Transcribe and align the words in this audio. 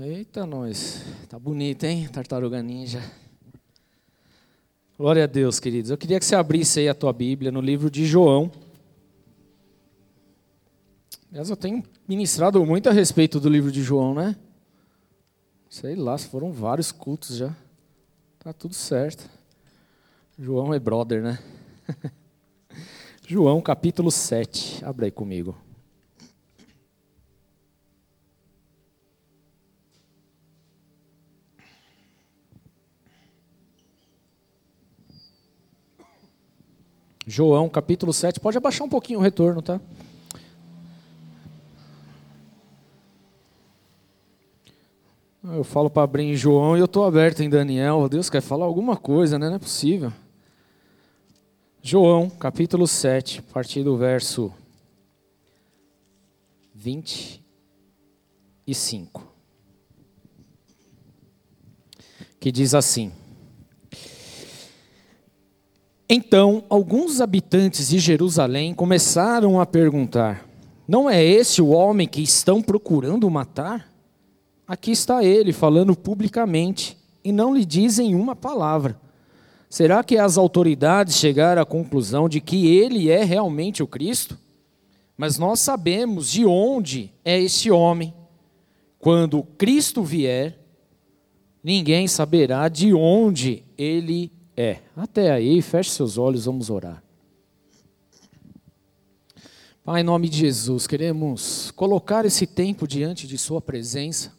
Eita, 0.00 0.46
nós. 0.46 1.02
Tá 1.28 1.40
bonito, 1.40 1.82
hein? 1.82 2.06
Tartaruga 2.06 2.62
Ninja. 2.62 3.02
Glória 4.96 5.24
a 5.24 5.26
Deus, 5.26 5.58
queridos. 5.58 5.90
Eu 5.90 5.98
queria 5.98 6.20
que 6.20 6.24
você 6.24 6.36
abrisse 6.36 6.78
aí 6.78 6.88
a 6.88 6.94
tua 6.94 7.12
Bíblia 7.12 7.50
no 7.50 7.60
livro 7.60 7.90
de 7.90 8.06
João. 8.06 8.48
Aliás, 11.28 11.50
eu 11.50 11.56
tenho 11.56 11.82
ministrado 12.06 12.64
muito 12.64 12.88
a 12.88 12.92
respeito 12.92 13.40
do 13.40 13.48
livro 13.48 13.72
de 13.72 13.82
João, 13.82 14.14
né? 14.14 14.36
Sei 15.68 15.96
lá, 15.96 16.16
foram 16.16 16.52
vários 16.52 16.92
cultos 16.92 17.34
já. 17.34 17.52
Tá 18.38 18.52
tudo 18.52 18.76
certo. 18.76 19.28
João 20.38 20.72
é 20.72 20.78
brother, 20.78 21.24
né? 21.24 21.40
João 23.26 23.60
capítulo 23.60 24.12
7. 24.12 24.84
Abre 24.84 25.06
aí 25.06 25.10
comigo. 25.10 25.56
João 37.30 37.68
capítulo 37.68 38.10
7. 38.10 38.40
Pode 38.40 38.56
abaixar 38.56 38.86
um 38.86 38.88
pouquinho 38.88 39.18
o 39.18 39.22
retorno, 39.22 39.60
tá? 39.60 39.78
Eu 45.44 45.62
falo 45.62 45.90
para 45.90 46.04
abrir 46.04 46.22
em 46.22 46.34
João 46.34 46.74
e 46.74 46.80
eu 46.80 46.86
estou 46.86 47.04
aberto 47.04 47.40
em 47.40 47.50
Daniel. 47.50 48.08
Deus 48.08 48.30
quer 48.30 48.40
falar 48.40 48.64
alguma 48.64 48.96
coisa, 48.96 49.38
né? 49.38 49.50
Não 49.50 49.56
é 49.56 49.58
possível. 49.58 50.10
João, 51.82 52.30
capítulo 52.30 52.88
7, 52.88 53.40
a 53.40 53.52
partir 53.52 53.84
do 53.84 53.94
verso 53.98 54.50
25. 56.74 59.30
Que 62.40 62.50
diz 62.50 62.72
assim: 62.72 63.12
Então, 66.10 66.64
alguns 66.70 67.20
habitantes 67.20 67.90
de 67.90 67.98
Jerusalém 67.98 68.72
começaram 68.72 69.60
a 69.60 69.66
perguntar: 69.66 70.48
Não 70.86 71.08
é 71.08 71.22
esse 71.22 71.60
o 71.60 71.68
homem 71.68 72.08
que 72.08 72.22
estão 72.22 72.62
procurando 72.62 73.28
matar? 73.28 73.92
Aqui 74.66 74.90
está 74.90 75.22
ele 75.22 75.52
falando 75.52 75.94
publicamente 75.94 76.96
e 77.22 77.30
não 77.30 77.54
lhe 77.54 77.64
dizem 77.64 78.14
uma 78.14 78.34
palavra. 78.34 78.98
Será 79.68 80.02
que 80.02 80.16
as 80.16 80.38
autoridades 80.38 81.16
chegaram 81.16 81.60
à 81.60 81.66
conclusão 81.66 82.26
de 82.26 82.40
que 82.40 82.66
ele 82.74 83.10
é 83.10 83.22
realmente 83.22 83.82
o 83.82 83.86
Cristo? 83.86 84.38
Mas 85.14 85.38
nós 85.38 85.60
sabemos 85.60 86.30
de 86.30 86.46
onde 86.46 87.12
é 87.22 87.38
esse 87.38 87.70
homem. 87.70 88.14
Quando 88.98 89.42
Cristo 89.58 90.02
vier, 90.02 90.58
ninguém 91.62 92.08
saberá 92.08 92.68
de 92.68 92.94
onde 92.94 93.62
ele 93.76 94.32
é. 94.60 94.80
Até 94.96 95.30
aí, 95.30 95.62
feche 95.62 95.90
seus 95.90 96.18
olhos, 96.18 96.46
vamos 96.46 96.68
orar. 96.68 97.00
Pai, 99.84 100.00
em 100.00 100.04
nome 100.04 100.28
de 100.28 100.38
Jesus, 100.38 100.84
queremos 100.84 101.70
colocar 101.70 102.26
esse 102.26 102.44
tempo 102.44 102.86
diante 102.86 103.28
de 103.28 103.38
Sua 103.38 103.60
presença, 103.60 104.32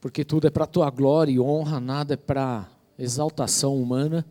porque 0.00 0.24
tudo 0.24 0.46
é 0.46 0.50
para 0.50 0.64
a 0.64 0.66
Tua 0.66 0.88
glória 0.88 1.30
e 1.30 1.38
honra, 1.38 1.78
nada 1.78 2.14
é 2.14 2.16
para 2.16 2.66
exaltação 2.98 3.76
humana, 3.76 4.24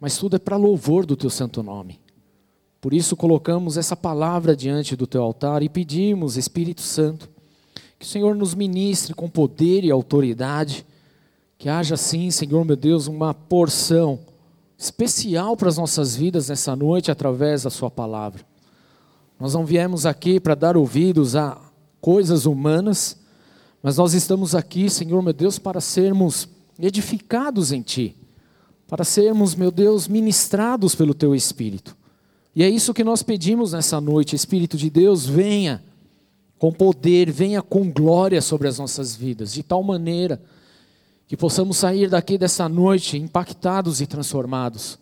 mas 0.00 0.18
tudo 0.18 0.34
é 0.34 0.38
para 0.40 0.56
louvor 0.56 1.06
do 1.06 1.16
teu 1.16 1.30
santo 1.30 1.62
nome. 1.62 2.00
Por 2.80 2.92
isso 2.92 3.14
colocamos 3.14 3.76
essa 3.76 3.94
palavra 3.94 4.56
diante 4.56 4.96
do 4.96 5.06
teu 5.06 5.22
altar 5.22 5.62
e 5.62 5.68
pedimos, 5.68 6.36
Espírito 6.36 6.80
Santo, 6.80 7.30
que 8.00 8.04
o 8.04 8.08
Senhor 8.08 8.34
nos 8.34 8.52
ministre 8.52 9.14
com 9.14 9.30
poder 9.30 9.84
e 9.84 9.92
autoridade, 9.92 10.84
que 11.60 11.68
haja 11.68 11.94
sim, 11.94 12.30
Senhor 12.30 12.64
meu 12.64 12.74
Deus, 12.74 13.06
uma 13.06 13.34
porção 13.34 14.20
especial 14.78 15.54
para 15.58 15.68
as 15.68 15.76
nossas 15.76 16.16
vidas 16.16 16.48
nessa 16.48 16.74
noite 16.74 17.10
através 17.10 17.64
da 17.64 17.70
sua 17.70 17.90
palavra. 17.90 18.42
Nós 19.38 19.52
não 19.52 19.66
viemos 19.66 20.06
aqui 20.06 20.40
para 20.40 20.54
dar 20.54 20.74
ouvidos 20.74 21.36
a 21.36 21.60
coisas 22.00 22.46
humanas, 22.46 23.18
mas 23.82 23.98
nós 23.98 24.14
estamos 24.14 24.54
aqui, 24.54 24.88
Senhor 24.88 25.20
meu 25.20 25.34
Deus, 25.34 25.58
para 25.58 25.82
sermos 25.82 26.48
edificados 26.78 27.72
em 27.72 27.82
Ti, 27.82 28.16
para 28.88 29.04
sermos, 29.04 29.54
meu 29.54 29.70
Deus, 29.70 30.08
ministrados 30.08 30.94
pelo 30.94 31.12
Teu 31.12 31.34
Espírito. 31.34 31.94
E 32.56 32.62
é 32.62 32.70
isso 32.70 32.94
que 32.94 33.04
nós 33.04 33.22
pedimos 33.22 33.74
nessa 33.74 34.00
noite, 34.00 34.34
Espírito 34.34 34.78
de 34.78 34.88
Deus, 34.88 35.26
venha 35.26 35.84
com 36.58 36.72
poder, 36.72 37.30
venha 37.30 37.60
com 37.60 37.92
glória 37.92 38.40
sobre 38.40 38.66
as 38.66 38.78
nossas 38.78 39.14
vidas, 39.14 39.52
de 39.52 39.62
tal 39.62 39.82
maneira 39.82 40.40
que 41.30 41.36
possamos 41.36 41.76
sair 41.76 42.10
daqui 42.10 42.36
dessa 42.36 42.68
noite 42.68 43.16
impactados 43.16 44.00
e 44.00 44.06
transformados, 44.08 44.98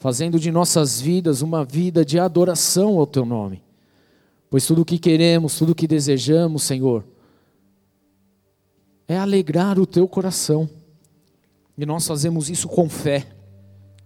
fazendo 0.00 0.36
de 0.40 0.50
nossas 0.50 1.00
vidas 1.00 1.42
uma 1.42 1.64
vida 1.64 2.04
de 2.04 2.18
adoração 2.18 2.98
ao 2.98 3.06
Teu 3.06 3.24
nome. 3.24 3.62
Pois 4.50 4.66
tudo 4.66 4.82
o 4.82 4.84
que 4.84 4.98
queremos, 4.98 5.56
tudo 5.56 5.70
o 5.70 5.74
que 5.76 5.86
desejamos, 5.86 6.64
Senhor, 6.64 7.04
é 9.06 9.16
alegrar 9.16 9.78
o 9.78 9.86
Teu 9.86 10.08
coração. 10.08 10.68
E 11.78 11.86
nós 11.86 12.04
fazemos 12.04 12.50
isso 12.50 12.66
com 12.66 12.88
fé, 12.88 13.24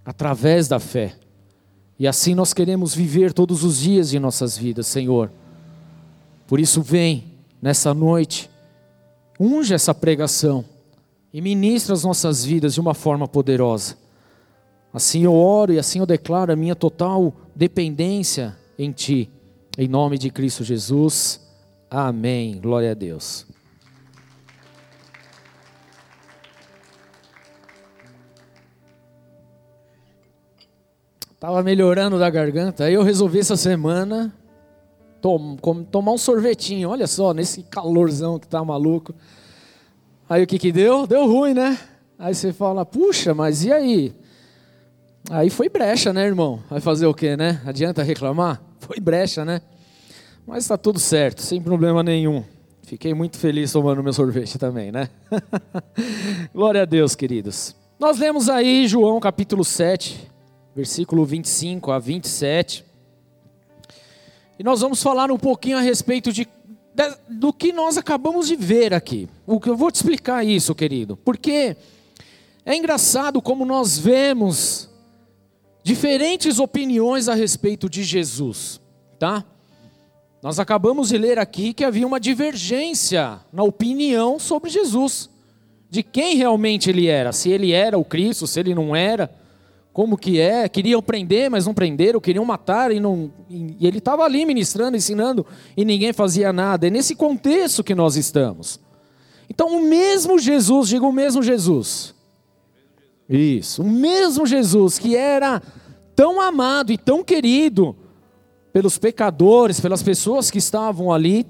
através 0.05 0.69
da 0.69 0.79
fé. 0.79 1.17
E 1.99 2.07
assim 2.07 2.35
nós 2.35 2.53
queremos 2.53 2.95
viver 2.95 3.33
todos 3.33 3.65
os 3.65 3.79
dias 3.79 4.11
de 4.11 4.19
nossas 4.19 4.55
vidas, 4.55 4.87
Senhor. 4.87 5.33
Por 6.47 6.61
isso, 6.61 6.83
vem 6.83 7.25
nessa 7.63 7.95
noite, 7.95 8.51
unge 9.41 9.73
essa 9.73 9.95
pregação 9.95 10.63
e 11.33 11.41
ministra 11.41 11.95
as 11.95 12.05
nossas 12.05 12.45
vidas 12.45 12.75
de 12.75 12.81
uma 12.81 12.95
forma 12.95 13.29
poderosa. 13.29 13.97
Assim 14.93 15.25
eu 15.25 15.35
oro 15.35 15.73
e 15.73 15.79
assim 15.79 15.99
eu 15.99 16.07
declaro 16.07 16.53
a 16.53 16.57
minha 16.57 16.75
total 16.75 17.35
dependência 17.55 18.57
em 18.79 18.91
Ti. 18.91 19.31
Em 19.77 19.87
nome 19.87 20.19
de 20.19 20.31
Cristo 20.31 20.65
Jesus. 20.65 21.41
Amém. 21.91 22.59
Glória 22.61 22.91
a 22.91 22.95
Deus. 22.95 23.47
Tava 31.39 31.63
melhorando 31.63 32.19
da 32.19 32.29
garganta. 32.29 32.85
Aí 32.85 32.95
eu 32.95 33.03
resolvi 33.03 33.39
essa 33.39 33.57
semana 33.57 34.35
tom, 35.21 35.57
tomar 35.91 36.13
um 36.13 36.19
sorvetinho. 36.19 36.89
Olha 36.91 37.07
só, 37.07 37.33
nesse 37.33 37.63
calorzão 37.63 38.39
que 38.39 38.49
tá 38.49 38.65
maluco. 38.65 39.15
Aí 40.29 40.43
o 40.43 40.47
que 40.47 40.59
que 40.59 40.71
deu? 40.71 41.07
Deu 41.07 41.27
ruim, 41.27 41.55
né? 41.55 41.79
Aí 42.19 42.35
você 42.35 42.53
fala, 42.53 42.85
puxa, 42.85 43.33
mas 43.33 43.65
e 43.65 43.73
aí? 43.73 44.15
Aí 45.31 45.49
foi 45.49 45.69
brecha, 45.69 46.13
né, 46.13 46.27
irmão? 46.27 46.63
Vai 46.69 46.81
fazer 46.81 47.07
o 47.07 47.15
quê, 47.15 47.37
né? 47.37 47.63
Adianta 47.65 48.03
reclamar? 48.03 48.61
Foi 48.79 49.01
brecha, 49.01 49.45
né? 49.45 49.63
Mas 50.47 50.65
está 50.65 50.77
tudo 50.77 50.99
certo, 50.99 51.41
sem 51.41 51.63
problema 51.63 52.03
nenhum. 52.03 52.45
Fiquei 52.83 53.15
muito 53.15 53.39
feliz 53.39 53.73
tomando 53.73 54.03
meu 54.03 54.13
sorvete 54.13 54.59
também, 54.59 54.93
né? 54.93 55.09
Glória 56.55 56.83
a 56.83 56.85
Deus, 56.85 57.15
queridos. 57.15 57.75
Nós 57.99 58.19
lemos 58.19 58.49
aí 58.49 58.87
João 58.87 59.21
capítulo 59.21 59.65
7, 59.65 60.31
versículo 60.75 61.25
25 61.25 61.91
a 61.91 61.99
27. 61.99 62.85
E 64.59 64.65
nós 64.65 64.81
vamos 64.81 65.03
falar 65.03 65.31
um 65.31 65.39
pouquinho 65.39 65.79
a 65.79 65.81
respeito 65.81 66.33
de, 66.33 66.45
de, 66.45 66.49
do 67.29 67.53
que 67.53 67.73
nós 67.73 67.97
acabamos 67.97 68.49
de 68.49 68.57
ver 68.57 68.93
aqui. 68.93 69.29
O 69.47 69.61
que 69.61 69.71
eu 69.71 69.77
vou 69.77 69.91
te 69.91 69.97
explicar 69.97 70.45
isso, 70.45 70.75
querido. 70.75 71.17
Porque 71.17 71.77
é 72.65 72.77
engraçado 72.77 73.41
como 73.41 73.65
nós 73.65 73.99
vemos 73.99 74.89
diferentes 75.83 76.59
opiniões 76.59 77.29
a 77.29 77.35
respeito 77.35 77.89
de 77.89 78.03
Jesus, 78.03 78.81
tá? 79.19 79.45
Nós 80.43 80.59
acabamos 80.59 81.09
de 81.09 81.19
ler 81.19 81.39
aqui 81.39 81.73
que 81.73 81.85
havia 81.85 82.07
uma 82.07 82.21
divergência 82.21 83.41
na 83.53 83.63
opinião 83.63 84.39
sobre 84.39 84.71
Jesus, 84.71 85.31
de 85.91 86.03
quem 86.03 86.37
realmente 86.37 86.91
ele 86.91 87.07
era, 87.07 87.33
se 87.33 87.51
ele 87.51 87.73
era 87.73 87.99
o 87.99 88.05
Cristo, 88.05 88.47
se 88.47 88.61
ele 88.61 88.75
não 88.75 88.95
era 88.95 89.31
como 89.99 90.17
que 90.17 90.39
é, 90.39 90.69
queriam 90.69 91.03
prender, 91.03 91.51
mas 91.51 91.67
não 91.67 91.75
prenderam, 91.75 92.21
queriam 92.21 92.45
matar 92.45 92.93
e 92.93 93.01
não. 93.01 93.33
E 93.51 93.85
ele 93.85 93.99
estava 93.99 94.23
ali 94.23 94.47
ministrando, 94.47 94.97
ensinando 94.97 95.45
e 95.77 95.85
ninguém 95.85 96.13
fazia 96.13 96.53
nada. 96.53 96.87
É 96.87 96.91
nesse 96.91 97.17
contexto 97.17 97.83
que 97.83 97.97
nós 97.97 98.15
estamos. 98.15 98.79
Então, 99.51 99.77
o 99.77 99.81
mesmo 99.81 100.39
Jesus, 100.39 100.89
diga 100.89 101.05
o 101.05 101.11
mesmo 101.11 101.43
Jesus. 101.43 102.15
Isso, 103.29 103.83
o 103.83 103.91
mesmo 103.91 104.47
Jesus 104.47 105.01
que 105.01 105.17
era 105.17 105.61
tão 106.15 106.41
amado 106.41 106.93
e 106.93 106.97
tão 106.97 107.25
querido 107.25 107.97
pelos 108.73 108.99
pecadores, 108.99 109.81
pelas 109.81 110.01
pessoas 110.01 110.49
que 110.49 110.59
estavam 110.59 111.13
ali, 111.13 111.45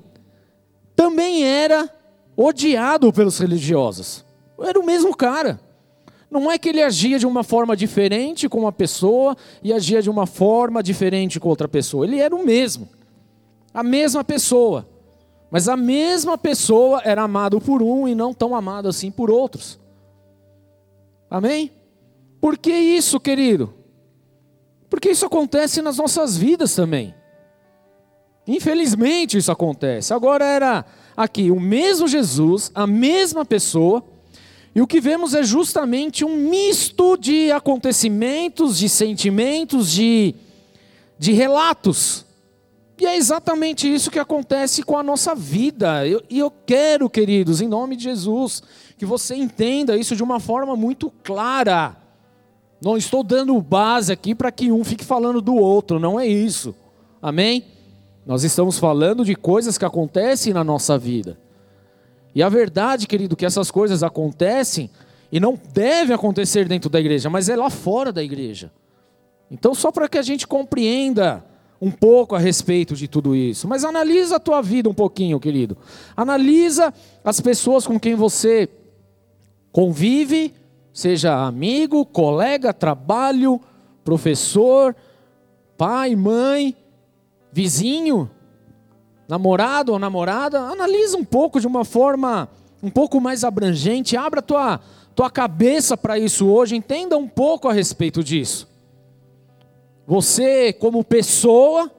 também 0.96 1.44
era 1.44 1.86
odiado 2.34 3.12
pelos 3.12 3.38
religiosos. 3.38 4.24
Era 4.58 4.80
o 4.80 4.86
mesmo 4.86 5.14
cara. 5.14 5.67
Não 6.30 6.50
é 6.50 6.58
que 6.58 6.68
ele 6.68 6.82
agia 6.82 7.18
de 7.18 7.26
uma 7.26 7.42
forma 7.42 7.76
diferente 7.76 8.48
com 8.48 8.60
uma 8.60 8.72
pessoa 8.72 9.36
e 9.62 9.72
agia 9.72 10.02
de 10.02 10.10
uma 10.10 10.26
forma 10.26 10.82
diferente 10.82 11.40
com 11.40 11.48
outra 11.48 11.66
pessoa. 11.66 12.04
Ele 12.04 12.18
era 12.18 12.34
o 12.34 12.44
mesmo. 12.44 12.88
A 13.72 13.82
mesma 13.82 14.22
pessoa. 14.22 14.86
Mas 15.50 15.68
a 15.68 15.76
mesma 15.76 16.36
pessoa 16.36 17.00
era 17.04 17.22
amado 17.22 17.60
por 17.60 17.82
um 17.82 18.06
e 18.06 18.14
não 18.14 18.34
tão 18.34 18.54
amado 18.54 18.88
assim 18.88 19.10
por 19.10 19.30
outros. 19.30 19.80
Amém? 21.30 21.72
Por 22.40 22.58
que 22.58 22.72
isso, 22.72 23.18
querido? 23.18 23.74
Porque 24.90 25.10
isso 25.10 25.26
acontece 25.26 25.80
nas 25.82 25.96
nossas 25.96 26.36
vidas 26.36 26.74
também. 26.74 27.14
Infelizmente 28.46 29.36
isso 29.36 29.52
acontece. 29.52 30.12
Agora 30.14 30.44
era 30.44 30.84
aqui 31.16 31.50
o 31.50 31.60
mesmo 31.60 32.08
Jesus, 32.08 32.70
a 32.74 32.86
mesma 32.86 33.44
pessoa, 33.44 34.02
e 34.74 34.80
o 34.80 34.86
que 34.86 35.00
vemos 35.00 35.34
é 35.34 35.42
justamente 35.42 36.24
um 36.24 36.36
misto 36.36 37.16
de 37.16 37.50
acontecimentos, 37.50 38.78
de 38.78 38.88
sentimentos, 38.88 39.90
de, 39.90 40.34
de 41.18 41.32
relatos. 41.32 42.24
E 43.00 43.06
é 43.06 43.16
exatamente 43.16 43.92
isso 43.92 44.10
que 44.10 44.18
acontece 44.18 44.82
com 44.82 44.98
a 44.98 45.02
nossa 45.02 45.34
vida. 45.34 46.06
Eu, 46.06 46.22
e 46.28 46.38
eu 46.38 46.50
quero, 46.50 47.08
queridos, 47.08 47.60
em 47.60 47.68
nome 47.68 47.96
de 47.96 48.04
Jesus, 48.04 48.62
que 48.96 49.06
você 49.06 49.36
entenda 49.36 49.96
isso 49.96 50.16
de 50.16 50.22
uma 50.22 50.40
forma 50.40 50.74
muito 50.74 51.10
clara. 51.22 51.96
Não 52.82 52.96
estou 52.96 53.22
dando 53.22 53.60
base 53.60 54.12
aqui 54.12 54.34
para 54.34 54.52
que 54.52 54.70
um 54.70 54.84
fique 54.84 55.04
falando 55.04 55.40
do 55.40 55.54
outro, 55.54 55.98
não 55.98 56.18
é 56.18 56.26
isso. 56.26 56.74
Amém? 57.20 57.64
Nós 58.26 58.44
estamos 58.44 58.78
falando 58.78 59.24
de 59.24 59.34
coisas 59.34 59.78
que 59.78 59.84
acontecem 59.84 60.52
na 60.52 60.62
nossa 60.62 60.98
vida. 60.98 61.38
E 62.38 62.42
a 62.42 62.48
verdade, 62.48 63.08
querido, 63.08 63.34
que 63.34 63.44
essas 63.44 63.68
coisas 63.68 64.04
acontecem 64.04 64.88
e 65.32 65.40
não 65.40 65.58
devem 65.74 66.14
acontecer 66.14 66.68
dentro 66.68 66.88
da 66.88 67.00
igreja, 67.00 67.28
mas 67.28 67.48
é 67.48 67.56
lá 67.56 67.68
fora 67.68 68.12
da 68.12 68.22
igreja. 68.22 68.70
Então, 69.50 69.74
só 69.74 69.90
para 69.90 70.08
que 70.08 70.16
a 70.16 70.22
gente 70.22 70.46
compreenda 70.46 71.44
um 71.82 71.90
pouco 71.90 72.36
a 72.36 72.38
respeito 72.38 72.94
de 72.94 73.08
tudo 73.08 73.34
isso. 73.34 73.66
Mas 73.66 73.82
analisa 73.82 74.36
a 74.36 74.38
tua 74.38 74.62
vida 74.62 74.88
um 74.88 74.94
pouquinho, 74.94 75.40
querido. 75.40 75.76
Analisa 76.16 76.94
as 77.24 77.40
pessoas 77.40 77.84
com 77.84 77.98
quem 77.98 78.14
você 78.14 78.68
convive, 79.72 80.54
seja 80.92 81.44
amigo, 81.44 82.06
colega, 82.06 82.72
trabalho, 82.72 83.60
professor, 84.04 84.94
pai, 85.76 86.14
mãe, 86.14 86.76
vizinho, 87.50 88.30
namorado 89.28 89.92
ou 89.92 89.98
namorada, 89.98 90.58
analisa 90.60 91.16
um 91.16 91.24
pouco 91.24 91.60
de 91.60 91.66
uma 91.66 91.84
forma 91.84 92.48
um 92.82 92.90
pouco 92.90 93.20
mais 93.20 93.44
abrangente, 93.44 94.16
abra 94.16 94.40
tua 94.40 94.80
tua 95.18 95.28
cabeça 95.28 95.96
para 95.96 96.16
isso 96.16 96.46
hoje, 96.46 96.76
entenda 96.76 97.18
um 97.18 97.26
pouco 97.26 97.66
a 97.68 97.72
respeito 97.72 98.22
disso. 98.22 98.68
Você, 100.06 100.72
como 100.72 101.02
pessoa, 101.02 101.90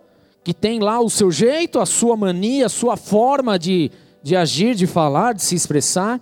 que 0.41 0.53
tem 0.53 0.79
lá 0.79 1.01
o 1.01 1.09
seu 1.09 1.29
jeito, 1.29 1.81
a 1.81 1.85
sua 1.85 2.15
mania, 2.15 2.67
a 2.67 2.69
sua 2.69 2.95
forma 2.95 3.59
de, 3.59 3.91
de 4.23 4.37
agir, 4.37 4.73
de 4.73 4.87
falar, 4.87 5.33
de 5.33 5.43
se 5.43 5.53
expressar, 5.53 6.21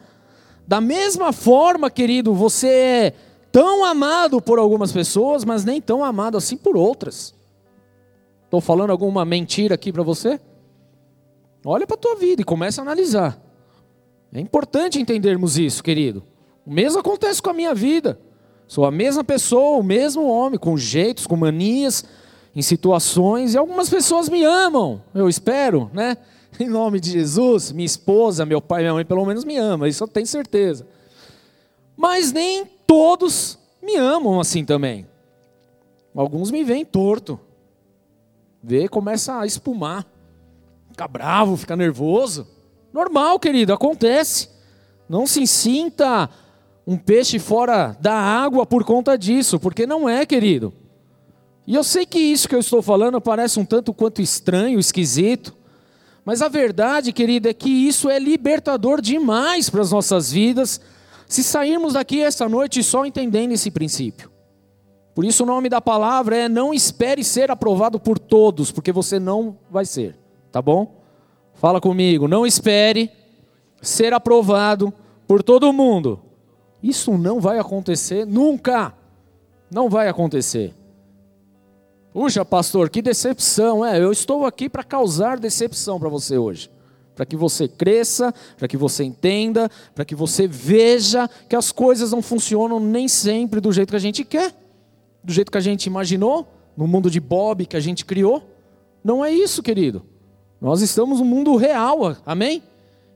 da 0.68 0.82
mesma 0.82 1.32
forma, 1.32 1.92
querido, 1.92 2.34
você 2.34 2.68
é 2.68 3.14
tão 3.52 3.86
amado 3.86 4.42
por 4.42 4.58
algumas 4.58 4.92
pessoas, 4.92 5.46
mas 5.46 5.64
nem 5.64 5.80
tão 5.80 6.04
amado 6.04 6.36
assim 6.36 6.58
por 6.58 6.76
outras. 6.76 7.32
Estou 8.46 8.60
falando 8.60 8.90
alguma 8.90 9.24
mentira 9.24 9.76
aqui 9.76 9.94
para 9.94 10.02
você? 10.02 10.42
Olha 11.70 11.86
para 11.86 11.96
a 11.98 12.00
tua 12.00 12.16
vida 12.16 12.42
e 12.42 12.46
começa 12.46 12.80
a 12.80 12.84
analisar. 12.84 13.38
É 14.32 14.40
importante 14.40 15.02
entendermos 15.02 15.58
isso, 15.58 15.84
querido. 15.84 16.24
O 16.66 16.72
mesmo 16.72 17.02
acontece 17.02 17.42
com 17.42 17.50
a 17.50 17.54
minha 17.54 17.76
vida. 17.76 18.18
Sou 18.70 18.86
a 18.86 18.92
mesma 18.92 19.22
pessoa, 19.22 19.78
o 19.78 19.84
mesmo 19.84 20.26
homem, 20.30 20.58
com 20.58 20.78
jeitos, 20.78 21.28
com 21.28 21.36
manias, 21.36 22.06
em 22.56 22.62
situações, 22.62 23.54
e 23.54 23.58
algumas 23.58 23.90
pessoas 23.90 24.30
me 24.30 24.46
amam, 24.46 25.04
eu 25.14 25.28
espero, 25.28 25.92
né? 25.94 26.16
Em 26.58 26.70
nome 26.70 27.02
de 27.02 27.12
Jesus, 27.12 27.74
minha 27.74 27.86
esposa, 27.86 28.46
meu 28.46 28.62
pai, 28.62 28.82
minha 28.82 28.94
mãe, 28.94 29.06
pelo 29.06 29.26
menos 29.26 29.44
me 29.44 29.58
ama, 29.58 29.90
isso 29.90 30.04
eu 30.04 30.08
tenho 30.08 30.26
certeza. 30.26 30.88
Mas 31.96 32.32
nem 32.32 32.66
todos 32.88 33.60
me 33.84 33.96
amam 33.98 34.40
assim 34.40 34.64
também. 34.64 35.06
Alguns 36.16 36.50
me 36.50 36.64
veem 36.64 36.86
torto, 36.86 37.38
vê, 38.64 38.88
começa 38.88 39.38
a 39.38 39.46
espumar, 39.46 40.06
fica 40.98 41.08
bravo, 41.08 41.56
fica 41.56 41.76
nervoso. 41.76 42.48
Normal, 42.92 43.40
querido, 43.40 43.72
acontece. 43.72 44.50
Não 45.08 45.28
se 45.28 45.46
sinta 45.46 46.28
um 46.88 46.98
peixe 46.98 47.38
fora 47.38 47.96
da 48.02 48.16
água 48.16 48.66
por 48.66 48.84
conta 48.84 49.16
disso, 49.16 49.60
porque 49.60 49.86
não 49.86 50.10
é, 50.10 50.26
querido. 50.26 50.74
E 51.68 51.76
eu 51.76 51.84
sei 51.84 52.04
que 52.04 52.18
isso 52.18 52.50
que 52.50 52.56
eu 52.56 52.60
estou 52.60 52.82
falando 52.82 53.22
parece 53.22 53.60
um 53.60 53.66
tanto 53.66 53.94
quanto 53.94 54.24
estranho, 54.24 54.80
esquisito, 54.80 55.56
mas 56.26 56.42
a 56.42 56.48
verdade, 56.48 57.14
querido, 57.14 57.48
é 57.48 57.54
que 57.54 57.70
isso 57.70 58.10
é 58.10 58.18
libertador 58.18 59.00
demais 59.00 59.70
para 59.70 59.82
as 59.82 59.92
nossas 59.92 60.32
vidas, 60.32 60.82
se 61.28 61.44
sairmos 61.44 61.94
daqui 61.94 62.24
esta 62.24 62.50
noite 62.50 62.82
só 62.82 63.06
entendendo 63.06 63.52
esse 63.52 63.70
princípio. 63.70 64.32
Por 65.14 65.24
isso 65.24 65.44
o 65.44 65.46
nome 65.46 65.70
da 65.70 65.80
palavra 65.80 66.36
é 66.36 66.50
não 66.50 66.74
espere 66.74 67.24
ser 67.24 67.52
aprovado 67.52 68.00
por 68.00 68.18
todos, 68.18 68.72
porque 68.72 68.92
você 68.92 69.20
não 69.20 69.60
vai 69.70 69.86
ser, 69.86 70.18
tá 70.52 70.62
bom? 70.62 71.02
Fala 71.54 71.82
comigo, 71.82 72.28
não 72.28 72.46
espere 72.46 73.12
ser 73.82 74.14
aprovado 74.14 74.94
por 75.28 75.44
todo 75.44 75.74
mundo. 75.74 76.20
Isso 76.82 77.18
não 77.18 77.40
vai 77.40 77.60
acontecer 77.60 78.26
nunca. 78.26 78.94
Não 79.70 79.90
vai 79.90 80.08
acontecer. 80.08 80.74
Puxa, 82.14 82.46
pastor, 82.46 82.90
que 82.90 83.02
decepção. 83.02 83.86
É, 83.86 84.00
eu 84.00 84.12
estou 84.12 84.46
aqui 84.46 84.70
para 84.70 84.84
causar 84.84 85.40
decepção 85.40 86.00
para 86.00 86.10
você 86.10 86.38
hoje. 86.38 86.70
Para 87.16 87.26
que 87.26 87.36
você 87.36 87.68
cresça, 87.68 88.34
para 88.58 88.68
que 88.68 88.78
você 88.78 89.04
entenda, 89.04 89.70
para 89.96 90.06
que 90.06 90.16
você 90.16 90.48
veja 90.48 91.28
que 91.50 91.56
as 91.56 91.72
coisas 91.72 92.12
não 92.12 92.22
funcionam 92.22 92.80
nem 92.80 93.08
sempre 93.08 93.60
do 93.60 93.72
jeito 93.72 93.90
que 93.90 93.96
a 93.96 94.00
gente 94.00 94.24
quer 94.24 94.54
do 95.28 95.34
jeito 95.34 95.52
que 95.52 95.58
a 95.58 95.62
gente 95.62 95.88
imaginou, 95.88 96.48
no 96.76 96.88
mundo 96.88 97.12
de 97.12 97.20
Bob 97.20 97.66
que 97.66 97.76
a 97.76 97.82
gente 97.82 98.06
criou. 98.06 98.42
Não 99.04 99.26
é 99.26 99.30
isso, 99.30 99.62
querido. 99.62 100.06
Nós 100.60 100.82
estamos 100.82 101.20
no 101.20 101.26
mundo 101.26 101.56
real, 101.56 102.16
amém? 102.26 102.64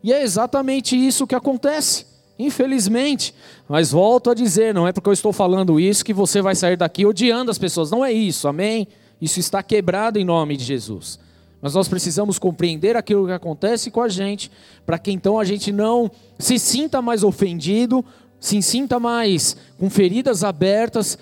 E 0.03 0.13
é 0.13 0.23
exatamente 0.23 0.95
isso 0.95 1.27
que 1.27 1.35
acontece, 1.35 2.05
infelizmente. 2.38 3.33
Mas 3.67 3.91
volto 3.91 4.29
a 4.29 4.33
dizer, 4.33 4.73
não 4.73 4.88
é 4.88 4.91
porque 4.91 5.09
eu 5.09 5.13
estou 5.13 5.33
falando 5.33 5.79
isso 5.79 6.05
que 6.05 6.13
você 6.13 6.41
vai 6.41 6.55
sair 6.55 6.77
daqui 6.77 7.05
odiando 7.05 7.51
as 7.51 7.57
pessoas. 7.57 7.91
Não 7.91 8.03
é 8.03 8.11
isso, 8.11 8.47
amém? 8.47 8.88
Isso 9.19 9.39
está 9.39 9.61
quebrado 9.61 10.17
em 10.19 10.25
nome 10.25 10.57
de 10.57 10.63
Jesus. 10.63 11.19
Mas 11.61 11.75
nós 11.75 11.88
precisamos 11.88 12.39
compreender 12.39 12.97
aquilo 12.97 13.27
que 13.27 13.33
acontece 13.33 13.91
com 13.91 14.01
a 14.01 14.09
gente, 14.09 14.51
para 14.85 14.97
que 14.97 15.11
então 15.11 15.39
a 15.39 15.44
gente 15.44 15.71
não 15.71 16.09
se 16.39 16.57
sinta 16.57 17.01
mais 17.01 17.23
ofendido, 17.23 18.04
se 18.39 18.59
sinta 18.63 18.99
mais 18.99 19.56
com 19.77 19.89
feridas 19.89 20.44
abertas 20.44 21.18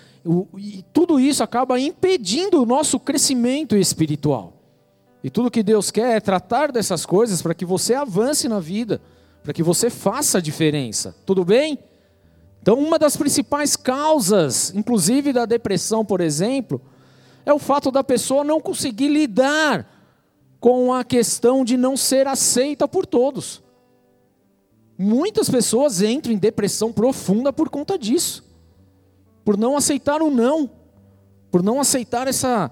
e 0.57 0.83
tudo 0.93 1.19
isso 1.19 1.43
acaba 1.43 1.79
impedindo 1.79 2.61
o 2.61 2.65
nosso 2.65 2.99
crescimento 2.99 3.75
espiritual. 3.75 4.58
E 5.23 5.29
tudo 5.29 5.51
que 5.51 5.63
Deus 5.63 5.91
quer 5.91 6.17
é 6.17 6.19
tratar 6.19 6.71
dessas 6.71 7.05
coisas 7.05 7.41
para 7.41 7.53
que 7.53 7.65
você 7.65 7.93
avance 7.93 8.47
na 8.47 8.59
vida, 8.59 9.01
para 9.43 9.53
que 9.53 9.63
você 9.63 9.89
faça 9.89 10.37
a 10.37 10.41
diferença. 10.41 11.15
Tudo 11.25 11.43
bem? 11.43 11.79
Então, 12.61 12.77
uma 12.77 12.97
das 12.97 13.17
principais 13.17 13.75
causas, 13.75 14.73
inclusive 14.75 15.33
da 15.33 15.45
depressão, 15.45 16.05
por 16.05 16.21
exemplo, 16.21 16.81
é 17.45 17.53
o 17.53 17.59
fato 17.59 17.91
da 17.91 18.03
pessoa 18.03 18.43
não 18.43 18.61
conseguir 18.61 19.07
lidar 19.07 19.87
com 20.59 20.93
a 20.93 21.03
questão 21.03 21.63
de 21.63 21.77
não 21.77 21.95
ser 21.95 22.27
aceita 22.27 22.87
por 22.87 23.05
todos. 23.05 23.61
Muitas 24.97 25.49
pessoas 25.49 26.01
entram 26.01 26.33
em 26.33 26.37
depressão 26.37 26.91
profunda 26.91 27.53
por 27.53 27.69
conta 27.69 27.97
disso 27.97 28.49
por 29.49 29.57
não 29.57 29.75
aceitar 29.75 30.21
o 30.21 30.29
não, 30.29 30.69
por 31.49 31.63
não 31.63 31.79
aceitar 31.79 32.27
essa, 32.27 32.71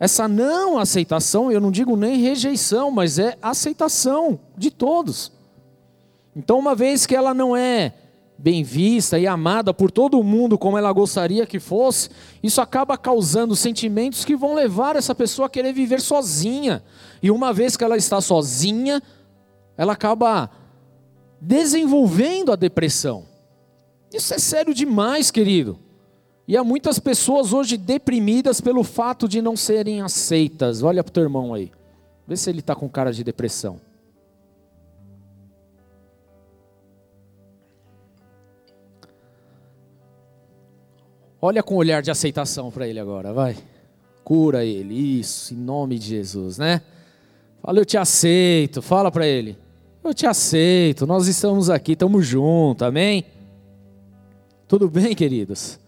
essa 0.00 0.28
não 0.28 0.78
aceitação, 0.78 1.50
eu 1.50 1.60
não 1.60 1.70
digo 1.70 1.96
nem 1.96 2.20
rejeição, 2.20 2.90
mas 2.90 3.18
é 3.18 3.36
aceitação 3.42 4.38
de 4.56 4.70
todos. 4.70 5.32
Então, 6.36 6.58
uma 6.58 6.74
vez 6.74 7.04
que 7.04 7.16
ela 7.16 7.34
não 7.34 7.56
é 7.56 7.92
bem 8.38 8.62
vista 8.62 9.18
e 9.18 9.26
amada 9.26 9.74
por 9.74 9.90
todo 9.90 10.22
mundo 10.22 10.56
como 10.56 10.78
ela 10.78 10.92
gostaria 10.92 11.44
que 11.44 11.58
fosse, 11.58 12.08
isso 12.40 12.60
acaba 12.60 12.96
causando 12.96 13.56
sentimentos 13.56 14.24
que 14.24 14.36
vão 14.36 14.54
levar 14.54 14.94
essa 14.94 15.12
pessoa 15.12 15.46
a 15.46 15.50
querer 15.50 15.72
viver 15.72 16.00
sozinha. 16.00 16.84
E 17.20 17.32
uma 17.32 17.52
vez 17.52 17.76
que 17.76 17.82
ela 17.82 17.96
está 17.96 18.20
sozinha, 18.20 19.02
ela 19.76 19.94
acaba 19.94 20.48
desenvolvendo 21.40 22.52
a 22.52 22.56
depressão. 22.56 23.26
Isso 24.12 24.32
é 24.32 24.38
sério 24.38 24.72
demais, 24.72 25.32
querido. 25.32 25.78
E 26.48 26.56
há 26.56 26.64
muitas 26.64 26.98
pessoas 26.98 27.52
hoje 27.52 27.76
deprimidas 27.76 28.58
pelo 28.58 28.82
fato 28.82 29.28
de 29.28 29.42
não 29.42 29.54
serem 29.54 30.00
aceitas. 30.00 30.82
Olha 30.82 31.04
para 31.04 31.10
o 31.10 31.12
teu 31.12 31.22
irmão 31.22 31.52
aí. 31.52 31.70
Vê 32.26 32.38
se 32.38 32.48
ele 32.48 32.60
está 32.60 32.74
com 32.74 32.88
cara 32.88 33.12
de 33.12 33.22
depressão. 33.22 33.78
Olha 41.38 41.62
com 41.62 41.74
um 41.74 41.76
olhar 41.78 42.00
de 42.00 42.10
aceitação 42.10 42.70
para 42.70 42.88
ele 42.88 42.98
agora, 42.98 43.30
vai. 43.30 43.54
Cura 44.24 44.64
ele, 44.64 44.94
isso, 45.20 45.52
em 45.52 45.58
nome 45.58 45.98
de 45.98 46.06
Jesus, 46.06 46.56
né? 46.56 46.80
Fala, 47.62 47.78
eu 47.78 47.84
te 47.84 47.98
aceito. 47.98 48.80
Fala 48.80 49.12
para 49.12 49.26
ele. 49.26 49.54
Eu 50.02 50.14
te 50.14 50.26
aceito. 50.26 51.06
Nós 51.06 51.28
estamos 51.28 51.68
aqui, 51.68 51.92
estamos 51.92 52.26
juntos. 52.26 52.86
Amém? 52.86 53.26
Tudo 54.66 54.88
bem, 54.88 55.14
queridos? 55.14 55.78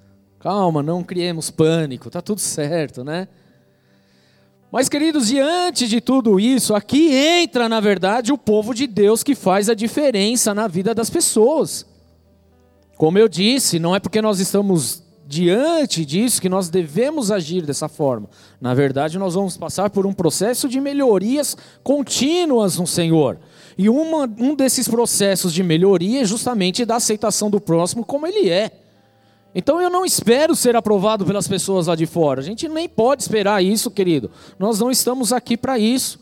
Calma, 0.40 0.82
não 0.82 1.04
criemos 1.04 1.50
pânico. 1.50 2.08
Tá 2.08 2.22
tudo 2.22 2.40
certo, 2.40 3.04
né? 3.04 3.28
Mas, 4.72 4.88
queridos, 4.88 5.28
diante 5.28 5.86
de 5.86 6.00
tudo 6.00 6.40
isso, 6.40 6.74
aqui 6.74 7.12
entra, 7.12 7.68
na 7.68 7.78
verdade, 7.78 8.32
o 8.32 8.38
povo 8.38 8.72
de 8.72 8.86
Deus 8.86 9.22
que 9.22 9.34
faz 9.34 9.68
a 9.68 9.74
diferença 9.74 10.54
na 10.54 10.66
vida 10.66 10.94
das 10.94 11.10
pessoas. 11.10 11.84
Como 12.96 13.18
eu 13.18 13.28
disse, 13.28 13.78
não 13.78 13.94
é 13.94 14.00
porque 14.00 14.22
nós 14.22 14.40
estamos 14.40 15.02
diante 15.26 16.04
disso 16.04 16.40
que 16.40 16.48
nós 16.48 16.70
devemos 16.70 17.30
agir 17.30 17.66
dessa 17.66 17.88
forma. 17.88 18.28
Na 18.60 18.72
verdade, 18.72 19.18
nós 19.18 19.34
vamos 19.34 19.56
passar 19.56 19.90
por 19.90 20.06
um 20.06 20.12
processo 20.12 20.68
de 20.68 20.80
melhorias 20.80 21.56
contínuas 21.82 22.78
no 22.78 22.86
Senhor. 22.86 23.38
E 23.76 23.88
uma, 23.88 24.24
um 24.38 24.54
desses 24.54 24.88
processos 24.88 25.52
de 25.52 25.62
melhoria 25.62 26.22
é 26.22 26.24
justamente 26.24 26.84
da 26.84 26.96
aceitação 26.96 27.50
do 27.50 27.60
próximo 27.60 28.04
como 28.04 28.26
ele 28.26 28.48
é. 28.48 28.79
Então 29.54 29.80
eu 29.80 29.90
não 29.90 30.04
espero 30.04 30.54
ser 30.54 30.76
aprovado 30.76 31.24
pelas 31.24 31.48
pessoas 31.48 31.88
lá 31.88 31.96
de 31.96 32.06
fora. 32.06 32.40
A 32.40 32.44
gente 32.44 32.68
nem 32.68 32.88
pode 32.88 33.22
esperar 33.22 33.62
isso, 33.62 33.90
querido. 33.90 34.30
Nós 34.58 34.78
não 34.78 34.90
estamos 34.90 35.32
aqui 35.32 35.56
para 35.56 35.78
isso. 35.78 36.20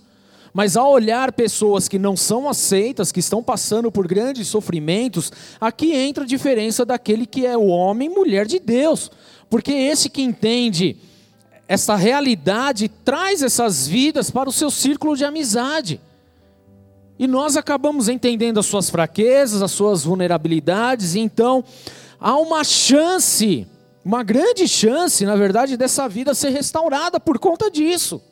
Mas 0.53 0.77
ao 0.77 0.91
olhar 0.91 1.33
pessoas 1.33 1.89
que 1.89 1.99
não 1.99 2.17
são 2.17 2.49
aceitas, 2.49 3.13
que 3.13 3.21
estão 3.21 3.43
passando 3.43 3.93
por 3.93 4.09
grandes 4.09 4.49
sofrimentos, 4.49 5.31
aqui 5.61 5.95
entra 5.95 6.25
a 6.25 6.27
diferença 6.27 6.85
daquele 6.85 7.27
que 7.27 7.45
é 7.45 7.57
o 7.57 7.67
homem 7.67 8.11
e 8.11 8.15
mulher 8.15 8.47
de 8.47 8.59
Deus. 8.59 9.11
Porque 9.51 9.73
esse 9.73 10.09
que 10.09 10.23
entende 10.23 10.97
essa 11.69 11.95
realidade 11.95 12.89
traz 12.89 13.43
essas 13.43 13.87
vidas 13.87 14.31
para 14.31 14.49
o 14.49 14.53
seu 14.53 14.71
círculo 14.71 15.15
de 15.15 15.25
amizade. 15.25 16.01
E 17.19 17.27
nós 17.27 17.57
acabamos 17.57 18.09
entendendo 18.09 18.59
as 18.59 18.67
suas 18.67 18.89
fraquezas, 18.89 19.61
as 19.61 19.73
suas 19.73 20.05
vulnerabilidades, 20.05 21.15
e 21.15 21.21
então 21.21 21.63
há 22.21 22.37
uma 22.37 22.65
chance, 22.65 23.67
uma 24.05 24.23
grande 24.23 24.67
chance, 24.67 25.25
na 25.25 25.37
verdade, 25.37 25.77
dessa 25.77 26.09
vida 26.09 26.35
ser 26.35 26.51
restaurada 26.51 27.19
por 27.19 27.39
conta 27.39 27.71
disso 27.71 28.23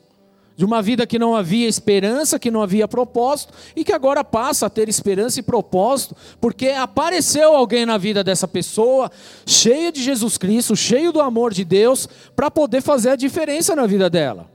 de 0.57 0.65
uma 0.65 0.81
vida 0.81 1.05
que 1.05 1.19
não 1.19 1.35
havia 1.35 1.67
esperança, 1.67 2.39
que 2.39 2.49
não 2.49 2.63
havia 2.63 2.87
propósito, 2.87 3.53
e 3.75 3.83
que 3.83 3.93
agora 3.93 4.23
passa 4.23 4.65
a 4.65 4.69
ter 4.69 4.89
esperança 4.89 5.39
e 5.39 5.43
propósito, 5.43 6.17
porque 6.41 6.69
apareceu 6.69 7.55
alguém 7.55 7.85
na 7.85 7.95
vida 7.95 8.23
dessa 8.23 8.47
pessoa, 8.47 9.11
cheia 9.45 9.91
de 9.91 10.01
Jesus 10.01 10.35
Cristo, 10.35 10.75
cheio 10.75 11.11
do 11.11 11.21
amor 11.21 11.53
de 11.53 11.63
Deus, 11.63 12.09
para 12.35 12.49
poder 12.49 12.81
fazer 12.81 13.11
a 13.11 13.15
diferença 13.15 13.75
na 13.75 13.85
vida 13.85 14.09
dela. 14.09 14.49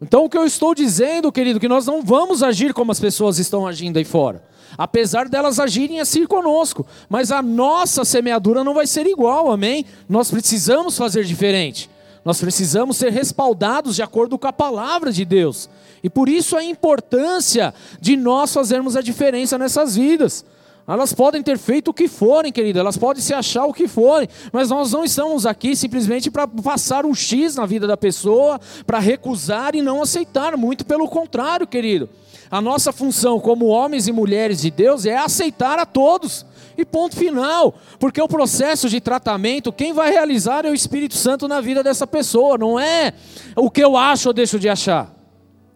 Então, 0.00 0.24
o 0.24 0.30
que 0.30 0.38
eu 0.38 0.46
estou 0.46 0.74
dizendo, 0.74 1.30
querido, 1.30 1.60
que 1.60 1.68
nós 1.68 1.84
não 1.84 2.02
vamos 2.02 2.42
agir 2.42 2.72
como 2.72 2.90
as 2.90 2.98
pessoas 2.98 3.38
estão 3.38 3.66
agindo 3.66 3.98
aí 3.98 4.04
fora. 4.04 4.42
Apesar 4.76 5.28
delas 5.28 5.60
agirem 5.60 6.00
assim 6.00 6.26
conosco, 6.26 6.86
mas 7.08 7.30
a 7.30 7.42
nossa 7.42 8.04
semeadura 8.04 8.64
não 8.64 8.74
vai 8.74 8.86
ser 8.86 9.06
igual, 9.06 9.50
amém? 9.50 9.84
Nós 10.08 10.30
precisamos 10.30 10.96
fazer 10.96 11.24
diferente. 11.24 11.90
Nós 12.24 12.40
precisamos 12.40 12.96
ser 12.96 13.10
respaldados 13.10 13.96
de 13.96 14.02
acordo 14.02 14.38
com 14.38 14.46
a 14.46 14.52
palavra 14.52 15.12
de 15.12 15.24
Deus. 15.24 15.68
E 16.02 16.08
por 16.08 16.28
isso 16.28 16.56
a 16.56 16.64
importância 16.64 17.74
de 18.00 18.16
nós 18.16 18.52
fazermos 18.52 18.96
a 18.96 19.02
diferença 19.02 19.58
nessas 19.58 19.96
vidas. 19.96 20.44
Elas 20.86 21.12
podem 21.12 21.42
ter 21.42 21.58
feito 21.58 21.88
o 21.88 21.94
que 21.94 22.08
forem, 22.08 22.50
querido, 22.50 22.78
elas 22.78 22.96
podem 22.96 23.22
se 23.22 23.32
achar 23.32 23.64
o 23.64 23.72
que 23.72 23.86
forem, 23.86 24.28
mas 24.52 24.68
nós 24.68 24.90
não 24.90 25.04
estamos 25.04 25.46
aqui 25.46 25.76
simplesmente 25.76 26.28
para 26.28 26.46
passar 26.48 27.06
um 27.06 27.14
X 27.14 27.54
na 27.54 27.64
vida 27.64 27.86
da 27.86 27.96
pessoa, 27.96 28.60
para 28.84 28.98
recusar 28.98 29.76
e 29.76 29.82
não 29.82 30.02
aceitar, 30.02 30.56
muito 30.56 30.84
pelo 30.84 31.06
contrário, 31.08 31.68
querido. 31.68 32.08
A 32.52 32.60
nossa 32.60 32.92
função 32.92 33.40
como 33.40 33.64
homens 33.64 34.06
e 34.06 34.12
mulheres 34.12 34.60
de 34.60 34.70
Deus 34.70 35.06
é 35.06 35.16
aceitar 35.16 35.78
a 35.78 35.86
todos. 35.86 36.44
E 36.76 36.84
ponto 36.84 37.16
final. 37.16 37.74
Porque 37.98 38.20
o 38.20 38.28
processo 38.28 38.90
de 38.90 39.00
tratamento, 39.00 39.72
quem 39.72 39.94
vai 39.94 40.10
realizar 40.10 40.66
é 40.66 40.70
o 40.70 40.74
Espírito 40.74 41.14
Santo 41.14 41.48
na 41.48 41.62
vida 41.62 41.82
dessa 41.82 42.06
pessoa, 42.06 42.58
não 42.58 42.78
é 42.78 43.14
o 43.56 43.70
que 43.70 43.82
eu 43.82 43.96
acho 43.96 44.28
ou 44.28 44.34
deixo 44.34 44.58
de 44.58 44.68
achar. 44.68 45.14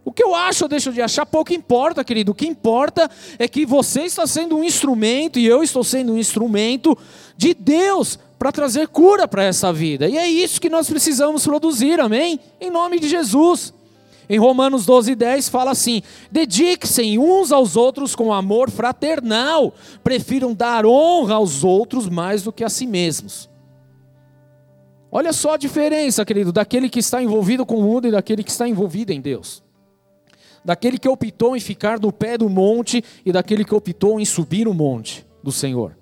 O 0.04 0.12
que 0.12 0.22
eu 0.22 0.34
acho 0.34 0.66
ou 0.66 0.68
deixo 0.68 0.92
de 0.92 1.00
achar 1.00 1.24
pouco 1.24 1.54
importa, 1.54 2.04
querido. 2.04 2.32
O 2.32 2.34
que 2.34 2.46
importa 2.46 3.10
é 3.38 3.48
que 3.48 3.64
você 3.64 4.02
está 4.02 4.26
sendo 4.26 4.58
um 4.58 4.62
instrumento 4.62 5.38
e 5.38 5.46
eu 5.46 5.62
estou 5.62 5.82
sendo 5.82 6.12
um 6.12 6.18
instrumento 6.18 6.96
de 7.38 7.54
Deus 7.54 8.18
para 8.38 8.52
trazer 8.52 8.88
cura 8.88 9.26
para 9.26 9.42
essa 9.42 9.72
vida. 9.72 10.06
E 10.08 10.18
é 10.18 10.28
isso 10.28 10.60
que 10.60 10.68
nós 10.68 10.90
precisamos 10.90 11.46
produzir, 11.46 12.00
amém? 12.00 12.38
Em 12.60 12.70
nome 12.70 13.00
de 13.00 13.08
Jesus. 13.08 13.72
Em 14.28 14.38
Romanos 14.38 14.84
12, 14.84 15.14
10 15.14 15.48
fala 15.48 15.70
assim: 15.70 16.02
dediquem-se 16.30 17.18
uns 17.18 17.52
aos 17.52 17.76
outros 17.76 18.14
com 18.14 18.32
amor 18.32 18.70
fraternal, 18.70 19.72
prefiram 20.02 20.52
dar 20.52 20.84
honra 20.84 21.34
aos 21.34 21.62
outros 21.62 22.08
mais 22.08 22.42
do 22.42 22.52
que 22.52 22.64
a 22.64 22.68
si 22.68 22.86
mesmos. 22.86 23.48
Olha 25.10 25.32
só 25.32 25.54
a 25.54 25.56
diferença, 25.56 26.24
querido, 26.24 26.52
daquele 26.52 26.90
que 26.90 26.98
está 26.98 27.22
envolvido 27.22 27.64
com 27.64 27.76
o 27.76 27.82
mundo 27.82 28.08
e 28.08 28.10
daquele 28.10 28.42
que 28.42 28.50
está 28.50 28.68
envolvido 28.68 29.12
em 29.12 29.20
Deus. 29.20 29.62
Daquele 30.64 30.98
que 30.98 31.08
optou 31.08 31.56
em 31.56 31.60
ficar 31.60 32.00
no 32.00 32.12
pé 32.12 32.36
do 32.36 32.50
monte 32.50 33.02
e 33.24 33.30
daquele 33.30 33.64
que 33.64 33.74
optou 33.74 34.18
em 34.18 34.24
subir 34.24 34.66
o 34.66 34.74
monte 34.74 35.24
do 35.42 35.52
Senhor. 35.52 35.96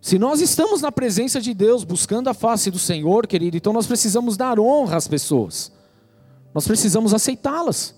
Se 0.00 0.18
nós 0.18 0.40
estamos 0.40 0.80
na 0.80 0.90
presença 0.90 1.40
de 1.40 1.52
Deus, 1.52 1.84
buscando 1.84 2.28
a 2.28 2.34
face 2.34 2.70
do 2.70 2.78
Senhor, 2.78 3.26
querido, 3.26 3.56
então 3.56 3.72
nós 3.72 3.86
precisamos 3.86 4.36
dar 4.36 4.58
honra 4.58 4.96
às 4.96 5.08
pessoas. 5.08 5.72
Nós 6.54 6.66
precisamos 6.66 7.14
aceitá-las. 7.14 7.94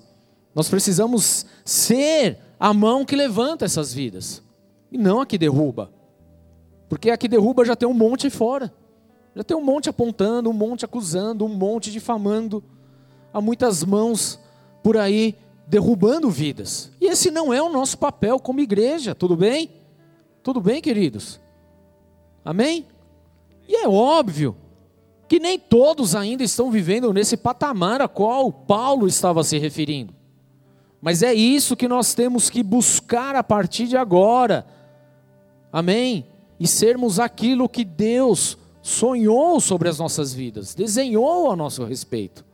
Nós 0.54 0.68
precisamos 0.68 1.46
ser 1.64 2.38
a 2.58 2.73
mão 2.73 3.04
que 3.04 3.16
levanta 3.16 3.64
essas 3.64 3.92
vidas. 3.92 4.42
E 4.90 4.96
não 4.96 5.20
a 5.20 5.26
que 5.26 5.37
derruba. 5.37 5.92
Porque 6.88 7.11
a 7.11 7.16
que 7.16 7.28
derruba 7.28 7.64
já 7.64 7.75
tem 7.75 7.88
um 7.88 7.94
monte 7.94 8.30
fora. 8.30 8.73
Já 9.34 9.42
tem 9.42 9.56
um 9.56 9.64
monte 9.64 9.88
apontando, 9.88 10.49
um 10.49 10.52
monte 10.52 10.84
acusando, 10.84 11.44
um 11.44 11.49
monte 11.49 11.90
difamando. 11.90 12.62
Há 13.32 13.40
muitas 13.40 13.82
mãos 13.82 14.38
por 14.82 14.96
aí 14.96 15.34
derrubando 15.66 16.30
vidas. 16.30 16.92
E 17.00 17.06
esse 17.06 17.30
não 17.30 17.52
é 17.52 17.61
o 17.61 17.73
nosso 17.73 17.99
papel 17.99 18.38
como 18.38 18.61
igreja, 18.61 19.14
tudo 19.14 19.37
bem? 19.37 19.70
Tudo 20.42 20.61
bem, 20.61 20.80
queridos? 20.80 21.40
Amém? 22.44 22.87
E 23.66 23.75
é 23.75 23.88
óbvio 23.88 24.54
que 25.28 25.40
nem 25.40 25.58
todos 25.58 26.14
ainda 26.14 26.42
estão 26.42 26.70
vivendo 26.70 27.12
nesse 27.12 27.36
patamar 27.36 28.02
a 28.02 28.08
qual 28.08 28.52
Paulo 28.52 29.06
estava 29.06 29.42
se 29.42 29.58
referindo. 29.58 30.14
Mas 31.00 31.22
é 31.22 31.34
isso 31.34 31.76
que 31.76 31.88
nós 31.88 32.14
temos 32.14 32.48
que 32.48 32.62
buscar 32.62 33.36
a 33.36 33.42
partir 33.42 33.86
de 33.86 33.96
agora. 33.96 34.66
Amém? 35.72 36.26
E 36.58 36.66
sermos 36.66 37.18
aquilo 37.18 37.68
que 37.68 37.84
Deus 37.84 38.56
sonhou 38.80 39.60
sobre 39.60 39.88
as 39.88 39.98
nossas 39.98 40.32
vidas, 40.32 40.74
desenhou 40.74 41.50
a 41.50 41.56
nosso 41.56 41.84
respeito. 41.84 42.44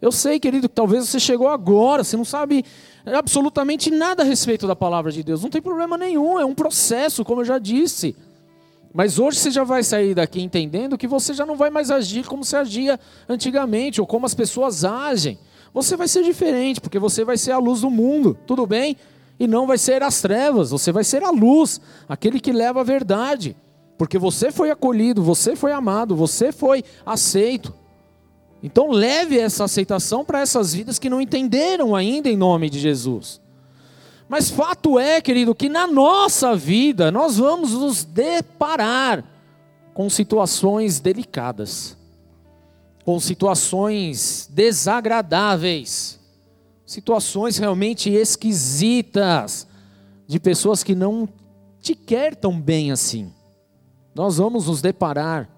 Eu 0.00 0.12
sei, 0.12 0.38
querido, 0.38 0.68
que 0.68 0.74
talvez 0.74 1.08
você 1.08 1.18
chegou 1.18 1.48
agora, 1.48 2.04
você 2.04 2.16
não 2.16 2.24
sabe 2.24 2.64
absolutamente 3.04 3.90
nada 3.90 4.22
a 4.22 4.26
respeito 4.26 4.66
da 4.66 4.76
palavra 4.76 5.10
de 5.10 5.22
Deus. 5.22 5.42
Não 5.42 5.50
tem 5.50 5.60
problema 5.60 5.98
nenhum, 5.98 6.38
é 6.38 6.44
um 6.44 6.54
processo, 6.54 7.24
como 7.24 7.40
eu 7.40 7.44
já 7.44 7.58
disse. 7.58 8.14
Mas 8.92 9.18
hoje 9.18 9.38
você 9.38 9.50
já 9.50 9.64
vai 9.64 9.82
sair 9.82 10.14
daqui 10.14 10.40
entendendo 10.40 10.96
que 10.96 11.06
você 11.06 11.34
já 11.34 11.44
não 11.44 11.56
vai 11.56 11.70
mais 11.70 11.90
agir 11.90 12.26
como 12.26 12.44
se 12.44 12.56
agia 12.56 12.98
antigamente, 13.28 14.00
ou 14.00 14.06
como 14.06 14.26
as 14.26 14.34
pessoas 14.34 14.84
agem. 14.84 15.38
Você 15.72 15.96
vai 15.96 16.08
ser 16.08 16.22
diferente, 16.24 16.80
porque 16.80 16.98
você 16.98 17.24
vai 17.24 17.36
ser 17.36 17.52
a 17.52 17.58
luz 17.58 17.82
do 17.82 17.90
mundo, 17.90 18.36
tudo 18.46 18.66
bem? 18.66 18.96
E 19.38 19.46
não 19.46 19.66
vai 19.66 19.78
ser 19.78 20.02
as 20.02 20.20
trevas, 20.20 20.70
você 20.70 20.90
vai 20.90 21.04
ser 21.04 21.22
a 21.22 21.30
luz, 21.30 21.80
aquele 22.08 22.40
que 22.40 22.52
leva 22.52 22.80
a 22.80 22.84
verdade. 22.84 23.54
Porque 23.96 24.18
você 24.18 24.50
foi 24.50 24.70
acolhido, 24.70 25.22
você 25.22 25.54
foi 25.54 25.72
amado, 25.72 26.16
você 26.16 26.50
foi 26.50 26.82
aceito. 27.04 27.74
Então 28.62 28.90
leve 28.90 29.38
essa 29.38 29.64
aceitação 29.64 30.24
para 30.24 30.40
essas 30.40 30.74
vidas 30.74 30.98
que 30.98 31.10
não 31.10 31.20
entenderam 31.20 31.94
ainda 31.94 32.28
em 32.28 32.36
nome 32.36 32.68
de 32.70 32.78
Jesus. 32.78 33.40
Mas 34.28 34.50
fato 34.50 34.98
é, 34.98 35.20
querido, 35.20 35.54
que 35.54 35.68
na 35.68 35.86
nossa 35.86 36.54
vida 36.54 37.10
nós 37.10 37.38
vamos 37.38 37.72
nos 37.72 38.04
deparar 38.04 39.24
com 39.94 40.10
situações 40.10 41.00
delicadas, 41.00 41.96
com 43.04 43.18
situações 43.18 44.48
desagradáveis, 44.52 46.20
situações 46.84 47.56
realmente 47.56 48.10
esquisitas, 48.10 49.66
de 50.26 50.38
pessoas 50.38 50.84
que 50.84 50.94
não 50.94 51.26
te 51.80 51.94
quer 51.94 52.36
tão 52.36 52.60
bem 52.60 52.92
assim. 52.92 53.32
Nós 54.14 54.36
vamos 54.36 54.66
nos 54.66 54.82
deparar 54.82 55.48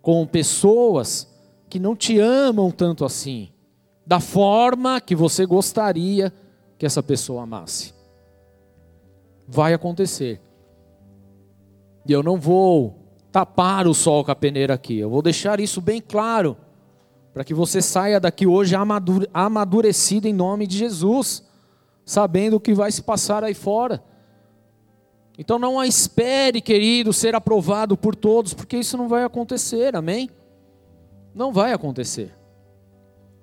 com 0.00 0.24
pessoas 0.24 1.26
que 1.68 1.80
não 1.80 1.96
te 1.96 2.20
amam 2.20 2.70
tanto 2.70 3.04
assim, 3.04 3.48
da 4.06 4.20
forma 4.20 5.00
que 5.00 5.16
você 5.16 5.44
gostaria 5.44 6.32
que 6.78 6.86
essa 6.86 7.02
pessoa 7.02 7.42
amasse. 7.42 7.94
Vai 9.48 9.72
acontecer. 9.72 10.40
E 12.06 12.12
eu 12.12 12.22
não 12.22 12.38
vou 12.38 12.94
tapar 13.32 13.86
o 13.86 13.94
sol 13.94 14.24
com 14.24 14.30
a 14.30 14.36
peneira 14.36 14.74
aqui, 14.74 14.98
eu 14.98 15.10
vou 15.10 15.20
deixar 15.20 15.60
isso 15.60 15.80
bem 15.80 16.00
claro, 16.00 16.56
para 17.34 17.44
que 17.44 17.52
você 17.52 17.82
saia 17.82 18.18
daqui 18.18 18.46
hoje 18.46 18.74
amadurecido 19.34 20.26
em 20.26 20.32
nome 20.32 20.66
de 20.66 20.78
Jesus, 20.78 21.44
sabendo 22.04 22.56
o 22.56 22.60
que 22.60 22.72
vai 22.72 22.90
se 22.90 23.02
passar 23.02 23.44
aí 23.44 23.52
fora. 23.52 24.02
Então 25.36 25.58
não 25.58 25.84
espere, 25.84 26.62
querido, 26.62 27.12
ser 27.12 27.34
aprovado 27.34 27.94
por 27.94 28.16
todos, 28.16 28.54
porque 28.54 28.78
isso 28.78 28.96
não 28.96 29.06
vai 29.06 29.22
acontecer, 29.22 29.94
amém? 29.94 30.30
Não 31.34 31.52
vai 31.52 31.74
acontecer. 31.74 32.34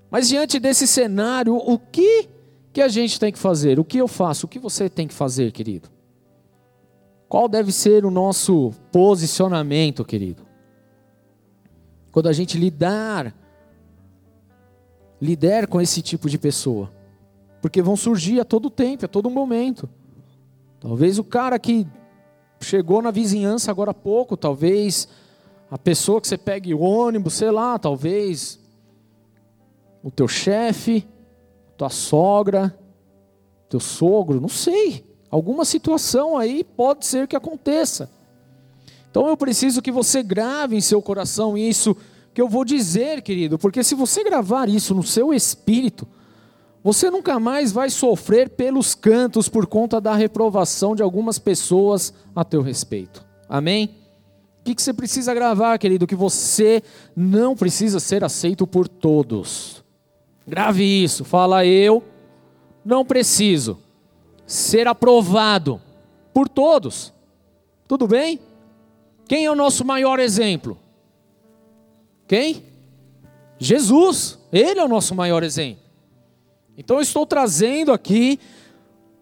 Mas 0.10 0.28
diante 0.28 0.60
desse 0.60 0.88
cenário, 0.88 1.56
o 1.56 1.78
que 1.78 2.30
que 2.74 2.82
a 2.82 2.88
gente 2.88 3.20
tem 3.20 3.32
que 3.32 3.40
fazer? 3.40 3.80
O 3.80 3.86
que 3.86 4.00
eu 4.00 4.08
faço? 4.08 4.48
O 4.48 4.50
que 4.50 4.60
você 4.60 4.90
tem 4.90 5.08
que 5.08 5.14
fazer, 5.14 5.52
querido? 5.52 5.90
Qual 7.30 7.48
deve 7.48 7.72
ser 7.72 8.04
o 8.04 8.12
nosso 8.12 8.72
posicionamento, 8.92 10.04
querido? 10.04 10.44
Quando 12.12 12.28
a 12.28 12.34
gente 12.34 12.58
lidar 12.58 13.34
lidar 15.24 15.68
com 15.68 15.80
esse 15.80 16.02
tipo 16.02 16.30
de 16.30 16.38
pessoa. 16.38 16.92
Porque 17.62 17.82
vão 17.82 17.96
surgir 17.96 18.42
a 18.42 18.46
todo 18.46 18.70
tempo, 18.70 19.06
a 19.06 19.08
todo 19.08 19.30
momento. 19.30 19.90
Talvez 20.82 21.18
o 21.18 21.24
cara 21.24 21.58
que 21.58 21.88
chegou 22.60 23.02
na 23.02 23.10
vizinhança 23.10 23.72
agora 23.72 23.92
há 23.92 23.94
pouco, 23.94 24.36
talvez 24.36 25.08
a 25.72 25.78
pessoa 25.78 26.20
que 26.20 26.28
você 26.28 26.38
pegue 26.38 26.74
o 26.74 26.82
ônibus, 26.82 27.36
sei 27.36 27.52
lá, 27.52 27.80
talvez 27.80 28.60
o 30.04 30.12
teu 30.12 30.28
chefe, 30.28 31.08
tua 31.84 31.90
sogra, 31.90 32.74
teu 33.68 33.80
sogro, 33.80 34.40
não 34.40 34.48
sei. 34.48 35.06
Alguma 35.30 35.66
situação 35.66 36.38
aí 36.38 36.64
pode 36.64 37.06
ser 37.06 37.28
que 37.28 37.36
aconteça. 37.36 38.10
Então 39.12 39.28
eu 39.28 39.36
preciso 39.36 39.82
que 39.82 39.92
você 39.92 40.24
grave 40.24 40.78
em 40.78 40.82
seu 40.82 41.02
coração 41.02 41.58
isso 41.58 41.96
que 42.34 42.42
eu 42.42 42.48
vou 42.48 42.64
dizer, 42.64 43.22
querido, 43.22 43.60
porque 43.60 43.84
se 43.84 43.96
você 43.96 44.24
gravar 44.24 44.70
isso 44.70 44.96
no 44.96 45.04
seu 45.04 45.34
espírito, 45.34 46.08
você 46.82 47.12
nunca 47.12 47.40
mais 47.40 47.72
vai 47.72 47.90
sofrer 47.90 48.50
pelos 48.50 48.96
cantos 48.96 49.50
por 49.50 49.68
conta 49.68 50.00
da 50.00 50.16
reprovação 50.16 50.96
de 50.96 51.04
algumas 51.04 51.38
pessoas 51.38 52.14
a 52.36 52.44
teu 52.46 52.62
respeito. 52.62 53.26
Amém? 53.48 53.96
O 54.62 54.64
que, 54.64 54.82
você 54.82 54.94
precisa 54.94 55.34
gravar, 55.34 55.78
querido? 55.78 56.08
Que 56.08 56.16
você 56.16 56.82
não 57.16 57.56
precisa 57.56 58.00
ser 58.00 58.24
aceito 58.24 58.66
por 58.66 58.88
todos. 58.88 59.83
Grave 60.48 60.84
isso. 60.84 61.24
Fala, 61.24 61.66
eu 61.66 62.04
não 62.84 63.06
preciso 63.06 63.80
ser 64.46 64.88
aprovado 64.88 65.82
por 66.34 66.50
todos. 66.50 67.14
Tudo 67.88 68.08
bem? 68.08 68.40
Quem 69.28 69.46
é 69.46 69.52
o 69.52 69.56
nosso 69.56 69.86
maior 69.86 70.20
exemplo? 70.20 70.78
Quem? 72.28 72.64
Jesus. 73.58 74.38
Ele 74.52 74.80
é 74.80 74.84
o 74.84 74.90
nosso 74.90 75.16
maior 75.16 75.44
exemplo. 75.44 75.84
Então 76.78 76.98
eu 76.98 77.02
estou 77.02 77.26
trazendo 77.26 77.92
aqui 77.92 78.40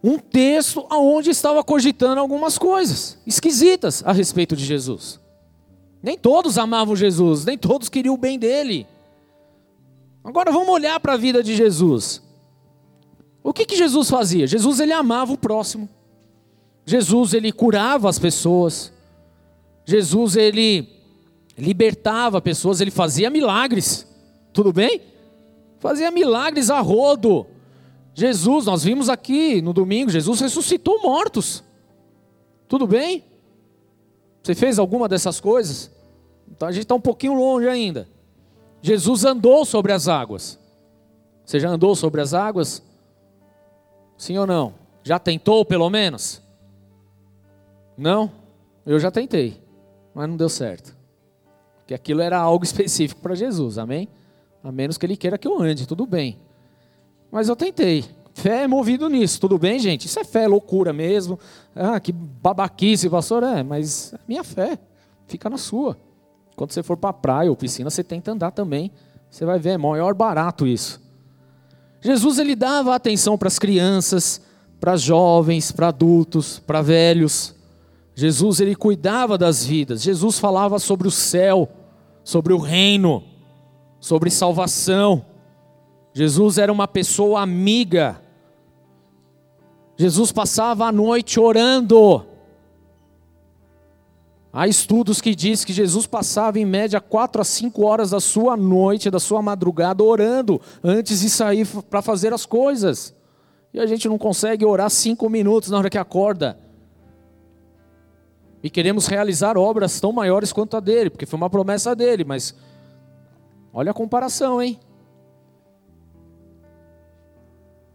um 0.03 0.17
texto 0.17 0.85
onde 0.91 1.29
estava 1.29 1.63
cogitando 1.63 2.19
algumas 2.19 2.57
coisas 2.57 3.19
esquisitas 3.25 4.01
a 4.05 4.11
respeito 4.11 4.55
de 4.55 4.65
Jesus. 4.65 5.19
Nem 6.01 6.17
todos 6.17 6.57
amavam 6.57 6.95
Jesus, 6.95 7.45
nem 7.45 7.57
todos 7.57 7.87
queriam 7.87 8.15
o 8.15 8.17
bem 8.17 8.39
dele. 8.39 8.87
Agora 10.23 10.51
vamos 10.51 10.69
olhar 10.69 10.99
para 10.99 11.13
a 11.13 11.17
vida 11.17 11.41
de 11.41 11.55
Jesus. 11.55 12.21
O 13.43 13.51
que, 13.53 13.65
que 13.65 13.75
Jesus 13.75 14.09
fazia? 14.09 14.45
Jesus 14.45 14.79
ele 14.79 14.93
amava 14.93 15.33
o 15.33 15.37
próximo. 15.37 15.89
Jesus 16.85 17.33
ele 17.33 17.51
curava 17.51 18.07
as 18.09 18.19
pessoas. 18.19 18.93
Jesus 19.85 20.35
ele 20.35 20.87
libertava 21.57 22.41
pessoas, 22.41 22.81
ele 22.81 22.91
fazia 22.91 23.29
milagres. 23.29 24.07
Tudo 24.53 24.71
bem? 24.71 25.01
Fazia 25.79 26.11
milagres 26.11 26.69
a 26.69 26.79
rodo. 26.79 27.47
Jesus, 28.13 28.65
nós 28.65 28.83
vimos 28.83 29.09
aqui 29.09 29.61
no 29.61 29.73
domingo, 29.73 30.11
Jesus 30.11 30.39
ressuscitou 30.41 31.01
mortos. 31.01 31.63
Tudo 32.67 32.85
bem? 32.85 33.23
Você 34.43 34.53
fez 34.53 34.79
alguma 34.79 35.07
dessas 35.07 35.39
coisas? 35.39 35.91
Então 36.49 36.67
a 36.67 36.71
gente 36.71 36.83
está 36.83 36.95
um 36.95 37.01
pouquinho 37.01 37.33
longe 37.33 37.67
ainda. 37.67 38.07
Jesus 38.81 39.25
andou 39.25 39.63
sobre 39.65 39.91
as 39.91 40.07
águas. 40.07 40.59
Você 41.45 41.59
já 41.59 41.69
andou 41.69 41.95
sobre 41.95 42.21
as 42.21 42.33
águas? 42.33 42.81
Sim 44.17 44.37
ou 44.37 44.47
não? 44.47 44.73
Já 45.03 45.19
tentou 45.19 45.65
pelo 45.65 45.89
menos? 45.89 46.41
Não? 47.97 48.31
Eu 48.85 48.99
já 48.99 49.11
tentei, 49.11 49.61
mas 50.13 50.27
não 50.27 50.37
deu 50.37 50.49
certo. 50.49 50.95
Porque 51.77 51.93
aquilo 51.93 52.21
era 52.21 52.39
algo 52.39 52.63
específico 52.65 53.21
para 53.21 53.35
Jesus, 53.35 53.77
amém? 53.77 54.07
A 54.63 54.71
menos 54.71 54.97
que 54.97 55.05
ele 55.05 55.17
queira 55.17 55.37
que 55.37 55.47
eu 55.47 55.59
ande, 55.59 55.87
tudo 55.87 56.05
bem. 56.05 56.39
Mas 57.31 57.49
eu 57.49 57.55
tentei. 57.55 58.05
Fé 58.33 58.63
é 58.63 58.67
movido 58.67 59.09
nisso, 59.09 59.39
tudo 59.41 59.57
bem, 59.57 59.77
gente? 59.77 60.05
Isso 60.05 60.19
é 60.19 60.23
fé, 60.23 60.43
é 60.43 60.47
loucura 60.47 60.93
mesmo. 60.93 61.39
Ah, 61.75 61.99
que 61.99 62.11
babaquice, 62.11 63.09
pastor. 63.09 63.43
É, 63.43 63.61
mas 63.61 64.13
é 64.13 64.19
minha 64.27 64.43
fé. 64.43 64.79
Fica 65.27 65.49
na 65.49 65.57
sua. 65.57 65.97
Quando 66.55 66.71
você 66.71 66.83
for 66.83 66.97
para 66.97 67.09
a 67.09 67.13
praia 67.13 67.49
ou 67.49 67.55
piscina, 67.55 67.89
você 67.89 68.03
tenta 68.03 68.31
andar 68.31 68.51
também. 68.51 68.91
Você 69.29 69.45
vai 69.45 69.59
ver, 69.59 69.71
é 69.71 69.77
maior 69.77 70.13
barato 70.13 70.67
isso. 70.67 71.01
Jesus 72.01 72.39
ele 72.39 72.55
dava 72.55 72.95
atenção 72.95 73.37
para 73.37 73.47
as 73.47 73.59
crianças, 73.59 74.41
para 74.79 74.97
jovens, 74.97 75.71
para 75.71 75.87
adultos, 75.87 76.59
para 76.59 76.81
velhos. 76.81 77.55
Jesus 78.15 78.59
ele 78.59 78.75
cuidava 78.75 79.37
das 79.37 79.63
vidas. 79.63 80.01
Jesus 80.01 80.39
falava 80.39 80.79
sobre 80.79 81.07
o 81.07 81.11
céu, 81.11 81.69
sobre 82.23 82.53
o 82.53 82.57
reino, 82.57 83.23
sobre 83.99 84.29
salvação. 84.29 85.25
Jesus 86.13 86.57
era 86.57 86.71
uma 86.71 86.87
pessoa 86.87 87.41
amiga. 87.41 88.21
Jesus 89.95 90.31
passava 90.31 90.85
a 90.85 90.91
noite 90.91 91.39
orando. 91.39 92.25
Há 94.53 94.67
estudos 94.67 95.21
que 95.21 95.33
dizem 95.33 95.65
que 95.65 95.71
Jesus 95.71 96.05
passava 96.05 96.59
em 96.59 96.65
média 96.65 96.99
quatro 96.99 97.41
a 97.41 97.45
cinco 97.45 97.85
horas 97.85 98.09
da 98.09 98.19
sua 98.19 98.57
noite, 98.57 99.09
da 99.09 99.19
sua 99.19 99.41
madrugada, 99.41 100.03
orando 100.03 100.59
antes 100.83 101.21
de 101.21 101.29
sair 101.29 101.65
para 101.89 102.01
fazer 102.01 102.33
as 102.33 102.45
coisas. 102.45 103.15
E 103.73 103.79
a 103.79 103.85
gente 103.85 104.09
não 104.09 104.17
consegue 104.17 104.65
orar 104.65 104.89
cinco 104.89 105.29
minutos 105.29 105.69
na 105.69 105.77
hora 105.77 105.89
que 105.89 105.97
acorda. 105.97 106.59
E 108.61 108.69
queremos 108.69 109.07
realizar 109.07 109.57
obras 109.57 110.01
tão 110.01 110.11
maiores 110.11 110.51
quanto 110.51 110.75
a 110.75 110.81
dele, 110.81 111.09
porque 111.09 111.25
foi 111.25 111.37
uma 111.37 111.49
promessa 111.49 111.95
dele, 111.95 112.25
mas 112.25 112.53
olha 113.73 113.91
a 113.91 113.93
comparação, 113.93 114.61
hein? 114.61 114.77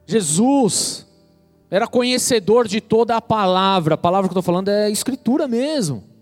Jesus 0.06 1.06
era 1.70 1.86
conhecedor 1.86 2.66
de 2.66 2.80
toda 2.80 3.14
a 3.14 3.20
palavra, 3.20 3.94
a 3.94 3.98
palavra 3.98 4.28
que 4.28 4.32
eu 4.32 4.40
estou 4.40 4.54
falando 4.54 4.68
é 4.68 4.90
escritura 4.90 5.46
mesmo. 5.46 6.15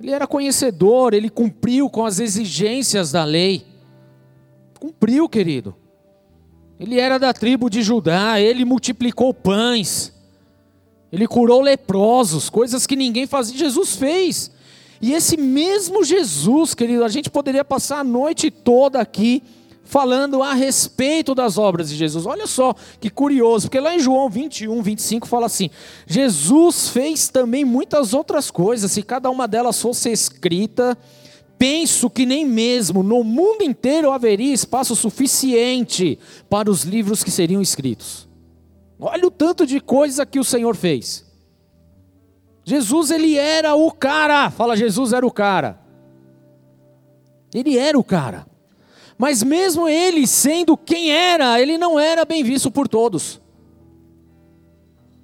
Ele 0.00 0.10
era 0.10 0.26
conhecedor, 0.26 1.14
ele 1.14 1.30
cumpriu 1.30 1.88
com 1.88 2.04
as 2.04 2.18
exigências 2.20 3.12
da 3.12 3.24
lei. 3.24 3.64
Cumpriu, 4.78 5.28
querido. 5.28 5.74
Ele 6.78 7.00
era 7.00 7.18
da 7.18 7.32
tribo 7.32 7.70
de 7.70 7.82
Judá, 7.82 8.38
ele 8.38 8.64
multiplicou 8.64 9.32
pães. 9.32 10.12
Ele 11.10 11.26
curou 11.26 11.60
leprosos, 11.60 12.50
coisas 12.50 12.86
que 12.86 12.94
ninguém 12.94 13.26
fazia, 13.26 13.56
Jesus 13.56 13.96
fez. 13.96 14.50
E 15.00 15.12
esse 15.12 15.36
mesmo 15.36 16.04
Jesus, 16.04 16.74
querido, 16.74 17.04
a 17.04 17.08
gente 17.08 17.30
poderia 17.30 17.64
passar 17.64 18.00
a 18.00 18.04
noite 18.04 18.50
toda 18.50 19.00
aqui 19.00 19.42
falando 19.86 20.42
a 20.42 20.52
respeito 20.52 21.34
das 21.34 21.56
obras 21.56 21.88
de 21.88 21.96
Jesus. 21.96 22.26
Olha 22.26 22.46
só 22.46 22.74
que 23.00 23.08
curioso, 23.08 23.68
porque 23.68 23.80
lá 23.80 23.94
em 23.94 24.00
João 24.00 24.28
21, 24.28 24.82
25 24.82 25.26
fala 25.26 25.46
assim: 25.46 25.70
Jesus 26.06 26.88
fez 26.88 27.28
também 27.28 27.64
muitas 27.64 28.12
outras 28.12 28.50
coisas, 28.50 28.92
se 28.92 29.02
cada 29.02 29.30
uma 29.30 29.48
delas 29.48 29.80
fosse 29.80 30.10
escrita, 30.10 30.98
penso 31.56 32.10
que 32.10 32.26
nem 32.26 32.44
mesmo 32.44 33.02
no 33.02 33.24
mundo 33.24 33.62
inteiro 33.62 34.10
haveria 34.10 34.52
espaço 34.52 34.94
suficiente 34.94 36.18
para 36.50 36.70
os 36.70 36.82
livros 36.82 37.24
que 37.24 37.30
seriam 37.30 37.62
escritos. 37.62 38.28
Olha 38.98 39.26
o 39.26 39.30
tanto 39.30 39.66
de 39.66 39.80
coisa 39.80 40.26
que 40.26 40.38
o 40.38 40.44
Senhor 40.44 40.74
fez. 40.74 41.24
Jesus, 42.64 43.10
ele 43.12 43.36
era 43.36 43.76
o 43.76 43.92
cara. 43.92 44.50
Fala, 44.50 44.76
Jesus 44.76 45.12
era 45.12 45.24
o 45.24 45.30
cara. 45.30 45.78
Ele 47.54 47.78
era 47.78 47.98
o 47.98 48.02
cara. 48.02 48.46
Mas 49.18 49.42
mesmo 49.42 49.88
ele 49.88 50.26
sendo 50.26 50.76
quem 50.76 51.10
era, 51.10 51.60
ele 51.60 51.78
não 51.78 51.98
era 51.98 52.24
bem 52.24 52.42
visto 52.44 52.70
por 52.70 52.86
todos. 52.86 53.40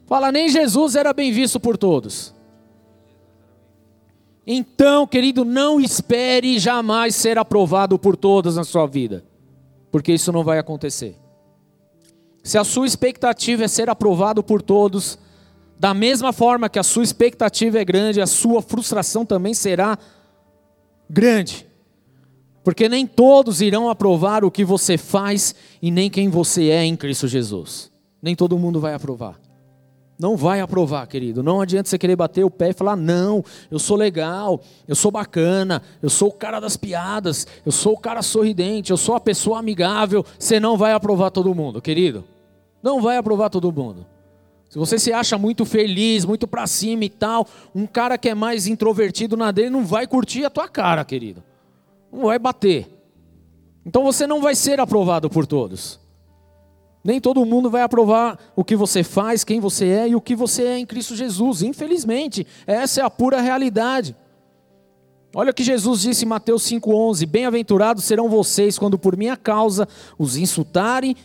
Fala, 0.07 0.33
nem 0.33 0.49
Jesus 0.49 0.95
era 0.95 1.13
bem 1.13 1.31
visto 1.33 1.61
por 1.61 1.77
todos. 1.77 2.35
Então, 4.47 5.07
querido, 5.07 5.45
não 5.45 5.81
espere 5.81 6.59
jamais 6.59 7.15
ser 7.15 7.39
aprovado 7.39 7.99
por 7.99 8.17
todos 8.17 8.57
na 8.57 8.65
sua 8.65 8.87
vida, 8.87 9.25
porque 9.91 10.13
isso 10.13 10.33
não 10.33 10.43
vai 10.43 10.59
acontecer. 10.59 11.17
Se 12.43 12.59
a 12.59 12.65
sua 12.65 12.87
expectativa 12.87 13.65
é 13.65 13.69
ser 13.69 13.89
aprovado 13.89 14.43
por 14.43 14.61
todos, 14.61 15.19
da 15.79 15.95
mesma 15.95 16.33
forma 16.33 16.69
que 16.69 16.79
a 16.79 16.83
sua 16.83 17.05
expectativa 17.05 17.79
é 17.81 17.85
grande, 17.85 18.21
a 18.21 18.27
sua 18.27 18.61
frustração 18.61 19.25
também 19.25 19.55
será 19.55 19.97
grande. 21.09 21.72
Porque 22.63 22.89
nem 22.89 23.07
todos 23.07 23.61
irão 23.61 23.89
aprovar 23.89 24.45
o 24.45 24.51
que 24.51 24.65
você 24.65 24.97
faz 24.97 25.55
e 25.81 25.91
nem 25.91 26.09
quem 26.09 26.29
você 26.29 26.69
é 26.69 26.85
em 26.85 26.97
Cristo 26.97 27.27
Jesus. 27.27 27.91
Nem 28.23 28.37
todo 28.37 28.59
mundo 28.59 28.79
vai 28.79 28.95
aprovar. 28.95 29.41
Não 30.19 30.37
vai 30.37 30.61
aprovar, 30.61 31.05
querido. 31.09 31.43
Não 31.43 31.61
adianta 31.61 31.89
você 31.89 31.99
querer 31.99 32.15
bater 32.15 32.45
o 32.45 32.51
pé 32.51 32.71
e 32.71 32.73
falar: 32.73 32.95
não, 32.95 33.45
eu 33.69 33.79
sou 33.79 33.97
legal, 33.97 34.61
eu 34.87 34.95
sou 34.95 35.11
bacana, 35.11 35.83
eu 36.01 36.09
sou 36.09 36.29
o 36.29 36.33
cara 36.33 36.61
das 36.61 36.77
piadas, 36.77 37.45
eu 37.67 37.73
sou 37.73 37.95
o 37.95 37.99
cara 37.99 38.23
sorridente, 38.23 38.93
eu 38.93 38.97
sou 38.97 39.17
a 39.17 39.21
pessoa 39.21 39.59
amigável. 39.59 40.25
Você 40.39 40.61
não 40.61 40.77
vai 40.77 40.93
aprovar 40.93 41.31
todo 41.31 41.53
mundo, 41.53 41.83
querido. 41.83 42.25
Não 42.81 43.03
vai 43.03 43.17
aprovar 43.17 43.51
todo 43.51 43.73
mundo. 43.73 44.07
Se 44.69 44.79
você 44.79 44.99
se 44.99 45.13
acha 45.13 45.37
muito 45.37 45.65
feliz, 45.65 46.25
muito 46.25 46.47
pra 46.47 46.67
cima 46.67 47.05
e 47.05 47.11
tal, 47.11 47.47
um 47.75 47.87
cara 47.87 48.17
que 48.17 48.29
é 48.29 48.35
mais 48.35 48.67
introvertido 48.67 49.37
na 49.37 49.51
dele 49.51 49.71
não 49.71 49.85
vai 49.85 50.07
curtir 50.07 50.45
a 50.45 50.51
tua 50.51 50.69
cara, 50.69 51.05
querido. 51.05 51.43
Não 52.13 52.27
vai 52.27 52.39
bater. 52.39 52.89
Então 53.85 54.05
você 54.05 54.27
não 54.27 54.41
vai 54.41 54.55
ser 54.55 54.79
aprovado 54.79 55.31
por 55.31 55.47
todos. 55.47 55.99
Nem 57.03 57.21
todo 57.21 57.45
mundo 57.45 57.69
vai 57.69 57.83
aprovar 57.83 58.39
o 58.55 58.63
que 58.63 58.77
você 58.77 59.03
faz, 59.03 59.43
quem 59.43 59.59
você 59.59 59.87
é 59.89 60.09
e 60.09 60.15
o 60.15 60.21
que 60.21 60.37
você 60.37 60.65
é 60.65 60.79
em 60.79 60.87
Cristo 60.87 61.17
Jesus. 61.17 61.63
Infelizmente, 61.63 62.47
essa 62.67 63.01
é 63.01 63.05
a 63.05 63.11
pura 63.11 63.41
realidade. 63.41 64.15
Olha 65.35 65.51
o 65.51 65.55
que 65.55 65.65
Jesus 65.65 66.03
disse 66.03 66.25
em 66.25 66.29
Mateus 66.29 66.63
5,11: 66.63 67.27
Bem-aventurados 67.27 68.05
serão 68.05 68.29
vocês 68.29 68.79
quando 68.79 68.99
por 68.99 69.17
minha 69.17 69.37
causa 69.37 69.89
os 70.17 70.37
insultarem, 70.37 71.17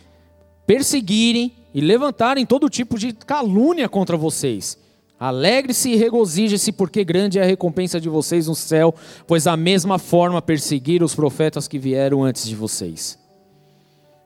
perseguirem 0.66 1.54
e 1.72 1.80
levantarem 1.80 2.46
todo 2.46 2.68
tipo 2.70 2.98
de 2.98 3.12
calúnia 3.12 3.88
contra 3.88 4.16
vocês. 4.16 4.78
Alegre-se 5.18 5.90
e 5.90 5.96
regozije-se, 5.96 6.70
porque 6.70 7.04
grande 7.04 7.38
é 7.38 7.42
a 7.42 7.46
recompensa 7.46 8.00
de 8.00 8.08
vocês 8.08 8.46
no 8.46 8.54
céu, 8.54 8.94
pois 9.26 9.44
da 9.44 9.56
mesma 9.56 9.98
forma 9.98 10.40
perseguiram 10.40 11.04
os 11.04 11.14
profetas 11.14 11.66
que 11.66 11.78
vieram 11.78 12.22
antes 12.22 12.46
de 12.46 12.54
vocês. 12.54 13.18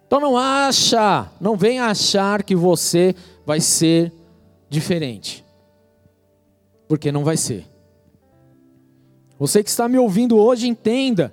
Então 0.06 0.20
não 0.20 0.36
acha, 0.36 1.30
não 1.40 1.56
venha 1.56 1.86
achar 1.86 2.42
que 2.42 2.54
você 2.54 3.14
vai 3.46 3.60
ser 3.60 4.12
diferente. 4.68 5.42
Porque 6.86 7.10
não 7.10 7.24
vai 7.24 7.38
ser. 7.38 7.66
Você 9.38 9.62
que 9.62 9.70
está 9.70 9.88
me 9.88 9.98
ouvindo 9.98 10.36
hoje, 10.36 10.68
entenda 10.68 11.32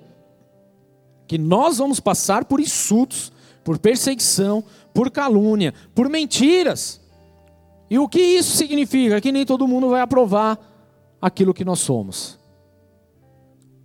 que 1.28 1.36
nós 1.36 1.76
vamos 1.76 2.00
passar 2.00 2.46
por 2.46 2.58
insultos, 2.58 3.30
por 3.62 3.78
perseguição, 3.78 4.64
por 4.94 5.10
calúnia, 5.10 5.74
por 5.94 6.08
mentiras. 6.08 7.00
E 7.90 7.98
o 7.98 8.08
que 8.08 8.20
isso 8.20 8.56
significa? 8.56 9.20
Que 9.20 9.32
nem 9.32 9.44
todo 9.44 9.66
mundo 9.66 9.88
vai 9.90 10.00
aprovar 10.00 10.56
aquilo 11.20 11.52
que 11.52 11.64
nós 11.64 11.80
somos. 11.80 12.38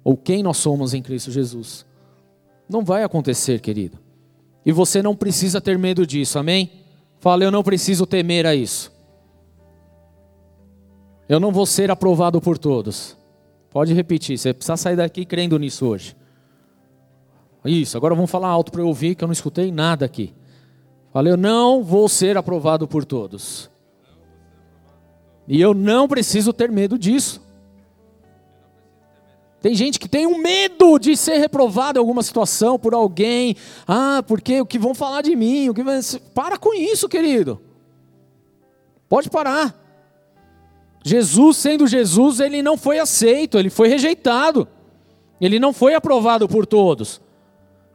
Ou 0.03 0.15
quem 0.15 0.43
nós 0.43 0.57
somos 0.57 0.93
em 0.93 1.01
Cristo 1.01 1.31
Jesus. 1.31 1.83
Não 2.69 2.85
vai 2.85 3.03
acontecer, 3.03 3.59
querido. 3.59 3.97
E 4.63 4.71
você 4.71 5.01
não 5.01 5.15
precisa 5.15 5.59
ter 5.59 5.77
medo 5.77 6.05
disso, 6.05 6.37
amém? 6.37 6.71
Fala, 7.19 7.43
eu 7.43 7.51
não 7.51 7.63
preciso 7.63 8.05
temer 8.05 8.45
a 8.45 8.53
isso. 8.53 8.93
Eu 11.27 11.39
não 11.39 11.51
vou 11.51 11.65
ser 11.65 11.89
aprovado 11.89 12.39
por 12.39 12.59
todos. 12.59 13.17
Pode 13.71 13.93
repetir, 13.93 14.37
você 14.37 14.53
precisa 14.53 14.77
sair 14.77 14.95
daqui 14.95 15.25
crendo 15.25 15.57
nisso 15.57 15.87
hoje. 15.87 16.15
Isso, 17.65 17.97
agora 17.97 18.13
vamos 18.13 18.29
falar 18.29 18.49
alto 18.49 18.71
para 18.71 18.81
eu 18.81 18.87
ouvir, 18.87 19.15
que 19.15 19.23
eu 19.23 19.27
não 19.27 19.33
escutei 19.33 19.71
nada 19.71 20.05
aqui. 20.05 20.33
Falei, 21.11 21.33
eu 21.33 21.37
não 21.37 21.83
vou 21.83 22.07
ser 22.07 22.37
aprovado 22.37 22.87
por 22.87 23.03
todos. 23.03 23.69
E 25.47 25.61
eu 25.61 25.73
não 25.73 26.07
preciso 26.07 26.51
ter 26.51 26.71
medo 26.71 26.97
disso. 26.97 27.41
Tem 29.61 29.73
gente 29.73 29.99
que 29.99 30.07
tem 30.07 30.27
um 30.27 30.37
medo 30.37 30.99
de 30.99 31.17
ser 31.17 31.37
reprovado 31.37 31.97
em 31.97 32.01
alguma 32.01 32.21
situação 32.21 32.77
por 32.77 32.93
alguém. 32.93 33.55
Ah, 33.87 34.23
porque 34.27 34.61
o 34.61 34.65
que 34.65 34.77
vão 34.77 34.93
falar 34.93 35.23
de 35.23 35.35
mim? 35.35 35.69
O 35.69 35.73
que. 35.73 35.83
Para 36.33 36.57
com 36.57 36.73
isso, 36.73 37.09
querido. 37.09 37.59
Pode 39.09 39.29
parar. 39.29 39.75
Jesus, 41.03 41.57
sendo 41.57 41.87
Jesus, 41.87 42.39
ele 42.39 42.61
não 42.61 42.77
foi 42.77 42.99
aceito, 42.99 43.57
ele 43.57 43.69
foi 43.69 43.87
rejeitado. 43.87 44.67
Ele 45.39 45.59
não 45.59 45.73
foi 45.73 45.93
aprovado 45.93 46.47
por 46.47 46.65
todos. 46.65 47.21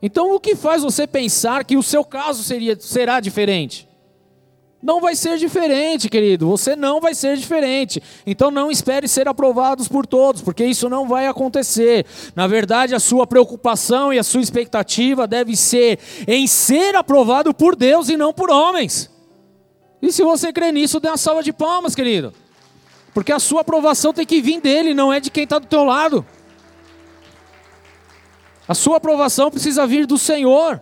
Então, 0.03 0.35
o 0.35 0.41
que 0.41 0.55
faz 0.55 0.83
você 0.83 1.07
pensar 1.07 1.65
que 1.65 1.77
o 1.77 1.83
seu 1.83 2.05
caso 2.05 2.43
seria, 2.43 2.79
será 2.81 3.21
diferente? 3.21 3.89
Não 4.83 4.99
vai 4.99 5.15
ser 5.15 5.37
diferente, 5.37 6.09
querido. 6.09 6.49
Você 6.49 6.75
não 6.75 7.01
vai 7.01 7.15
ser 7.15 7.37
diferente. 7.37 8.03
Então 8.27 8.51
não 8.51 8.71
espere 8.71 9.07
ser 9.07 9.29
aprovados 9.29 9.87
por 9.89 10.07
todos, 10.07 10.41
porque 10.41 10.65
isso 10.65 10.89
não 10.89 11.07
vai 11.07 11.27
acontecer. 11.27 12.07
Na 12.35 12.47
verdade, 12.47 12.95
a 12.95 13.01
sua 13.01 13.27
preocupação 13.27 14.13
e 14.13 14.19
a 14.19 14.23
sua 14.23 14.41
expectativa 14.41 15.27
deve 15.27 15.55
ser 15.55 15.99
em 16.27 16.47
ser 16.47 16.97
aprovado 16.97 17.53
por 17.53 17.77
Deus 17.77 18.09
e 18.09 18.17
não 18.17 18.33
por 18.33 18.51
homens. 18.51 19.11
E 20.01 20.11
se 20.11 20.23
você 20.23 20.51
crê 20.51 20.73
nisso, 20.73 20.99
dê 20.99 21.09
uma 21.09 21.19
salva 21.19 21.43
de 21.43 21.53
palmas, 21.53 21.95
querido. 21.95 22.33
Porque 23.13 23.33
a 23.33 23.39
sua 23.39 23.61
aprovação 23.61 24.15
tem 24.15 24.25
que 24.25 24.41
vir 24.41 24.63
dele, 24.63 24.95
não 24.95 25.13
é 25.13 25.21
de 25.21 25.31
quem 25.31 25.45
está 25.45 25.59
do 25.59 25.67
teu 25.67 25.85
lado. 25.85 26.25
A 28.67 28.75
sua 28.75 28.97
aprovação 28.97 29.51
precisa 29.51 29.87
vir 29.87 30.07
do 30.07 30.17
Senhor, 30.17 30.81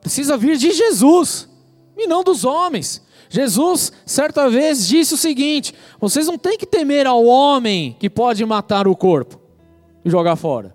precisa 0.00 0.36
vir 0.36 0.56
de 0.56 0.70
Jesus 0.70 1.48
e 1.96 2.06
não 2.06 2.22
dos 2.22 2.44
homens. 2.44 3.02
Jesus, 3.28 3.92
certa 4.04 4.48
vez, 4.48 4.86
disse 4.86 5.14
o 5.14 5.16
seguinte: 5.16 5.74
vocês 6.00 6.26
não 6.26 6.38
têm 6.38 6.58
que 6.58 6.66
temer 6.66 7.06
ao 7.06 7.24
homem 7.24 7.96
que 7.98 8.08
pode 8.08 8.44
matar 8.44 8.86
o 8.86 8.94
corpo 8.94 9.40
e 10.04 10.10
jogar 10.10 10.36
fora. 10.36 10.74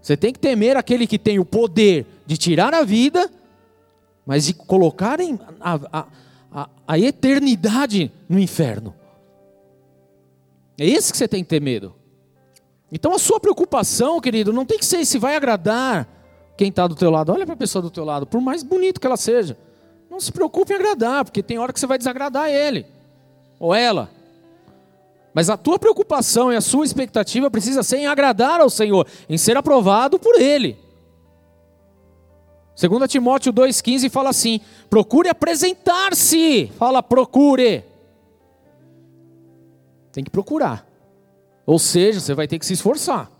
Você 0.00 0.16
tem 0.16 0.32
que 0.32 0.38
temer 0.38 0.76
aquele 0.76 1.06
que 1.06 1.18
tem 1.18 1.38
o 1.38 1.44
poder 1.44 2.06
de 2.24 2.36
tirar 2.38 2.72
a 2.72 2.82
vida, 2.82 3.30
mas 4.24 4.46
de 4.46 4.54
colocar 4.54 5.18
a, 5.60 5.80
a, 5.92 6.06
a, 6.50 6.68
a 6.86 6.98
eternidade 6.98 8.10
no 8.28 8.38
inferno. 8.38 8.94
É 10.78 10.86
esse 10.86 11.12
que 11.12 11.18
você 11.18 11.28
tem 11.28 11.42
que 11.42 11.50
ter 11.50 11.60
medo. 11.60 11.94
Então 12.90 13.12
a 13.12 13.18
sua 13.18 13.38
preocupação, 13.38 14.20
querido, 14.20 14.52
não 14.52 14.64
tem 14.64 14.78
que 14.78 14.86
ser 14.86 15.04
se 15.04 15.18
vai 15.18 15.36
agradar 15.36 16.08
quem 16.56 16.68
está 16.68 16.86
do 16.86 16.94
teu 16.94 17.10
lado. 17.10 17.30
Olha 17.32 17.44
para 17.44 17.54
a 17.54 17.58
pessoa 17.58 17.82
do 17.82 17.90
teu 17.90 18.04
lado, 18.04 18.26
por 18.26 18.40
mais 18.40 18.62
bonito 18.62 19.00
que 19.00 19.06
ela 19.06 19.18
seja. 19.18 19.56
Não 20.20 20.24
se 20.26 20.32
preocupe 20.32 20.74
em 20.74 20.76
agradar, 20.76 21.24
porque 21.24 21.42
tem 21.42 21.58
hora 21.58 21.72
que 21.72 21.80
você 21.80 21.86
vai 21.86 21.96
desagradar 21.96 22.50
ele 22.50 22.84
ou 23.58 23.74
ela. 23.74 24.10
Mas 25.32 25.48
a 25.48 25.56
tua 25.56 25.78
preocupação 25.78 26.52
e 26.52 26.56
a 26.56 26.60
sua 26.60 26.84
expectativa 26.84 27.50
precisa 27.50 27.82
ser 27.82 27.96
em 27.96 28.06
agradar 28.06 28.60
ao 28.60 28.68
Senhor, 28.68 29.06
em 29.30 29.38
ser 29.38 29.56
aprovado 29.56 30.18
por 30.18 30.38
Ele. 30.38 30.76
2 32.78 33.10
Timóteo 33.10 33.50
2,15 33.50 34.10
fala 34.10 34.28
assim: 34.28 34.60
procure 34.90 35.30
apresentar-se. 35.30 36.66
Fala, 36.76 37.02
procure. 37.02 37.82
Tem 40.12 40.22
que 40.22 40.30
procurar. 40.30 40.86
Ou 41.64 41.78
seja, 41.78 42.20
você 42.20 42.34
vai 42.34 42.46
ter 42.46 42.58
que 42.58 42.66
se 42.66 42.74
esforçar. 42.74 43.30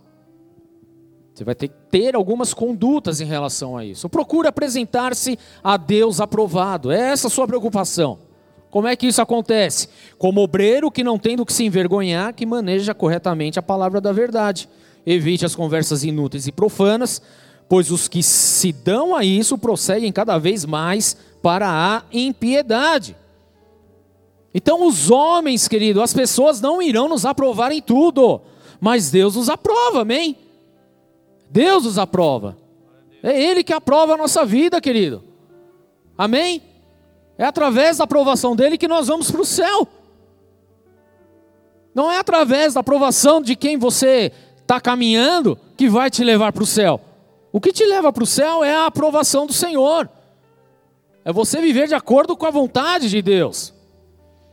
Você 1.40 1.44
vai 1.44 1.54
ter 1.54 1.68
que 1.68 1.74
ter 1.90 2.14
algumas 2.14 2.52
condutas 2.52 3.18
em 3.18 3.24
relação 3.24 3.74
a 3.74 3.82
isso. 3.82 4.10
Procure 4.10 4.46
apresentar-se 4.46 5.38
a 5.64 5.78
Deus 5.78 6.20
aprovado. 6.20 6.92
É 6.92 7.12
essa 7.12 7.28
a 7.28 7.30
sua 7.30 7.46
preocupação. 7.46 8.18
Como 8.70 8.86
é 8.86 8.94
que 8.94 9.06
isso 9.06 9.22
acontece? 9.22 9.88
Como 10.18 10.42
obreiro 10.42 10.90
que 10.90 11.02
não 11.02 11.18
tem 11.18 11.36
do 11.36 11.46
que 11.46 11.52
se 11.54 11.64
envergonhar, 11.64 12.34
que 12.34 12.44
maneja 12.44 12.92
corretamente 12.92 13.58
a 13.58 13.62
palavra 13.62 14.02
da 14.02 14.12
verdade. 14.12 14.68
Evite 15.06 15.46
as 15.46 15.54
conversas 15.54 16.04
inúteis 16.04 16.46
e 16.46 16.52
profanas, 16.52 17.22
pois 17.70 17.90
os 17.90 18.06
que 18.06 18.22
se 18.22 18.70
dão 18.70 19.16
a 19.16 19.24
isso 19.24 19.56
prosseguem 19.56 20.12
cada 20.12 20.36
vez 20.36 20.66
mais 20.66 21.16
para 21.40 21.70
a 21.70 22.02
impiedade. 22.12 23.16
Então, 24.52 24.86
os 24.86 25.10
homens, 25.10 25.66
querido, 25.66 26.02
as 26.02 26.12
pessoas 26.12 26.60
não 26.60 26.82
irão 26.82 27.08
nos 27.08 27.24
aprovar 27.24 27.72
em 27.72 27.80
tudo, 27.80 28.42
mas 28.78 29.10
Deus 29.10 29.36
nos 29.36 29.48
aprova, 29.48 30.02
amém? 30.02 30.36
Deus 31.50 31.84
nos 31.84 31.98
aprova. 31.98 32.56
É 33.22 33.38
Ele 33.38 33.62
que 33.62 33.72
aprova 33.72 34.14
a 34.14 34.16
nossa 34.16 34.44
vida, 34.44 34.80
querido. 34.80 35.22
Amém? 36.16 36.62
É 37.36 37.44
através 37.44 37.98
da 37.98 38.04
aprovação 38.04 38.54
dele 38.54 38.78
que 38.78 38.88
nós 38.88 39.08
vamos 39.08 39.30
para 39.30 39.40
o 39.40 39.44
céu. 39.44 39.88
Não 41.94 42.10
é 42.10 42.18
através 42.18 42.74
da 42.74 42.80
aprovação 42.80 43.42
de 43.42 43.56
quem 43.56 43.76
você 43.76 44.32
está 44.58 44.80
caminhando 44.80 45.58
que 45.76 45.88
vai 45.88 46.08
te 46.08 46.22
levar 46.22 46.52
para 46.52 46.62
o 46.62 46.66
céu. 46.66 47.00
O 47.52 47.60
que 47.60 47.72
te 47.72 47.84
leva 47.84 48.12
para 48.12 48.22
o 48.22 48.26
céu 48.26 48.62
é 48.62 48.74
a 48.74 48.86
aprovação 48.86 49.46
do 49.46 49.52
Senhor. 49.52 50.08
É 51.24 51.32
você 51.32 51.60
viver 51.60 51.88
de 51.88 51.94
acordo 51.94 52.36
com 52.36 52.46
a 52.46 52.50
vontade 52.50 53.10
de 53.10 53.20
Deus. 53.20 53.74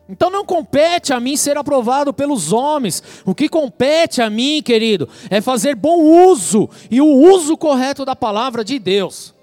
Então 0.10 0.30
não 0.30 0.46
compete 0.46 1.12
a 1.12 1.20
mim 1.20 1.36
ser 1.36 1.58
aprovado 1.58 2.14
pelos 2.14 2.54
homens. 2.54 3.04
O 3.26 3.36
que 3.36 3.50
compete 3.50 4.22
a 4.22 4.30
mim, 4.30 4.62
querido, 4.64 5.10
é 5.30 5.42
fazer 5.42 5.76
bom 5.76 6.00
uso 6.30 6.70
e 6.90 7.02
o 7.02 7.08
uso 7.08 7.58
correto 7.58 8.06
da 8.06 8.16
palavra 8.16 8.64
de 8.64 8.80
Deus. 8.80 9.34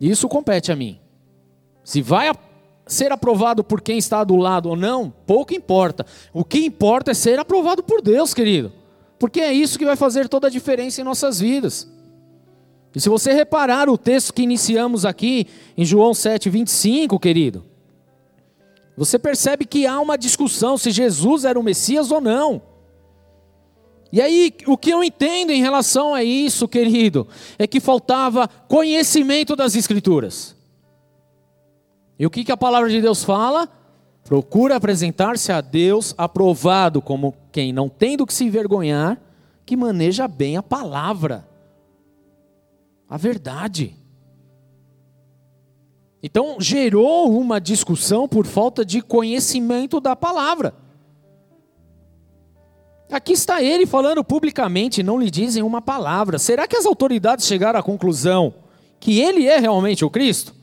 Isso 0.00 0.28
compete 0.28 0.72
a 0.72 0.76
mim. 0.76 0.98
Se 1.84 2.02
vai 2.02 2.32
ser 2.86 3.12
aprovado 3.12 3.62
por 3.64 3.80
quem 3.80 3.98
está 3.98 4.22
do 4.24 4.36
lado 4.36 4.68
ou 4.68 4.76
não, 4.76 5.12
pouco 5.26 5.54
importa. 5.54 6.04
O 6.32 6.44
que 6.44 6.64
importa 6.64 7.12
é 7.12 7.14
ser 7.14 7.38
aprovado 7.38 7.82
por 7.82 8.02
Deus, 8.02 8.34
querido. 8.34 8.72
porque 9.18 9.40
é 9.40 9.52
isso 9.52 9.78
que 9.78 9.84
vai 9.84 9.96
fazer 9.96 10.28
toda 10.28 10.46
a 10.46 10.50
diferença 10.50 11.00
em 11.00 11.04
nossas 11.04 11.40
vidas. 11.40 11.88
E 12.94 13.00
se 13.00 13.08
você 13.08 13.32
reparar 13.32 13.88
o 13.88 13.98
texto 13.98 14.32
que 14.32 14.42
iniciamos 14.42 15.04
aqui, 15.04 15.46
em 15.76 15.84
João 15.84 16.14
7, 16.14 16.48
25, 16.50 17.18
querido, 17.18 17.64
você 18.96 19.18
percebe 19.18 19.66
que 19.66 19.86
há 19.86 20.00
uma 20.00 20.16
discussão 20.16 20.78
se 20.78 20.90
Jesus 20.90 21.44
era 21.44 21.60
o 21.60 21.62
Messias 21.62 22.10
ou 22.10 22.20
não. 22.20 22.62
E 24.10 24.22
aí, 24.22 24.54
o 24.66 24.78
que 24.78 24.90
eu 24.90 25.04
entendo 25.04 25.50
em 25.50 25.60
relação 25.60 26.14
a 26.14 26.24
isso, 26.24 26.66
querido, 26.66 27.26
é 27.58 27.66
que 27.66 27.80
faltava 27.80 28.48
conhecimento 28.48 29.54
das 29.54 29.74
Escrituras. 29.74 30.56
E 32.18 32.24
o 32.24 32.30
que, 32.30 32.44
que 32.44 32.52
a 32.52 32.56
palavra 32.56 32.88
de 32.88 33.00
Deus 33.00 33.22
fala? 33.22 33.68
Procura 34.24 34.76
apresentar-se 34.76 35.52
a 35.52 35.60
Deus 35.60 36.14
aprovado 36.16 37.02
como 37.02 37.34
quem 37.52 37.72
não 37.72 37.88
tem 37.88 38.16
do 38.16 38.24
que 38.24 38.32
se 38.32 38.44
envergonhar, 38.44 39.20
que 39.66 39.76
maneja 39.76 40.26
bem 40.26 40.56
a 40.56 40.62
palavra, 40.62 41.46
a 43.08 43.16
verdade. 43.16 43.94
Então 46.22 46.56
gerou 46.58 47.30
uma 47.38 47.60
discussão 47.60 48.26
por 48.26 48.46
falta 48.46 48.84
de 48.84 49.00
conhecimento 49.00 50.00
da 50.00 50.16
palavra. 50.16 50.74
Aqui 53.10 53.32
está 53.32 53.62
ele 53.62 53.86
falando 53.86 54.24
publicamente, 54.24 55.02
não 55.02 55.18
lhe 55.18 55.30
dizem 55.30 55.62
uma 55.62 55.80
palavra. 55.80 56.38
Será 56.38 56.66
que 56.66 56.76
as 56.76 56.86
autoridades 56.86 57.46
chegaram 57.46 57.78
à 57.78 57.82
conclusão 57.82 58.52
que 58.98 59.20
ele 59.20 59.46
é 59.46 59.58
realmente 59.58 60.04
o 60.04 60.10
Cristo? 60.10 60.54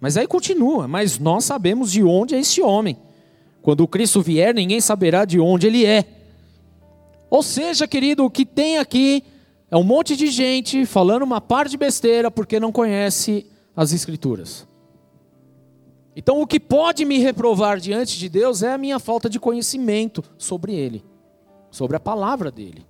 Mas 0.00 0.16
aí 0.16 0.26
continua, 0.26 0.88
mas 0.88 1.18
nós 1.18 1.44
sabemos 1.44 1.92
de 1.92 2.02
onde 2.02 2.34
é 2.34 2.40
esse 2.40 2.60
homem. 2.60 2.98
Quando 3.62 3.80
o 3.80 3.88
Cristo 3.88 4.20
vier, 4.20 4.52
ninguém 4.52 4.80
saberá 4.80 5.24
de 5.24 5.38
onde 5.38 5.66
ele 5.66 5.86
é. 5.86 6.04
Ou 7.30 7.42
seja, 7.42 7.86
querido, 7.86 8.24
o 8.24 8.30
que 8.30 8.44
tem 8.44 8.78
aqui 8.78 9.24
é 9.70 9.76
um 9.76 9.82
monte 9.82 10.16
de 10.16 10.26
gente 10.26 10.84
falando 10.84 11.22
uma 11.22 11.40
par 11.40 11.68
de 11.68 11.76
besteira 11.76 12.30
porque 12.30 12.60
não 12.60 12.70
conhece 12.70 13.46
as 13.76 13.92
Escrituras. 13.92 14.66
Então, 16.16 16.40
o 16.40 16.46
que 16.46 16.60
pode 16.60 17.04
me 17.04 17.18
reprovar 17.18 17.78
diante 17.78 18.18
de 18.18 18.28
Deus 18.28 18.62
é 18.62 18.72
a 18.72 18.78
minha 18.78 18.98
falta 18.98 19.28
de 19.28 19.40
conhecimento 19.40 20.22
sobre 20.38 20.74
Ele, 20.74 21.04
sobre 21.70 21.96
a 21.96 22.00
palavra 22.00 22.50
dele. 22.50 22.86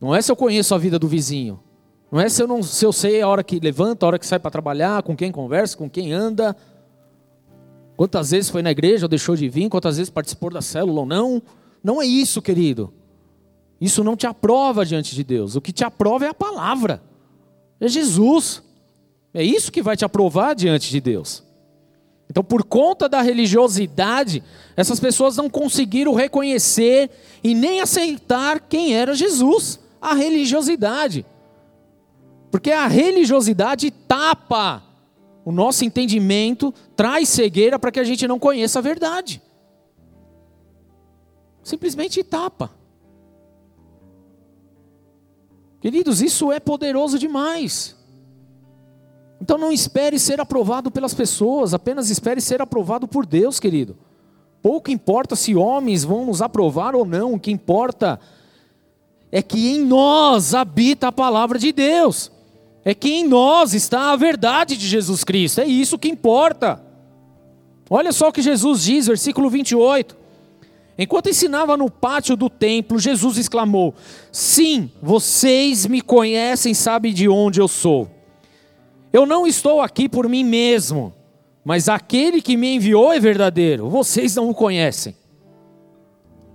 Não 0.00 0.14
é 0.14 0.22
se 0.22 0.30
eu 0.30 0.36
conheço 0.36 0.74
a 0.74 0.78
vida 0.78 0.98
do 0.98 1.08
vizinho, 1.08 1.60
não 2.10 2.20
é 2.20 2.28
se 2.28 2.42
eu, 2.42 2.46
não, 2.46 2.62
se 2.62 2.84
eu 2.84 2.92
sei 2.92 3.20
a 3.20 3.28
hora 3.28 3.42
que 3.42 3.58
levanta, 3.58 4.04
a 4.04 4.08
hora 4.08 4.18
que 4.18 4.26
sai 4.26 4.38
para 4.38 4.50
trabalhar, 4.50 5.02
com 5.02 5.16
quem 5.16 5.32
conversa, 5.32 5.76
com 5.76 5.88
quem 5.88 6.12
anda, 6.12 6.56
quantas 7.96 8.30
vezes 8.30 8.48
foi 8.48 8.62
na 8.62 8.70
igreja 8.70 9.06
ou 9.06 9.08
deixou 9.08 9.34
de 9.34 9.48
vir, 9.48 9.68
quantas 9.68 9.96
vezes 9.96 10.10
participou 10.10 10.50
da 10.50 10.62
célula 10.62 11.00
ou 11.00 11.06
não. 11.06 11.42
Não 11.82 12.00
é 12.00 12.06
isso, 12.06 12.40
querido. 12.40 12.92
Isso 13.80 14.04
não 14.04 14.16
te 14.16 14.26
aprova 14.26 14.84
diante 14.84 15.14
de 15.14 15.24
Deus. 15.24 15.56
O 15.56 15.60
que 15.60 15.72
te 15.72 15.84
aprova 15.84 16.24
é 16.24 16.28
a 16.28 16.34
palavra, 16.34 17.02
é 17.80 17.88
Jesus. 17.88 18.62
É 19.32 19.42
isso 19.42 19.70
que 19.70 19.82
vai 19.82 19.96
te 19.96 20.04
aprovar 20.04 20.54
diante 20.54 20.90
de 20.90 21.00
Deus. 21.00 21.42
Então, 22.30 22.42
por 22.42 22.64
conta 22.64 23.08
da 23.08 23.20
religiosidade, 23.20 24.42
essas 24.76 24.98
pessoas 24.98 25.36
não 25.36 25.48
conseguiram 25.48 26.14
reconhecer 26.14 27.10
e 27.42 27.54
nem 27.54 27.80
aceitar 27.80 28.60
quem 28.60 28.94
era 28.94 29.14
Jesus, 29.14 29.78
a 30.00 30.14
religiosidade. 30.14 31.24
Porque 32.50 32.70
a 32.70 32.86
religiosidade 32.86 33.90
tapa 33.90 34.82
o 35.46 35.52
nosso 35.52 35.84
entendimento, 35.84 36.74
traz 36.96 37.28
cegueira 37.28 37.78
para 37.78 37.92
que 37.92 38.00
a 38.00 38.04
gente 38.04 38.26
não 38.26 38.36
conheça 38.36 38.80
a 38.80 38.82
verdade. 38.82 39.40
Simplesmente 41.62 42.24
tapa. 42.24 42.72
Queridos, 45.86 46.20
isso 46.20 46.50
é 46.50 46.58
poderoso 46.58 47.16
demais. 47.16 47.94
Então 49.40 49.56
não 49.56 49.70
espere 49.70 50.18
ser 50.18 50.40
aprovado 50.40 50.90
pelas 50.90 51.14
pessoas, 51.14 51.72
apenas 51.72 52.10
espere 52.10 52.40
ser 52.40 52.60
aprovado 52.60 53.06
por 53.06 53.24
Deus, 53.24 53.60
querido. 53.60 53.96
Pouco 54.60 54.90
importa 54.90 55.36
se 55.36 55.54
homens 55.54 56.02
vão 56.02 56.26
nos 56.26 56.42
aprovar 56.42 56.96
ou 56.96 57.06
não, 57.06 57.34
o 57.34 57.38
que 57.38 57.52
importa 57.52 58.18
é 59.30 59.40
que 59.40 59.76
em 59.76 59.84
nós 59.84 60.56
habita 60.56 61.06
a 61.06 61.12
palavra 61.12 61.56
de 61.56 61.70
Deus, 61.70 62.32
é 62.84 62.92
que 62.92 63.08
em 63.08 63.24
nós 63.24 63.72
está 63.72 64.10
a 64.10 64.16
verdade 64.16 64.76
de 64.76 64.88
Jesus 64.88 65.22
Cristo, 65.22 65.60
é 65.60 65.66
isso 65.66 66.00
que 66.00 66.08
importa. 66.08 66.82
Olha 67.88 68.10
só 68.10 68.30
o 68.30 68.32
que 68.32 68.42
Jesus 68.42 68.82
diz, 68.82 69.06
versículo 69.06 69.48
28. 69.48 70.16
Enquanto 70.98 71.28
ensinava 71.28 71.76
no 71.76 71.90
pátio 71.90 72.36
do 72.36 72.48
templo, 72.48 72.98
Jesus 72.98 73.36
exclamou: 73.36 73.94
Sim, 74.32 74.90
vocês 75.02 75.86
me 75.86 76.00
conhecem, 76.00 76.72
sabem 76.72 77.12
de 77.12 77.28
onde 77.28 77.60
eu 77.60 77.68
sou. 77.68 78.08
Eu 79.12 79.26
não 79.26 79.46
estou 79.46 79.80
aqui 79.80 80.08
por 80.08 80.28
mim 80.28 80.42
mesmo, 80.42 81.12
mas 81.64 81.88
aquele 81.88 82.40
que 82.40 82.56
me 82.56 82.74
enviou 82.74 83.12
é 83.12 83.20
verdadeiro. 83.20 83.88
Vocês 83.88 84.34
não 84.34 84.48
o 84.48 84.54
conhecem. 84.54 85.14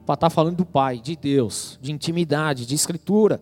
Para 0.06 0.16
estar 0.16 0.30
tá 0.30 0.30
falando 0.30 0.58
do 0.58 0.66
Pai, 0.66 1.00
de 1.00 1.16
Deus, 1.16 1.78
de 1.82 1.92
intimidade, 1.92 2.66
de 2.66 2.74
Escritura. 2.74 3.42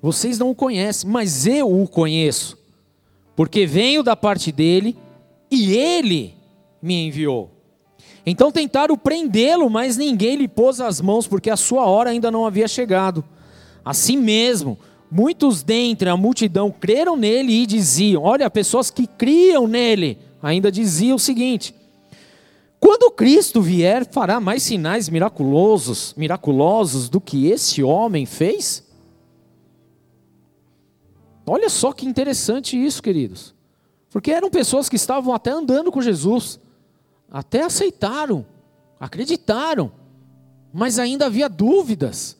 Vocês 0.00 0.38
não 0.38 0.50
o 0.50 0.54
conhecem, 0.54 1.10
mas 1.10 1.46
eu 1.46 1.70
o 1.70 1.86
conheço, 1.86 2.58
porque 3.36 3.66
venho 3.66 4.02
da 4.02 4.16
parte 4.16 4.50
dele 4.50 4.96
e 5.50 5.74
ele 5.74 6.34
me 6.80 7.06
enviou. 7.06 7.59
Então 8.24 8.52
tentaram 8.52 8.96
prendê-lo, 8.96 9.68
mas 9.70 9.96
ninguém 9.96 10.36
lhe 10.36 10.48
pôs 10.48 10.80
as 10.80 11.00
mãos, 11.00 11.26
porque 11.26 11.50
a 11.50 11.56
sua 11.56 11.86
hora 11.86 12.10
ainda 12.10 12.30
não 12.30 12.46
havia 12.46 12.68
chegado. 12.68 13.24
Assim 13.84 14.16
mesmo, 14.16 14.78
Muitos 15.10 15.64
dentre 15.64 16.08
a 16.08 16.16
multidão 16.16 16.70
creram 16.70 17.16
nele 17.16 17.52
e 17.52 17.66
diziam: 17.66 18.22
Olha, 18.22 18.48
pessoas 18.48 18.90
que 18.90 19.08
criam 19.08 19.66
nele, 19.66 20.18
ainda 20.40 20.70
diziam 20.70 21.16
o 21.16 21.18
seguinte: 21.18 21.74
Quando 22.78 23.10
Cristo 23.10 23.60
vier, 23.60 24.06
fará 24.08 24.38
mais 24.38 24.62
sinais 24.62 25.08
miraculosos, 25.08 26.14
miraculosos 26.16 27.08
do 27.08 27.20
que 27.20 27.48
esse 27.48 27.82
homem 27.82 28.24
fez? 28.24 28.88
Olha 31.44 31.68
só 31.68 31.92
que 31.92 32.06
interessante 32.06 32.76
isso, 32.76 33.02
queridos. 33.02 33.52
Porque 34.10 34.30
eram 34.30 34.48
pessoas 34.48 34.88
que 34.88 34.94
estavam 34.94 35.34
até 35.34 35.50
andando 35.50 35.90
com 35.90 36.00
Jesus, 36.00 36.60
até 37.30 37.62
aceitaram, 37.62 38.44
acreditaram, 38.98 39.92
mas 40.72 40.98
ainda 40.98 41.26
havia 41.26 41.48
dúvidas. 41.48 42.36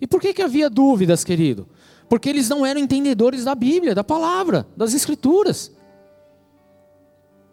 E 0.00 0.06
por 0.06 0.20
que, 0.20 0.32
que 0.32 0.42
havia 0.42 0.68
dúvidas, 0.70 1.22
querido? 1.24 1.68
porque 2.12 2.28
eles 2.28 2.46
não 2.46 2.66
eram 2.66 2.78
entendedores 2.78 3.42
da 3.42 3.54
Bíblia, 3.54 3.94
da 3.94 4.04
palavra, 4.04 4.66
das 4.76 4.92
Escrituras. 4.92 5.72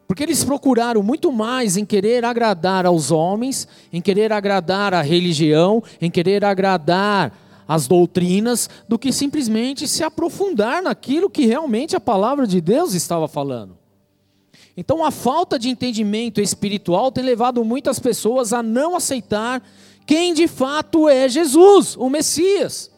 Porque 0.05 0.21
eles 0.21 0.43
procuraram 0.43 1.01
muito 1.01 1.31
mais 1.31 1.77
em 1.77 1.85
querer 1.85 2.25
agradar 2.25 2.85
aos 2.85 3.09
homens, 3.09 3.69
em 3.93 4.01
querer 4.01 4.33
agradar 4.33 4.93
a 4.93 5.01
religião, 5.01 5.81
em 6.01 6.11
querer 6.11 6.43
agradar 6.43 7.31
as 7.65 7.87
doutrinas, 7.87 8.69
do 8.85 8.99
que 8.99 9.13
simplesmente 9.13 9.87
se 9.87 10.03
aprofundar 10.03 10.83
naquilo 10.83 11.29
que 11.29 11.45
realmente 11.45 11.95
a 11.95 12.01
palavra 12.01 12.45
de 12.45 12.59
Deus 12.59 12.93
estava 12.93 13.29
falando. 13.29 13.78
Então 14.75 15.03
a 15.03 15.11
falta 15.11 15.59
de 15.59 15.69
entendimento 15.69 16.39
espiritual 16.39 17.11
tem 17.11 17.23
levado 17.23 17.63
muitas 17.65 17.99
pessoas 17.99 18.53
a 18.53 18.63
não 18.63 18.95
aceitar 18.95 19.61
quem 20.05 20.33
de 20.33 20.47
fato 20.47 21.07
é 21.07 21.29
Jesus, 21.29 21.95
o 21.95 22.09
Messias. 22.09 22.89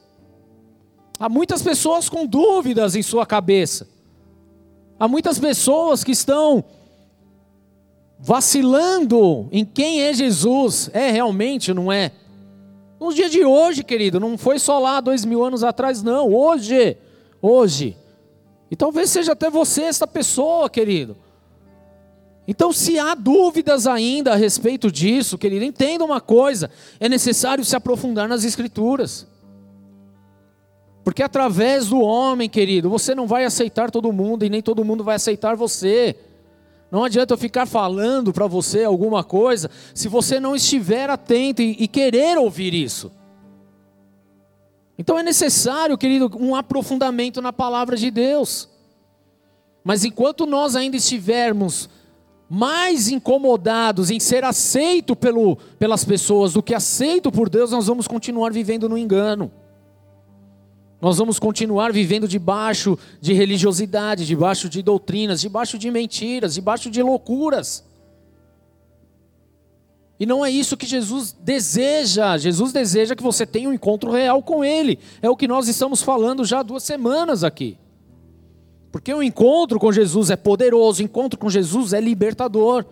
Há 1.20 1.28
muitas 1.28 1.62
pessoas 1.62 2.08
com 2.08 2.26
dúvidas 2.26 2.96
em 2.96 3.02
sua 3.02 3.26
cabeça. 3.26 3.88
Há 5.00 5.08
muitas 5.08 5.38
pessoas 5.38 6.04
que 6.04 6.12
estão 6.12 6.64
vacilando 8.18 9.50
em 9.52 9.66
quem 9.66 10.04
é 10.04 10.14
Jesus. 10.14 10.90
É 10.94 11.12
realmente, 11.12 11.74
não 11.74 11.92
é? 11.92 12.12
Nos 13.00 13.16
dias 13.16 13.32
de 13.32 13.44
hoje, 13.44 13.84
querido, 13.84 14.20
não 14.20 14.38
foi 14.38 14.60
só 14.60 14.78
lá 14.78 15.02
dois 15.02 15.26
mil 15.26 15.44
anos 15.44 15.64
atrás, 15.64 16.04
não. 16.04 16.32
Hoje, 16.32 16.96
hoje. 17.42 17.98
E 18.70 18.76
talvez 18.76 19.10
seja 19.10 19.32
até 19.32 19.50
você 19.50 19.82
essa 19.82 20.06
pessoa, 20.08 20.70
querido. 20.70 21.18
Então, 22.48 22.74
se 22.74 22.98
há 22.98 23.14
dúvidas 23.14 23.86
ainda 23.86 24.34
a 24.34 24.36
respeito 24.36 24.92
disso, 24.92 25.38
querido, 25.38 25.64
entenda 25.64 26.04
uma 26.04 26.20
coisa: 26.20 26.70
é 27.00 27.08
necessário 27.08 27.64
se 27.64 27.76
aprofundar 27.76 28.28
nas 28.28 28.44
Escrituras. 28.44 29.28
Porque 31.04 31.24
através 31.24 31.88
do 31.88 32.00
homem, 32.00 32.50
querido, 32.50 32.90
você 32.90 33.16
não 33.16 33.28
vai 33.28 33.44
aceitar 33.44 33.90
todo 33.90 34.14
mundo 34.14 34.46
e 34.46 34.50
nem 34.50 34.62
todo 34.62 34.86
mundo 34.86 35.04
vai 35.04 35.16
aceitar 35.16 35.56
você. 35.56 36.16
Não 36.92 37.04
adianta 37.04 37.34
eu 37.34 37.38
ficar 37.38 37.66
falando 37.66 38.34
para 38.34 38.46
você 38.48 38.84
alguma 38.84 39.24
coisa 39.24 39.70
se 39.94 40.08
você 40.08 40.40
não 40.40 40.56
estiver 40.56 41.10
atento 41.10 41.62
e, 41.62 41.76
e 41.80 41.88
querer 41.88 42.38
ouvir 42.38 42.74
isso. 42.74 43.12
Então 44.98 45.18
é 45.18 45.24
necessário, 45.24 45.98
querido, 45.98 46.30
um 46.40 46.54
aprofundamento 46.54 47.42
na 47.42 47.52
palavra 47.52 47.96
de 47.98 48.12
Deus. 48.12 48.70
Mas 49.84 50.06
enquanto 50.06 50.46
nós 50.46 50.76
ainda 50.76 50.98
estivermos 50.98 51.90
mais 52.54 53.08
incomodados 53.08 54.12
em 54.12 54.20
ser 54.20 54.44
aceito 54.44 55.16
pelo, 55.16 55.56
pelas 55.80 56.04
pessoas 56.04 56.52
do 56.52 56.62
que 56.62 56.76
aceito 56.76 57.32
por 57.32 57.48
Deus, 57.48 57.72
nós 57.72 57.88
vamos 57.88 58.10
continuar 58.10 58.52
vivendo 58.52 58.90
no 58.90 58.98
engano. 58.98 59.50
Nós 61.00 61.18
vamos 61.18 61.40
continuar 61.40 61.94
vivendo 61.94 62.28
debaixo 62.28 63.00
de 63.22 63.32
religiosidade, 63.32 64.26
debaixo 64.26 64.68
de 64.68 64.82
doutrinas, 64.82 65.40
debaixo 65.40 65.78
de 65.78 65.90
mentiras, 65.90 66.56
debaixo 66.56 66.92
de 66.92 67.02
loucuras. 67.02 67.86
E 70.20 70.26
não 70.26 70.46
é 70.46 70.52
isso 70.52 70.76
que 70.76 70.86
Jesus 70.86 71.32
deseja. 71.32 72.38
Jesus 72.38 72.74
deseja 72.74 73.16
que 73.16 73.24
você 73.24 73.46
tenha 73.46 73.70
um 73.70 73.74
encontro 73.74 74.12
real 74.12 74.44
com 74.44 74.62
Ele. 74.62 75.00
É 75.22 75.30
o 75.30 75.38
que 75.38 75.48
nós 75.48 75.70
estamos 75.70 76.02
falando 76.02 76.44
já 76.44 76.60
há 76.60 76.64
duas 76.64 76.84
semanas 76.84 77.46
aqui. 77.46 77.78
Porque 78.92 79.14
o 79.14 79.24
encontro 79.24 79.80
com 79.80 79.92
Jesus 79.92 80.30
é 80.30 80.36
poderoso, 80.36 81.02
o 81.02 81.06
encontro 81.06 81.40
com 81.40 81.50
Jesus 81.50 81.94
é 81.94 82.02
libertador. 82.02 82.86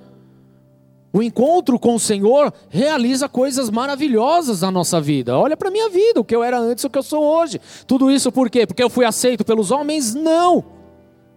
O 1.12 1.24
encontro 1.24 1.80
com 1.80 1.96
o 1.96 2.00
Senhor 2.00 2.54
realiza 2.70 3.28
coisas 3.28 3.70
maravilhosas 3.70 4.62
na 4.62 4.70
nossa 4.70 5.02
vida. 5.02 5.38
Olha 5.38 5.58
para 5.58 5.70
a 5.70 5.72
minha 5.72 5.90
vida, 5.90 6.20
o 6.20 6.24
que 6.24 6.36
eu 6.36 6.44
era 6.44 6.60
antes, 6.60 6.84
o 6.84 6.90
que 6.90 6.98
eu 6.98 7.04
sou 7.04 7.24
hoje. 7.24 7.60
Tudo 7.88 8.12
isso 8.12 8.32
por 8.32 8.50
quê? 8.50 8.66
Porque 8.66 8.84
eu 8.84 8.90
fui 8.90 9.06
aceito 9.06 9.44
pelos 9.44 9.72
homens? 9.72 10.14
Não. 10.14 10.64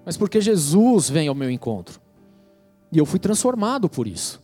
Mas 0.04 0.16
porque 0.16 0.40
Jesus 0.40 1.08
vem 1.08 1.26
ao 1.26 1.34
meu 1.34 1.50
encontro. 1.50 2.00
E 2.92 2.98
eu 2.98 3.06
fui 3.06 3.18
transformado 3.18 3.88
por 3.88 4.06
isso. 4.06 4.42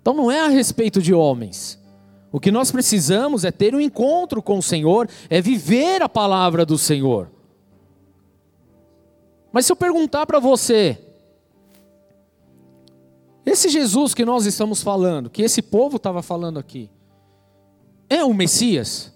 Então 0.00 0.14
não 0.14 0.30
é 0.30 0.40
a 0.40 0.48
respeito 0.48 1.02
de 1.02 1.12
homens. 1.12 1.82
O 2.30 2.38
que 2.38 2.52
nós 2.52 2.70
precisamos 2.70 3.44
é 3.44 3.50
ter 3.50 3.74
um 3.74 3.80
encontro 3.80 4.40
com 4.42 4.58
o 4.58 4.62
Senhor, 4.62 5.08
é 5.28 5.40
viver 5.40 6.00
a 6.00 6.08
palavra 6.08 6.64
do 6.64 6.78
Senhor. 6.78 7.28
Mas 9.54 9.66
se 9.66 9.72
eu 9.72 9.76
perguntar 9.76 10.26
para 10.26 10.40
você, 10.40 10.98
esse 13.46 13.68
Jesus 13.68 14.12
que 14.12 14.24
nós 14.24 14.46
estamos 14.46 14.82
falando, 14.82 15.30
que 15.30 15.42
esse 15.42 15.62
povo 15.62 15.96
estava 15.96 16.22
falando 16.22 16.58
aqui, 16.58 16.90
é 18.10 18.24
o 18.24 18.34
Messias? 18.34 19.12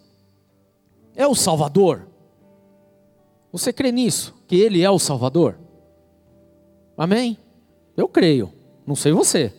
É 1.16 1.27
o 1.27 1.35
Salvador? 1.35 2.07
Você 3.51 3.72
crê 3.72 3.90
nisso? 3.90 4.33
Que 4.46 4.55
ele 4.61 4.81
é 4.81 4.88
o 4.88 5.01
Salvador? 5.01 5.59
Amém? 6.96 7.37
Eu 7.96 8.07
creio. 8.09 8.53
Não 8.87 8.94
sei 8.94 9.11
você. 9.11 9.53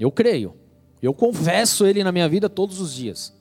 Eu 0.00 0.10
creio. 0.10 0.56
Eu 1.00 1.14
confesso 1.14 1.86
ele 1.86 2.02
na 2.02 2.10
minha 2.10 2.28
vida 2.28 2.48
todos 2.48 2.80
os 2.80 2.92
dias. 2.92 3.32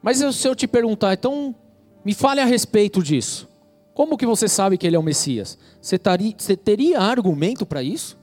Mas 0.00 0.18
se 0.18 0.46
eu 0.46 0.54
te 0.54 0.68
perguntar, 0.68 1.14
então 1.14 1.52
me 2.04 2.14
fale 2.14 2.40
a 2.40 2.44
respeito 2.44 3.02
disso. 3.02 3.48
Como 3.98 4.16
que 4.16 4.24
você 4.24 4.46
sabe 4.46 4.78
que 4.78 4.86
ele 4.86 4.94
é 4.94 4.98
o 4.98 5.02
Messias? 5.02 5.58
Você, 5.82 5.98
taria, 5.98 6.32
você 6.38 6.56
teria 6.56 7.00
argumento 7.00 7.66
para 7.66 7.82
isso? 7.82 8.16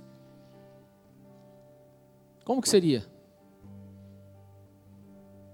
Como 2.45 2.61
que 2.61 2.69
seria? 2.69 3.05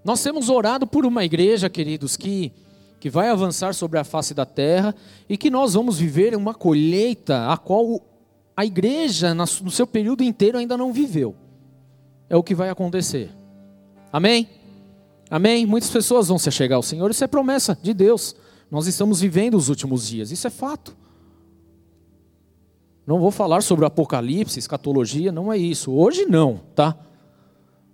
Nós 0.04 0.22
temos 0.22 0.48
orado 0.48 0.86
por 0.86 1.04
uma 1.04 1.24
igreja, 1.24 1.68
queridos, 1.68 2.16
que, 2.16 2.52
que 3.00 3.10
vai 3.10 3.30
avançar 3.30 3.74
sobre 3.74 3.98
a 3.98 4.04
face 4.04 4.32
da 4.32 4.46
terra 4.46 4.94
e 5.28 5.36
que 5.36 5.50
nós 5.50 5.74
vamos 5.74 5.98
viver 5.98 6.36
uma 6.36 6.54
colheita 6.54 7.48
a 7.48 7.56
qual 7.56 8.00
a 8.56 8.64
igreja, 8.64 9.34
no 9.34 9.72
seu 9.72 9.88
período 9.88 10.22
inteiro, 10.22 10.56
ainda 10.56 10.76
não 10.76 10.92
viveu. 10.92 11.34
É 12.30 12.36
o 12.36 12.44
que 12.44 12.54
vai 12.54 12.68
acontecer. 12.70 13.28
Amém? 14.12 14.48
Amém? 15.28 15.66
Muitas 15.66 15.90
pessoas 15.90 16.28
vão 16.28 16.38
se 16.38 16.48
chegar 16.52 16.76
ao 16.76 16.82
Senhor, 16.84 17.10
isso 17.10 17.24
é 17.24 17.26
promessa 17.26 17.76
de 17.82 17.92
Deus. 17.92 18.36
Nós 18.72 18.86
estamos 18.86 19.20
vivendo 19.20 19.54
os 19.54 19.68
últimos 19.68 20.08
dias, 20.08 20.30
isso 20.30 20.46
é 20.46 20.50
fato. 20.50 20.96
Não 23.06 23.18
vou 23.18 23.30
falar 23.30 23.62
sobre 23.62 23.84
o 23.84 23.86
apocalipse, 23.86 24.58
escatologia, 24.58 25.30
não 25.30 25.52
é 25.52 25.58
isso. 25.58 25.92
Hoje 25.92 26.24
não, 26.24 26.58
tá? 26.74 26.96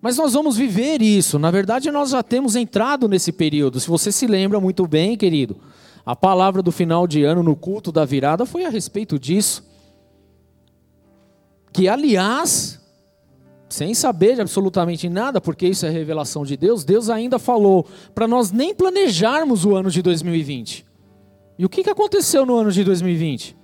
Mas 0.01 0.17
nós 0.17 0.35
vamos 0.35 0.57
viver 0.57 1.03
isso. 1.03 1.37
Na 1.37 1.51
verdade, 1.51 1.91
nós 1.91 2.11
já 2.11 2.23
temos 2.23 2.55
entrado 2.55 3.09
nesse 3.09 3.33
período. 3.33 3.81
Se 3.81 3.89
você 3.89 4.13
se 4.13 4.29
lembra 4.29 4.61
muito 4.61 4.87
bem, 4.87 5.17
querido, 5.17 5.57
a 6.07 6.15
palavra 6.15 6.63
do 6.63 6.71
final 6.71 7.09
de 7.09 7.25
ano 7.25 7.43
no 7.43 7.57
culto 7.57 7.91
da 7.91 8.05
virada 8.05 8.47
foi 8.47 8.65
a 8.65 8.71
respeito 8.71 9.19
disso. 9.19 9.69
Que, 11.73 11.89
aliás, 11.89 12.78
sem 13.69 13.93
saber 13.95 14.35
de 14.35 14.41
absolutamente 14.41 15.09
nada, 15.09 15.41
porque 15.41 15.69
isso 15.69 15.85
é 15.85 15.91
revelação 15.91 16.45
de 16.45 16.57
Deus, 16.57 16.85
Deus 16.85 17.11
ainda 17.11 17.39
falou 17.39 17.87
para 18.15 18.27
nós 18.27 18.51
nem 18.51 18.75
planejarmos 18.75 19.65
o 19.65 19.77
ano 19.77 19.91
de 19.91 20.01
2020. 20.01 20.87
E 21.59 21.65
o 21.65 21.69
que, 21.69 21.83
que 21.83 21.91
aconteceu 21.91 22.47
no 22.47 22.57
ano 22.57 22.73
de 22.73 22.83
2020? 22.85 23.57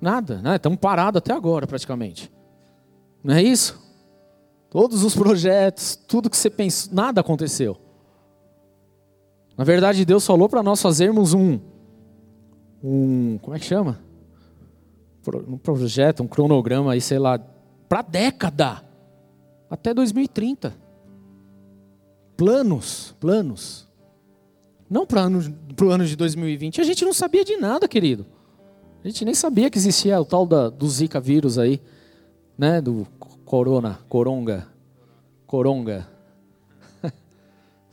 Nada, 0.00 0.42
né? 0.42 0.56
Estamos 0.56 0.78
parados 0.78 1.18
até 1.18 1.32
agora, 1.32 1.66
praticamente. 1.66 2.30
Não 3.24 3.34
é 3.34 3.42
isso? 3.42 3.80
Todos 4.68 5.02
os 5.04 5.14
projetos, 5.14 5.96
tudo 5.96 6.28
que 6.28 6.36
você 6.36 6.50
pensou, 6.50 6.92
nada 6.92 7.20
aconteceu. 7.20 7.78
Na 9.56 9.64
verdade, 9.64 10.04
Deus 10.04 10.26
falou 10.26 10.48
para 10.48 10.62
nós 10.62 10.82
fazermos 10.82 11.32
um, 11.32 11.58
um, 12.84 13.38
como 13.40 13.56
é 13.56 13.58
que 13.58 13.64
chama? 13.64 14.00
Um 15.48 15.56
projeto, 15.56 16.22
um 16.22 16.28
cronograma 16.28 16.92
aí, 16.92 17.00
sei 17.00 17.18
lá, 17.18 17.40
para 17.88 18.02
década, 18.02 18.82
até 19.70 19.92
2030. 19.94 20.74
Planos, 22.36 23.14
planos. 23.18 23.86
Não 24.88 25.06
para 25.06 25.26
o 25.26 25.90
ano 25.90 26.04
de 26.04 26.14
2020. 26.14 26.80
A 26.80 26.84
gente 26.84 27.04
não 27.04 27.12
sabia 27.12 27.44
de 27.44 27.56
nada, 27.56 27.88
querido. 27.88 28.26
A 29.02 29.08
gente 29.08 29.24
nem 29.24 29.34
sabia 29.34 29.70
que 29.70 29.78
existia 29.78 30.20
o 30.20 30.24
tal 30.24 30.46
da, 30.46 30.68
do 30.68 30.88
Zika 30.88 31.20
vírus 31.20 31.58
aí, 31.58 31.80
né? 32.58 32.80
Do 32.80 33.06
corona, 33.44 34.00
coronga, 34.08 34.66
coronga. 35.46 36.08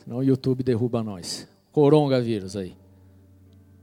Senão 0.02 0.18
o 0.18 0.22
YouTube 0.22 0.62
derruba 0.62 1.02
nós. 1.02 1.48
Coronga 1.72 2.20
vírus 2.20 2.56
aí. 2.56 2.76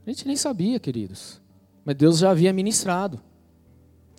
A 0.05 0.09
gente 0.09 0.27
nem 0.27 0.35
sabia, 0.35 0.79
queridos. 0.79 1.41
Mas 1.83 1.95
Deus 1.95 2.19
já 2.19 2.31
havia 2.31 2.53
ministrado 2.53 3.19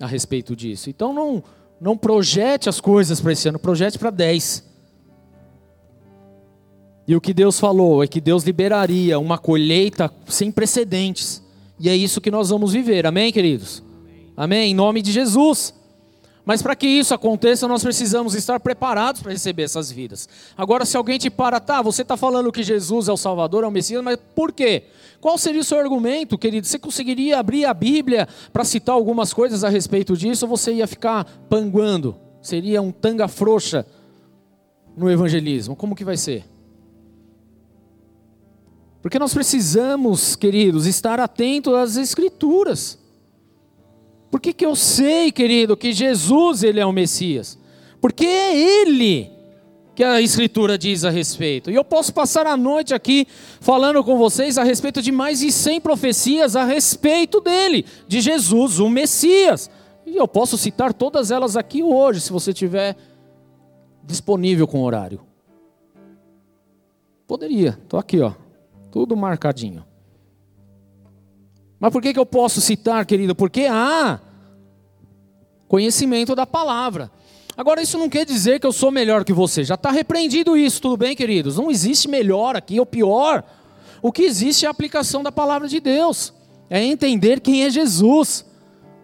a 0.00 0.07
respeito 0.07 0.57
disso. 0.57 0.90
Então 0.90 1.12
não 1.12 1.42
não 1.83 1.97
projete 1.97 2.68
as 2.68 2.81
coisas 2.81 3.21
para 3.21 3.33
esse 3.33 3.49
ano, 3.49 3.59
projete 3.59 3.99
para 3.99 4.11
10. 4.11 4.64
E 7.09 7.16
o 7.16 7.21
que 7.21 7.35
Deus 7.35 7.59
falou 7.59 8.05
é 8.05 8.07
que 8.07 8.21
Deus 8.21 8.45
liberaria 8.45 9.18
uma 9.18 9.37
colheita 9.37 10.09
sem 10.29 10.53
precedentes. 10.53 11.42
E 11.81 11.88
é 11.88 11.97
isso 11.97 12.21
que 12.21 12.31
nós 12.31 12.51
vamos 12.51 12.73
viver. 12.73 13.05
Amém, 13.05 13.33
queridos? 13.33 13.83
Amém. 14.37 14.71
Em 14.71 14.75
nome 14.75 15.03
de 15.03 15.11
Jesus. 15.11 15.75
Mas 16.44 16.61
para 16.61 16.74
que 16.74 16.87
isso 16.87 17.14
aconteça, 17.14 17.68
nós 17.68 17.83
precisamos 17.83 18.35
estar 18.35 18.59
preparados 18.59 19.22
para 19.22 19.31
receber 19.31 19.62
essas 19.62 19.92
vidas. 19.92 20.28
Agora, 20.57 20.85
se 20.85 20.96
alguém 20.96 21.16
te 21.16 21.31
para, 21.31 21.61
tá, 21.61 21.81
você 21.81 22.02
está 22.02 22.16
falando 22.16 22.50
que 22.50 22.64
Jesus 22.64 23.09
é 23.09 23.12
o 23.12 23.16
Salvador, 23.16 23.62
é 23.62 23.66
o 23.68 23.70
Messias, 23.70 24.02
mas 24.02 24.18
por 24.35 24.50
quê? 24.52 24.85
Qual 25.20 25.38
seria 25.38 25.61
o 25.61 25.64
seu 25.64 25.78
argumento, 25.78 26.37
querido? 26.37 26.66
Você 26.66 26.81
conseguiria 26.81 27.38
abrir 27.38 27.64
a 27.64 27.72
Bíblia 27.72 28.26
para 28.52 28.64
citar 28.64 28.94
algumas 28.94 29.33
coisas 29.33 29.62
a 29.62 29.68
respeito 29.68 30.16
disso, 30.16 30.44
ou 30.44 30.48
você 30.48 30.72
ia 30.72 30.87
ficar 30.87 31.24
panguando? 31.48 32.16
Seria 32.40 32.83
um 32.83 32.90
tanga 32.90 33.28
frouxa 33.28 33.87
no 34.96 35.09
evangelismo? 35.09 35.76
Como 35.76 35.94
que 35.94 36.05
vai 36.05 36.16
ser? 36.16 36.44
Porque 39.00 39.18
nós 39.18 39.33
precisamos, 39.33 40.35
queridos, 40.35 40.87
estar 40.87 41.20
atentos 41.20 41.74
às 41.74 41.96
Escrituras. 41.96 42.98
Por 44.33 44.40
que, 44.40 44.55
que 44.55 44.64
eu 44.64 44.75
sei, 44.75 45.31
querido, 45.31 45.77
que 45.77 45.92
Jesus 45.92 46.62
ele 46.62 46.81
é 46.81 46.87
o 46.87 46.90
Messias? 46.90 47.59
Porque 48.01 48.25
é 48.25 48.57
Ele 48.57 49.31
que 49.95 50.03
a 50.03 50.23
Escritura 50.23 50.79
diz 50.79 51.05
a 51.05 51.11
respeito. 51.11 51.71
E 51.71 51.75
eu 51.75 51.85
posso 51.85 52.14
passar 52.14 52.47
a 52.47 52.57
noite 52.57 52.95
aqui 52.95 53.27
falando 53.61 54.03
com 54.03 54.16
vocês 54.16 54.57
a 54.57 54.64
respeito 54.64 55.03
de 55.03 55.12
mais 55.12 55.40
de 55.40 55.53
100 55.53 55.83
profecias 55.83 56.57
a 56.57 56.64
respeito 56.64 57.42
dele, 57.42 57.85
de 58.09 58.23
Jesus, 58.23 58.81
o 58.81 58.88
Messias. 58.88 59.71
E 60.07 60.16
eu 60.16 60.27
posso 60.27 60.57
citar 60.57 60.95
todas 60.95 61.31
elas 61.31 61.55
aqui 61.55 61.83
hoje, 61.83 62.23
se 62.23 62.33
você 62.33 62.55
tiver 62.55 62.97
disponível 64.03 64.66
com 64.66 64.83
horário. 64.83 65.21
Poderia, 67.26 67.78
estou 67.83 68.01
aqui, 68.01 68.18
ó, 68.18 68.33
tudo 68.91 69.14
marcadinho. 69.14 69.91
Mas 71.83 71.91
por 71.91 72.01
que, 72.01 72.12
que 72.12 72.18
eu 72.20 72.24
posso 72.24 72.61
citar, 72.61 73.05
querido? 73.05 73.35
Porque 73.35 73.66
há 73.68 74.20
conhecimento 75.66 76.33
da 76.33 76.47
palavra. 76.47 77.11
Agora, 77.57 77.83
isso 77.83 77.99
não 77.99 78.09
quer 78.09 78.24
dizer 78.24 78.61
que 78.61 78.66
eu 78.68 78.70
sou 78.70 78.93
melhor 78.93 79.24
que 79.24 79.33
você. 79.33 79.64
Já 79.64 79.74
está 79.74 79.91
repreendido 79.91 80.57
isso, 80.57 80.80
tudo 80.80 80.97
bem, 80.97 81.16
queridos? 81.16 81.57
Não 81.57 81.72
existe 81.72 82.07
melhor 82.07 82.55
aqui 82.55 82.78
ou 82.78 82.87
pior. 82.87 83.43
O 84.01 84.12
que 84.12 84.22
existe 84.22 84.64
é 84.64 84.68
a 84.68 84.70
aplicação 84.70 85.24
da 85.24 85.33
palavra 85.33 85.66
de 85.66 85.80
Deus. 85.80 86.33
É 86.70 86.80
entender 86.80 87.41
quem 87.41 87.64
é 87.64 87.70
Jesus. 87.70 88.45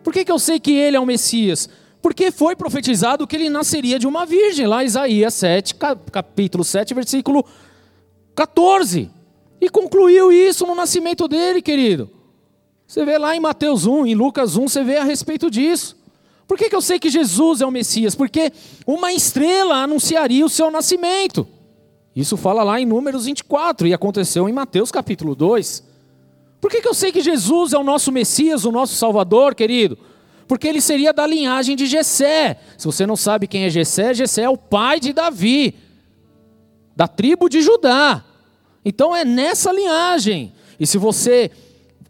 Por 0.05 0.13
que, 0.13 0.25
que 0.25 0.31
eu 0.31 0.39
sei 0.39 0.61
que 0.61 0.71
ele 0.71 0.97
é 0.97 1.01
o 1.01 1.05
Messias? 1.05 1.69
Porque 2.01 2.31
foi 2.31 2.55
profetizado 2.55 3.27
que 3.27 3.35
ele 3.35 3.51
nasceria 3.51 3.99
de 3.99 4.07
uma 4.07 4.25
virgem, 4.25 4.69
lá 4.69 4.85
Isaías 4.85 5.35
7, 5.35 5.75
capítulo 6.13 6.63
7, 6.63 6.95
versículo 6.95 7.45
14. 8.37 9.11
E 9.61 9.69
concluiu 9.69 10.31
isso 10.31 10.65
no 10.65 10.77
nascimento 10.77 11.27
dele, 11.27 11.61
querido. 11.61 12.18
Você 12.89 13.05
vê 13.05 13.19
lá 13.19 13.37
em 13.37 13.41
Mateus 13.41 13.85
1, 13.85 14.07
em 14.07 14.15
Lucas 14.15 14.57
1, 14.57 14.67
você 14.67 14.83
vê 14.83 14.97
a 14.97 15.05
respeito 15.05 15.51
disso. 15.51 15.95
Por 16.47 16.57
que, 16.57 16.71
que 16.71 16.75
eu 16.75 16.81
sei 16.81 16.99
que 16.99 17.11
Jesus 17.11 17.61
é 17.61 17.67
o 17.67 17.71
Messias? 17.71 18.15
Porque 18.15 18.51
uma 18.87 19.13
estrela 19.13 19.83
anunciaria 19.83 20.43
o 20.43 20.49
seu 20.49 20.71
nascimento. 20.71 21.47
Isso 22.17 22.35
fala 22.39 22.63
lá 22.63 22.81
em 22.81 22.87
Números 22.87 23.27
24 23.27 23.87
e 23.87 23.93
aconteceu 23.93 24.49
em 24.49 24.53
Mateus 24.55 24.91
capítulo 24.91 25.35
2. 25.35 25.85
Por 26.63 26.71
que, 26.71 26.81
que 26.81 26.89
eu 26.89 26.95
sei 26.95 27.13
que 27.13 27.21
Jesus 27.21 27.75
é 27.75 27.79
o 27.79 27.85
nosso 27.85 28.11
Messias, 28.11 28.65
o 28.65 28.73
nosso 28.73 28.95
Salvador, 28.95 29.55
querido? 29.55 29.99
Porque 30.49 30.67
ele 30.67 30.81
seria 30.81 31.13
da 31.13 31.27
linhagem 31.27 31.77
de 31.77 31.85
Jessé. 31.85 32.59
Se 32.79 32.87
você 32.87 33.07
não 33.07 33.17
sabe 33.17 33.47
quem 33.47 33.65
é 33.65 33.71
Jessé, 33.71 34.15
Jessé 34.15 34.45
é 34.45 34.49
o 34.49 34.57
pai 34.57 34.99
de 34.99 35.13
Davi, 35.13 35.75
da 36.97 37.07
tribo 37.07 37.51
de 37.51 37.61
Judá. 37.61 38.25
Então 38.83 39.15
é 39.15 39.27
nessa 39.27 39.71
linhagem. 39.71 40.55
E 40.81 40.87
se 40.87 40.97
você 40.97 41.51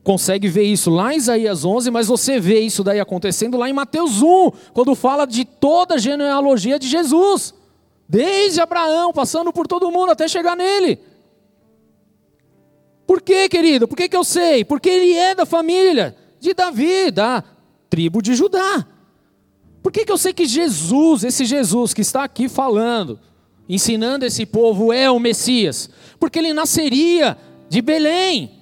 consegue 0.08 0.48
ver 0.48 0.62
isso 0.62 0.88
lá 0.88 1.12
em 1.12 1.18
Isaías 1.18 1.66
11, 1.66 1.90
mas 1.90 2.06
você 2.06 2.40
vê 2.40 2.60
isso 2.60 2.82
daí 2.82 2.98
acontecendo 2.98 3.58
lá 3.58 3.68
em 3.68 3.74
Mateus 3.74 4.22
1, 4.22 4.52
quando 4.72 4.94
fala 4.94 5.26
de 5.26 5.44
toda 5.44 5.96
a 5.96 5.98
genealogia 5.98 6.78
de 6.78 6.88
Jesus, 6.88 7.52
desde 8.08 8.58
Abraão, 8.58 9.12
passando 9.12 9.52
por 9.52 9.66
todo 9.66 9.90
mundo 9.90 10.10
até 10.10 10.26
chegar 10.26 10.56
nele. 10.56 10.98
Por 13.06 13.20
quê, 13.20 13.50
querido? 13.50 13.86
Por 13.86 13.98
que, 13.98 14.08
que 14.08 14.16
eu 14.16 14.24
sei? 14.24 14.64
Porque 14.64 14.88
ele 14.88 15.12
é 15.12 15.34
da 15.34 15.44
família 15.44 16.16
de 16.40 16.54
Davi, 16.54 17.10
da 17.10 17.44
tribo 17.90 18.22
de 18.22 18.34
Judá. 18.34 18.86
Por 19.82 19.92
que, 19.92 20.06
que 20.06 20.12
eu 20.12 20.16
sei 20.16 20.32
que 20.32 20.46
Jesus, 20.46 21.22
esse 21.22 21.44
Jesus 21.44 21.92
que 21.92 22.00
está 22.00 22.24
aqui 22.24 22.48
falando, 22.48 23.20
ensinando 23.68 24.24
esse 24.24 24.46
povo, 24.46 24.90
é 24.90 25.10
o 25.10 25.20
Messias? 25.20 25.90
Porque 26.18 26.38
ele 26.38 26.54
nasceria 26.54 27.36
de 27.68 27.82
Belém 27.82 28.57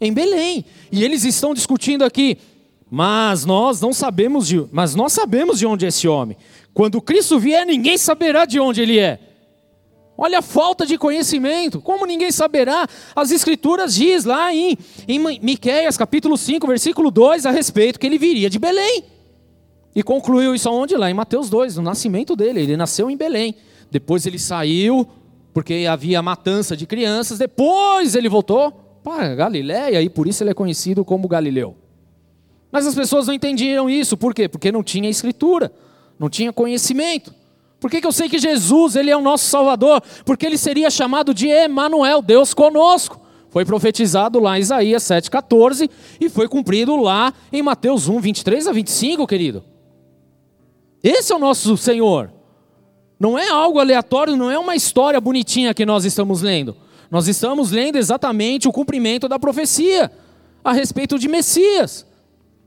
em 0.00 0.12
Belém. 0.12 0.64
E 0.90 1.02
eles 1.04 1.24
estão 1.24 1.54
discutindo 1.54 2.04
aqui, 2.04 2.38
mas 2.90 3.44
nós 3.44 3.80
não 3.80 3.92
sabemos 3.92 4.46
de, 4.46 4.64
mas 4.70 4.94
nós 4.94 5.12
sabemos 5.12 5.58
de 5.58 5.66
onde 5.66 5.84
é 5.84 5.88
esse 5.88 6.06
homem. 6.06 6.36
Quando 6.72 7.00
Cristo 7.00 7.38
vier, 7.38 7.64
ninguém 7.66 7.96
saberá 7.96 8.44
de 8.44 8.58
onde 8.58 8.82
ele 8.82 8.98
é. 8.98 9.18
Olha 10.16 10.38
a 10.38 10.42
falta 10.42 10.86
de 10.86 10.96
conhecimento. 10.96 11.80
Como 11.80 12.06
ninguém 12.06 12.30
saberá? 12.30 12.86
As 13.16 13.30
escrituras 13.30 13.94
diz 13.94 14.24
lá 14.24 14.54
em, 14.54 14.78
em 15.08 15.18
Miqueias, 15.18 15.96
capítulo 15.96 16.36
5, 16.36 16.66
versículo 16.66 17.10
2, 17.10 17.46
a 17.46 17.50
respeito 17.50 17.98
que 17.98 18.06
ele 18.06 18.18
viria 18.18 18.48
de 18.48 18.58
Belém. 18.58 19.04
E 19.94 20.02
concluiu 20.02 20.54
isso 20.54 20.68
aonde? 20.68 20.96
Lá 20.96 21.10
em 21.10 21.14
Mateus 21.14 21.50
2, 21.50 21.76
no 21.76 21.82
nascimento 21.82 22.36
dele. 22.36 22.60
Ele 22.60 22.76
nasceu 22.76 23.10
em 23.10 23.16
Belém. 23.16 23.54
Depois 23.90 24.26
ele 24.26 24.38
saiu, 24.38 25.06
porque 25.52 25.86
havia 25.88 26.22
matança 26.22 26.76
de 26.76 26.86
crianças. 26.86 27.38
Depois 27.38 28.14
ele 28.14 28.28
voltou 28.28 28.83
para 29.04 29.34
Galiléia 29.34 30.00
e 30.00 30.08
por 30.08 30.26
isso 30.26 30.42
ele 30.42 30.50
é 30.50 30.54
conhecido 30.54 31.04
como 31.04 31.28
Galileu. 31.28 31.76
Mas 32.72 32.86
as 32.86 32.94
pessoas 32.94 33.26
não 33.26 33.34
entendiam 33.34 33.88
isso, 33.88 34.16
por 34.16 34.34
quê? 34.34 34.48
Porque 34.48 34.72
não 34.72 34.82
tinha 34.82 35.08
escritura, 35.08 35.70
não 36.18 36.30
tinha 36.30 36.52
conhecimento. 36.52 37.32
Por 37.78 37.90
que, 37.90 38.00
que 38.00 38.06
eu 38.06 38.12
sei 38.12 38.30
que 38.30 38.38
Jesus 38.38 38.96
ele 38.96 39.10
é 39.10 39.16
o 39.16 39.20
nosso 39.20 39.44
Salvador? 39.44 40.02
Porque 40.24 40.46
ele 40.46 40.56
seria 40.56 40.90
chamado 40.90 41.34
de 41.34 41.46
Emanuel, 41.48 42.22
Deus 42.22 42.54
conosco. 42.54 43.20
Foi 43.50 43.64
profetizado 43.64 44.40
lá 44.40 44.56
em 44.58 44.62
Isaías 44.62 45.02
7,14 45.04 45.88
e 46.18 46.28
foi 46.30 46.48
cumprido 46.48 46.96
lá 46.96 47.32
em 47.52 47.62
Mateus 47.62 48.08
1, 48.08 48.18
23 48.18 48.66
a 48.66 48.72
25, 48.72 49.26
querido. 49.26 49.62
Esse 51.02 51.32
é 51.32 51.36
o 51.36 51.38
nosso 51.38 51.76
Senhor. 51.76 52.32
Não 53.20 53.38
é 53.38 53.50
algo 53.50 53.78
aleatório, 53.78 54.36
não 54.36 54.50
é 54.50 54.58
uma 54.58 54.74
história 54.74 55.20
bonitinha 55.20 55.74
que 55.74 55.84
nós 55.84 56.04
estamos 56.04 56.40
lendo. 56.40 56.74
Nós 57.14 57.28
estamos 57.28 57.70
lendo 57.70 57.94
exatamente 57.94 58.66
o 58.66 58.72
cumprimento 58.72 59.28
da 59.28 59.38
profecia 59.38 60.10
a 60.64 60.72
respeito 60.72 61.16
de 61.16 61.28
Messias, 61.28 62.04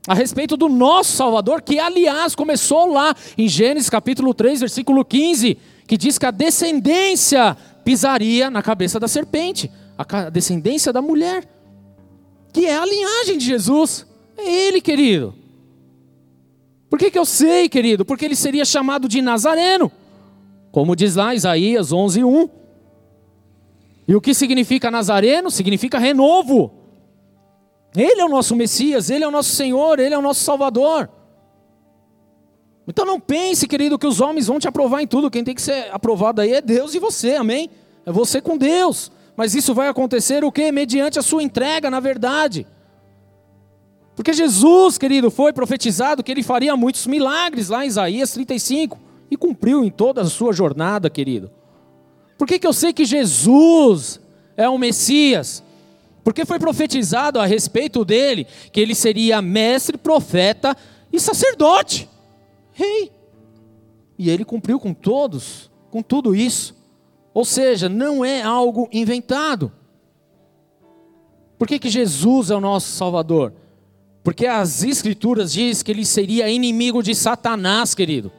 a 0.06 0.14
respeito 0.14 0.56
do 0.56 0.70
nosso 0.70 1.12
Salvador, 1.12 1.60
que 1.60 1.78
aliás 1.78 2.34
começou 2.34 2.90
lá 2.90 3.14
em 3.36 3.46
Gênesis 3.46 3.90
capítulo 3.90 4.32
3, 4.32 4.60
versículo 4.60 5.04
15, 5.04 5.58
que 5.86 5.98
diz 5.98 6.16
que 6.16 6.24
a 6.24 6.30
descendência 6.30 7.58
pisaria 7.84 8.48
na 8.48 8.62
cabeça 8.62 8.98
da 8.98 9.06
serpente, 9.06 9.70
a 9.98 10.30
descendência 10.30 10.94
da 10.94 11.02
mulher, 11.02 11.46
que 12.50 12.64
é 12.64 12.74
a 12.74 12.86
linhagem 12.86 13.36
de 13.36 13.44
Jesus. 13.44 14.06
É 14.34 14.50
ele, 14.50 14.80
querido. 14.80 15.34
Por 16.88 16.98
que, 16.98 17.10
que 17.10 17.18
eu 17.18 17.26
sei, 17.26 17.68
querido? 17.68 18.02
Porque 18.02 18.24
ele 18.24 18.34
seria 18.34 18.64
chamado 18.64 19.08
de 19.08 19.20
Nazareno. 19.20 19.92
Como 20.72 20.96
diz 20.96 21.16
lá 21.16 21.34
Isaías 21.34 21.92
11, 21.92 22.24
1. 22.24 22.58
E 24.08 24.16
o 24.16 24.20
que 24.22 24.32
significa 24.32 24.90
Nazareno? 24.90 25.50
Significa 25.50 25.98
renovo. 25.98 26.72
Ele 27.94 28.22
é 28.22 28.24
o 28.24 28.28
nosso 28.28 28.56
Messias, 28.56 29.10
ele 29.10 29.22
é 29.22 29.28
o 29.28 29.30
nosso 29.30 29.50
Senhor, 29.50 29.98
ele 29.98 30.14
é 30.14 30.18
o 30.18 30.22
nosso 30.22 30.42
Salvador. 30.42 31.10
Então 32.86 33.04
não 33.04 33.20
pense, 33.20 33.68
querido, 33.68 33.98
que 33.98 34.06
os 34.06 34.18
homens 34.18 34.46
vão 34.46 34.58
te 34.58 34.66
aprovar 34.66 35.02
em 35.02 35.06
tudo. 35.06 35.30
Quem 35.30 35.44
tem 35.44 35.54
que 35.54 35.60
ser 35.60 35.90
aprovado 35.92 36.40
aí 36.40 36.54
é 36.54 36.62
Deus 36.62 36.94
e 36.94 36.98
você, 36.98 37.34
amém? 37.34 37.68
É 38.06 38.10
você 38.10 38.40
com 38.40 38.56
Deus. 38.56 39.12
Mas 39.36 39.54
isso 39.54 39.74
vai 39.74 39.88
acontecer 39.88 40.42
o 40.42 40.50
quê? 40.50 40.72
Mediante 40.72 41.18
a 41.18 41.22
sua 41.22 41.42
entrega, 41.42 41.90
na 41.90 42.00
verdade. 42.00 42.66
Porque 44.16 44.32
Jesus, 44.32 44.96
querido, 44.96 45.30
foi 45.30 45.52
profetizado 45.52 46.24
que 46.24 46.32
ele 46.32 46.42
faria 46.42 46.74
muitos 46.76 47.06
milagres 47.06 47.68
lá 47.68 47.84
em 47.84 47.88
Isaías 47.88 48.32
35 48.32 48.98
e 49.30 49.36
cumpriu 49.36 49.84
em 49.84 49.90
toda 49.90 50.22
a 50.22 50.24
sua 50.24 50.54
jornada, 50.54 51.10
querido. 51.10 51.57
Por 52.38 52.46
que, 52.46 52.58
que 52.58 52.66
eu 52.66 52.72
sei 52.72 52.92
que 52.92 53.04
Jesus 53.04 54.20
é 54.56 54.68
o 54.68 54.78
Messias? 54.78 55.62
Porque 56.22 56.44
foi 56.44 56.58
profetizado 56.58 57.40
a 57.40 57.44
respeito 57.44 58.04
dele 58.04 58.46
que 58.72 58.80
ele 58.80 58.94
seria 58.94 59.42
mestre, 59.42 59.98
profeta 59.98 60.76
e 61.12 61.18
sacerdote, 61.18 62.08
rei. 62.72 63.10
E 64.16 64.30
ele 64.30 64.44
cumpriu 64.44 64.78
com 64.78 64.94
todos, 64.94 65.70
com 65.90 66.00
tudo 66.00 66.34
isso. 66.34 66.76
Ou 67.34 67.44
seja, 67.44 67.88
não 67.88 68.24
é 68.24 68.42
algo 68.42 68.88
inventado. 68.92 69.72
Por 71.58 71.66
que, 71.66 71.78
que 71.78 71.90
Jesus 71.90 72.50
é 72.50 72.54
o 72.54 72.60
nosso 72.60 72.92
Salvador? 72.92 73.52
Porque 74.22 74.46
as 74.46 74.84
Escrituras 74.84 75.52
dizem 75.52 75.84
que 75.84 75.90
ele 75.90 76.04
seria 76.04 76.48
inimigo 76.48 77.02
de 77.02 77.14
Satanás, 77.14 77.94
querido. 77.94 78.30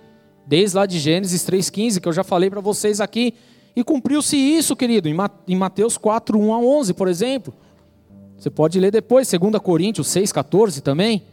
Desde 0.45 0.77
lá 0.77 0.85
de 0.85 0.99
Gênesis 0.99 1.43
3,15, 1.43 1.99
que 1.99 2.07
eu 2.07 2.13
já 2.13 2.23
falei 2.23 2.49
para 2.49 2.61
vocês 2.61 3.01
aqui, 3.01 3.33
e 3.75 3.83
cumpriu-se 3.83 4.35
isso, 4.35 4.75
querido, 4.75 5.07
em 5.07 5.55
Mateus 5.55 5.97
4, 5.97 6.37
1 6.37 6.53
a 6.53 6.59
11, 6.59 6.93
por 6.93 7.07
exemplo. 7.07 7.53
Você 8.37 8.49
pode 8.49 8.79
ler 8.79 8.91
depois, 8.91 9.29
2 9.29 9.61
Coríntios 9.61 10.07
6, 10.07 10.31
14 10.31 10.81
também. 10.81 11.23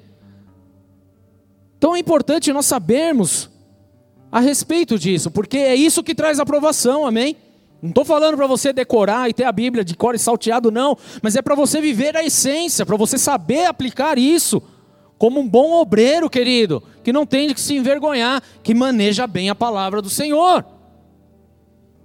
Então 1.79 1.95
é 1.95 1.99
importante 1.99 2.53
nós 2.53 2.67
sabermos 2.67 3.51
a 4.31 4.41
respeito 4.41 4.99
disso, 4.99 5.31
porque 5.31 5.59
é 5.59 5.75
isso 5.75 6.03
que 6.03 6.15
traz 6.15 6.41
aprovação, 6.41 7.07
amém? 7.07 7.37
Não 7.81 7.91
estou 7.91 8.05
falando 8.05 8.37
para 8.37 8.47
você 8.47 8.73
decorar 8.73 9.29
e 9.29 9.35
ter 9.35 9.45
a 9.45 9.53
Bíblia 9.53 9.85
de 9.85 9.95
e 10.15 10.19
salteado, 10.19 10.71
não, 10.71 10.97
mas 11.23 11.37
é 11.37 11.43
para 11.43 11.55
você 11.55 11.81
viver 11.81 12.17
a 12.17 12.25
essência, 12.25 12.85
para 12.85 12.97
você 12.97 13.19
saber 13.19 13.67
aplicar 13.67 14.19
isso 14.19 14.63
como 15.19 15.41
um 15.41 15.49
bom 15.49 15.73
obreiro, 15.81 16.29
querido, 16.29 16.83
que 17.03 17.13
não 17.13 17.25
tem 17.25 17.53
que 17.55 17.61
se 17.61 17.75
envergonhar, 17.75 18.43
que 18.63 18.75
maneja 18.75 19.27
bem 19.27 19.49
a 19.49 19.55
palavra 19.55 20.03
do 20.03 20.11
Senhor. 20.11 20.65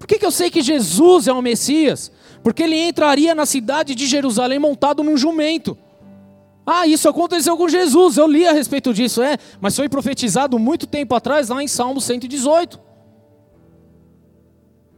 Por 0.02 0.08
que, 0.08 0.18
que 0.18 0.26
eu 0.26 0.32
sei 0.32 0.50
que 0.50 0.64
Jesus 0.64 1.28
é 1.28 1.32
o 1.32 1.44
Messias? 1.44 2.12
Porque 2.42 2.64
ele 2.64 2.76
entraria 2.76 3.36
na 3.36 3.46
cidade 3.46 3.94
de 3.94 4.08
Jerusalém 4.08 4.58
montado 4.58 5.04
num 5.04 5.16
jumento. 5.16 5.78
Ah, 6.66 6.88
isso 6.88 7.08
aconteceu 7.08 7.56
com 7.56 7.70
Jesus, 7.70 8.18
eu 8.18 8.26
li 8.26 8.48
a 8.48 8.52
respeito 8.52 8.96
disso, 8.96 9.22
é, 9.22 9.38
mas 9.60 9.76
foi 9.76 9.88
profetizado 9.88 10.58
muito 10.58 10.88
tempo 10.88 11.14
atrás, 11.14 11.50
lá 11.50 11.62
em 11.62 11.68
Salmo 11.68 12.02
118. 12.02 12.80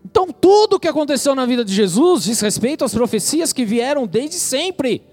Então, 0.06 0.28
tudo 0.28 0.78
o 0.78 0.80
que 0.80 0.88
aconteceu 0.88 1.36
na 1.36 1.46
vida 1.46 1.66
de 1.66 1.74
Jesus 1.74 2.24
diz 2.24 2.40
respeito 2.40 2.86
às 2.86 2.94
profecias 2.94 3.52
que 3.52 3.66
vieram 3.66 4.08
desde 4.08 4.38
sempre. 4.38 5.04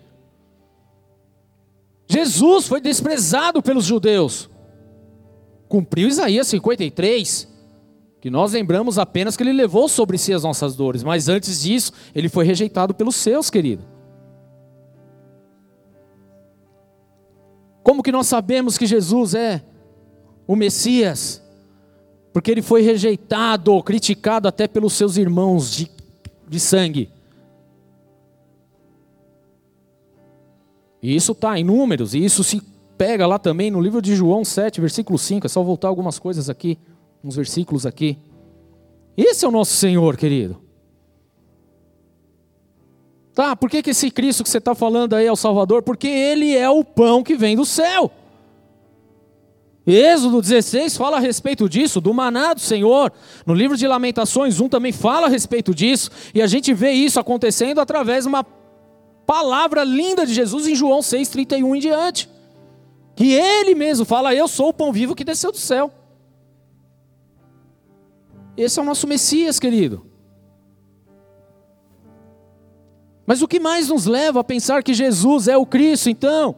Jesus 2.07 2.69
foi 2.69 2.81
desprezado 2.81 3.61
pelos 3.61 3.85
judeus, 3.85 4.49
cumpriu 5.69 6.07
Isaías 6.07 6.47
53, 6.47 7.50
que 8.21 8.29
nós 8.29 8.53
lembramos 8.53 8.99
apenas 8.99 9.37
que 9.37 9.43
ele 9.43 9.53
levou 9.53 9.89
sobre 9.89 10.19
si 10.19 10.33
as 10.33 10.43
nossas 10.43 10.77
dores, 10.77 11.03
mas 11.03 11.29
antes 11.29 11.63
disso, 11.63 11.93
ele 12.15 12.29
foi 12.29 12.45
rejeitado 12.45 12.93
pelos 12.93 13.17
seus, 13.17 13.49
querido. 13.49 13.83
Como 17.83 18.03
que 18.03 18.13
nós 18.13 18.27
sabemos 18.27 18.77
que 18.77 18.87
Jesus 18.87 19.35
é 19.35 19.63
o 20.47 20.55
Messias? 20.55 21.43
Porque 22.33 22.51
ele 22.51 22.61
foi 22.61 22.83
rejeitado, 22.83 23.83
criticado 23.83 24.47
até 24.47 24.69
pelos 24.69 24.93
seus 24.93 25.17
irmãos 25.17 25.71
de, 25.73 25.91
de 26.47 26.61
sangue. 26.61 27.11
E 31.03 31.17
isso 31.17 31.33
está 31.33 31.59
em 31.59 31.65
números, 31.65 32.15
e 32.15 32.23
isso 32.23 32.45
se 32.45 32.63
pega 32.99 33.27
lá 33.27 33.39
também 33.39 33.71
no 33.71 33.81
livro 33.81 34.03
de 34.03 34.15
João 34.15 34.45
7, 34.45 34.79
versículo 34.79 35.19
5. 35.19 35.47
É 35.47 35.49
só 35.49 35.63
voltar 35.63 35.89
algumas 35.89 36.19
coisas 36.19 36.51
aqui 36.51 36.79
uns 37.23 37.37
versículos 37.37 37.87
aqui. 37.87 38.19
Esse 39.17 39.45
é 39.45 39.49
o 39.49 39.51
nosso 39.51 39.75
Senhor, 39.75 40.17
querido. 40.17 40.61
Tá, 43.35 43.55
por 43.55 43.71
que, 43.71 43.83
que 43.83 43.91
esse 43.91 44.11
Cristo 44.11 44.43
que 44.43 44.49
você 44.51 44.59
está 44.59 44.75
falando 44.75 45.15
aí 45.15 45.27
é 45.27 45.33
o 45.33 45.37
Salvador? 45.37 45.83
Porque 45.83 46.09
ele 46.09 46.57
é 46.57 46.69
o 46.69 46.85
pão 46.85 47.23
que 47.23 47.37
vem 47.37 47.57
do 47.57 47.65
céu. 47.65 48.11
Êxodo 49.87 50.43
16 50.43 50.97
fala 50.97 51.17
a 51.17 51.21
respeito 51.21 51.69
disso, 51.69 52.01
do 52.01 52.13
maná 52.13 52.53
do 52.53 52.61
Senhor. 52.61 53.13
No 53.47 53.55
livro 53.55 53.77
de 53.77 53.87
Lamentações 53.87 54.61
1 54.61 54.69
também 54.69 54.93
fala 54.93 55.27
a 55.27 55.31
respeito 55.31 55.75
disso. 55.75 56.11
E 56.35 56.43
a 56.43 56.47
gente 56.47 56.73
vê 56.75 56.93
isso 56.93 57.19
acontecendo 57.19 57.81
através 57.81 58.25
de 58.25 58.29
uma 58.29 58.45
palavra 59.27 59.85
linda 59.85 60.27
de 60.27 60.35
Jesus 60.35 60.67
em 60.67 60.75
João 60.75 61.01
6,31 61.01 61.77
em 61.77 61.81
diante. 61.81 62.29
Que 63.17 63.33
ele 63.33 63.75
mesmo 63.75 64.05
fala: 64.05 64.35
Eu 64.35 64.49
sou 64.49 64.69
o 64.69 64.75
pão 64.75 64.93
vivo 64.93 65.15
que 65.15 65.25
desceu 65.25 65.51
do 65.51 65.59
céu. 65.59 65.93
Esse 68.57 68.79
é 68.79 68.83
o 68.83 68.85
nosso 68.85 69.07
Messias, 69.07 69.59
querido. 69.59 70.07
Mas 73.27 73.43
o 73.43 73.49
que 73.49 73.61
mais 73.61 73.89
nos 73.89 74.07
leva 74.07 74.41
a 74.41 74.45
pensar 74.45 74.83
que 74.83 74.93
Jesus 74.93 75.47
é 75.47 75.57
o 75.57 75.65
Cristo, 75.65 76.11
então? 76.11 76.57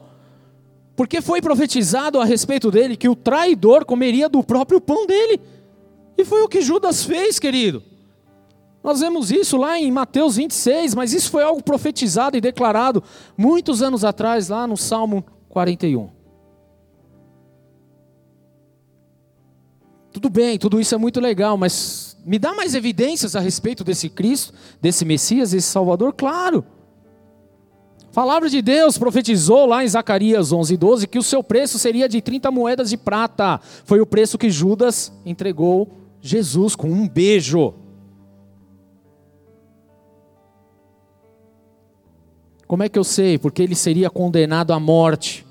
Porque 0.97 1.21
foi 1.21 1.43
profetizado 1.43 2.19
a 2.19 2.25
respeito 2.25 2.71
dele 2.71 2.97
que 2.97 3.09
o 3.09 3.17
traidor 3.17 3.85
comeria 3.85 4.29
do 4.29 4.43
próprio 4.43 4.81
pão 4.81 5.07
dele. 5.07 5.41
E 6.17 6.25
foi 6.25 6.43
o 6.43 6.49
que 6.49 6.63
Judas 6.63 7.05
fez, 7.05 7.39
querido. 7.39 7.83
Nós 8.83 9.01
vemos 9.01 9.31
isso 9.31 9.57
lá 9.57 9.79
em 9.79 9.91
Mateus 9.93 10.37
26, 10.37 10.95
mas 10.95 11.13
isso 11.13 11.31
foi 11.31 11.43
algo 11.43 11.63
profetizado 11.63 12.37
e 12.37 12.41
declarado 12.41 13.03
muitos 13.37 13.83
anos 13.83 14.05
atrás, 14.05 14.49
lá 14.49 14.67
no 14.67 14.77
Salmo 14.77 15.25
41. 15.49 16.22
Tudo 20.13 20.29
bem, 20.29 20.59
tudo 20.59 20.79
isso 20.79 20.95
é 20.95 20.99
muito 20.99 21.21
legal, 21.21 21.57
mas 21.57 22.17
me 22.25 22.39
dá 22.39 22.55
mais 22.55 22.75
evidências 22.75 23.35
a 23.35 23.41
respeito 23.41 23.83
desse 23.83 24.09
Cristo, 24.09 24.53
desse 24.81 25.05
Messias, 25.05 25.53
desse 25.53 25.69
Salvador? 25.69 26.13
Claro. 26.13 26.65
A 28.13 28.15
palavra 28.15 28.51
de 28.51 28.61
Deus 28.61 28.99
profetizou 28.99 29.65
lá 29.65 29.83
em 29.83 29.89
Zacarias 29.89 30.53
11, 30.53 30.77
12 30.77 31.07
que 31.07 31.19
o 31.19 31.23
seu 31.23 31.43
preço 31.43 31.79
seria 31.79 32.07
de 32.07 32.21
30 32.21 32.51
moedas 32.51 32.91
de 32.91 32.97
prata. 32.99 33.59
Foi 33.87 34.01
o 34.01 34.07
preço 34.07 34.37
que 34.37 34.51
Judas 34.51 35.11
entregou 35.25 35.89
Jesus 36.21 36.77
com 36.77 36.89
um 36.89 37.09
beijo. 37.09 37.73
Como 42.67 42.83
é 42.83 42.89
que 42.89 42.99
eu 42.99 43.05
sei? 43.05 43.39
Porque 43.39 43.63
ele 43.63 43.75
seria 43.75 44.11
condenado 44.11 44.75
à 44.75 44.79
morte. 44.79 45.47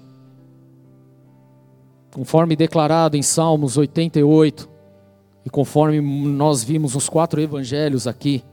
Conforme 2.13 2.55
declarado 2.55 3.15
em 3.15 3.21
Salmos 3.21 3.77
88, 3.77 4.69
e 5.45 5.49
conforme 5.49 5.99
nós 6.01 6.63
vimos 6.63 6.93
nos 6.93 7.09
quatro 7.09 7.41
evangelhos 7.41 8.05
aqui. 8.07 8.43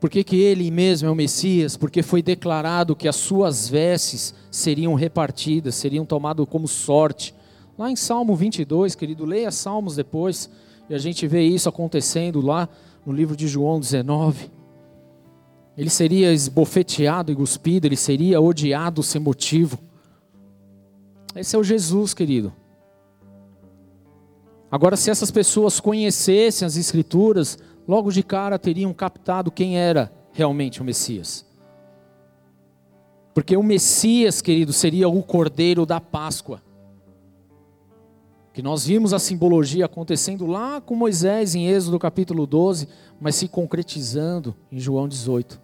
Por 0.00 0.10
que, 0.10 0.22
que 0.22 0.36
ele 0.36 0.70
mesmo 0.70 1.08
é 1.08 1.10
o 1.10 1.14
Messias? 1.14 1.76
Porque 1.76 2.02
foi 2.02 2.22
declarado 2.22 2.96
que 2.96 3.08
as 3.08 3.16
suas 3.16 3.68
vestes 3.68 4.34
seriam 4.50 4.92
repartidas, 4.94 5.76
seriam 5.76 6.04
tomadas 6.04 6.46
como 6.48 6.68
sorte. 6.68 7.34
Lá 7.78 7.90
em 7.90 7.96
Salmo 7.96 8.36
22, 8.36 8.94
querido, 8.94 9.24
leia 9.24 9.50
Salmos 9.50 9.96
depois, 9.96 10.50
e 10.90 10.94
a 10.94 10.98
gente 10.98 11.26
vê 11.26 11.42
isso 11.42 11.68
acontecendo 11.68 12.40
lá 12.40 12.68
no 13.06 13.12
livro 13.12 13.34
de 13.34 13.48
João 13.48 13.80
19. 13.80 14.50
Ele 15.76 15.90
seria 15.90 16.32
esbofeteado 16.32 17.32
e 17.32 17.36
cuspido, 17.36 17.86
ele 17.86 17.96
seria 17.96 18.40
odiado 18.40 19.02
sem 19.02 19.20
motivo. 19.20 19.78
Esse 21.34 21.56
é 21.56 21.58
o 21.58 21.64
Jesus, 21.64 22.14
querido. 22.14 22.52
Agora, 24.70 24.96
se 24.96 25.10
essas 25.10 25.30
pessoas 25.30 25.80
conhecessem 25.80 26.66
as 26.66 26.76
Escrituras, 26.76 27.58
logo 27.86 28.10
de 28.10 28.22
cara 28.22 28.58
teriam 28.58 28.92
captado 28.92 29.50
quem 29.50 29.78
era 29.78 30.12
realmente 30.32 30.80
o 30.80 30.84
Messias. 30.84 31.44
Porque 33.32 33.56
o 33.56 33.62
Messias, 33.62 34.40
querido, 34.40 34.72
seria 34.72 35.08
o 35.08 35.22
cordeiro 35.22 35.84
da 35.84 36.00
Páscoa. 36.00 36.62
Que 38.52 38.62
nós 38.62 38.86
vimos 38.86 39.12
a 39.12 39.18
simbologia 39.18 39.86
acontecendo 39.86 40.46
lá 40.46 40.80
com 40.80 40.94
Moisés 40.94 41.56
em 41.56 41.66
Êxodo 41.66 41.98
capítulo 41.98 42.46
12, 42.46 42.88
mas 43.20 43.34
se 43.34 43.48
concretizando 43.48 44.54
em 44.70 44.78
João 44.78 45.08
18, 45.08 45.60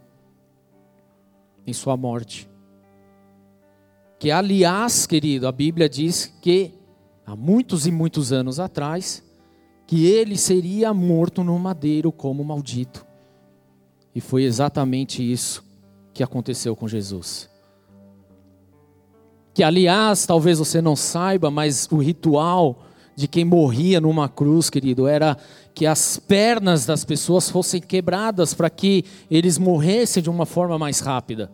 em 1.66 1.72
sua 1.72 1.96
morte. 1.96 2.48
Que 4.18 4.30
aliás, 4.30 5.06
querido, 5.06 5.48
a 5.48 5.52
Bíblia 5.52 5.88
diz 5.88 6.26
que 6.42 6.74
há 7.24 7.34
muitos 7.34 7.86
e 7.86 7.90
muitos 7.90 8.32
anos 8.32 8.60
atrás, 8.60 9.24
que 9.86 10.06
ele 10.06 10.36
seria 10.36 10.92
morto 10.92 11.42
no 11.42 11.58
madeiro 11.58 12.12
como 12.12 12.44
maldito. 12.44 13.06
E 14.14 14.20
foi 14.20 14.44
exatamente 14.44 15.22
isso 15.22 15.64
que 16.12 16.22
aconteceu 16.22 16.76
com 16.76 16.86
Jesus. 16.86 17.48
Que, 19.54 19.62
aliás, 19.62 20.26
talvez 20.26 20.58
você 20.58 20.80
não 20.80 20.94
saiba, 20.94 21.50
mas 21.50 21.88
o 21.90 21.96
ritual 21.96 22.84
de 23.16 23.26
quem 23.28 23.44
morria 23.44 24.00
numa 24.00 24.28
cruz, 24.28 24.70
querido, 24.70 25.06
era 25.06 25.36
que 25.74 25.86
as 25.86 26.18
pernas 26.18 26.84
das 26.84 27.04
pessoas 27.04 27.48
fossem 27.48 27.80
quebradas 27.80 28.54
para 28.54 28.68
que 28.68 29.04
eles 29.30 29.58
morressem 29.58 30.22
de 30.22 30.30
uma 30.30 30.46
forma 30.46 30.78
mais 30.78 31.00
rápida. 31.00 31.50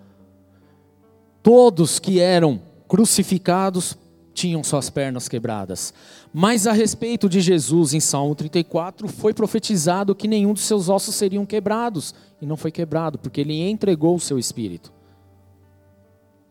Todos 1.43 1.99
que 1.99 2.19
eram 2.19 2.61
crucificados 2.89 3.97
tinham 4.37 4.63
suas 4.63 4.91
pernas 4.91 5.29
quebradas. 5.29 5.95
Mas 6.33 6.67
a 6.67 6.73
respeito 6.73 7.29
de 7.29 7.41
Jesus, 7.41 7.95
em 7.95 8.01
Salmo 8.01 8.35
34, 8.35 9.09
foi 9.09 9.33
profetizado 9.33 10.15
que 10.15 10.29
nenhum 10.29 10.53
dos 10.53 10.65
seus 10.65 10.89
ossos 10.89 11.15
seriam 11.15 11.47
quebrados. 11.47 12.15
E 12.41 12.45
não 12.45 12.57
foi 12.57 12.71
quebrado, 12.71 13.19
porque 13.19 13.41
ele 13.41 13.63
entregou 13.63 14.15
o 14.15 14.21
seu 14.21 14.39
espírito. 14.39 14.93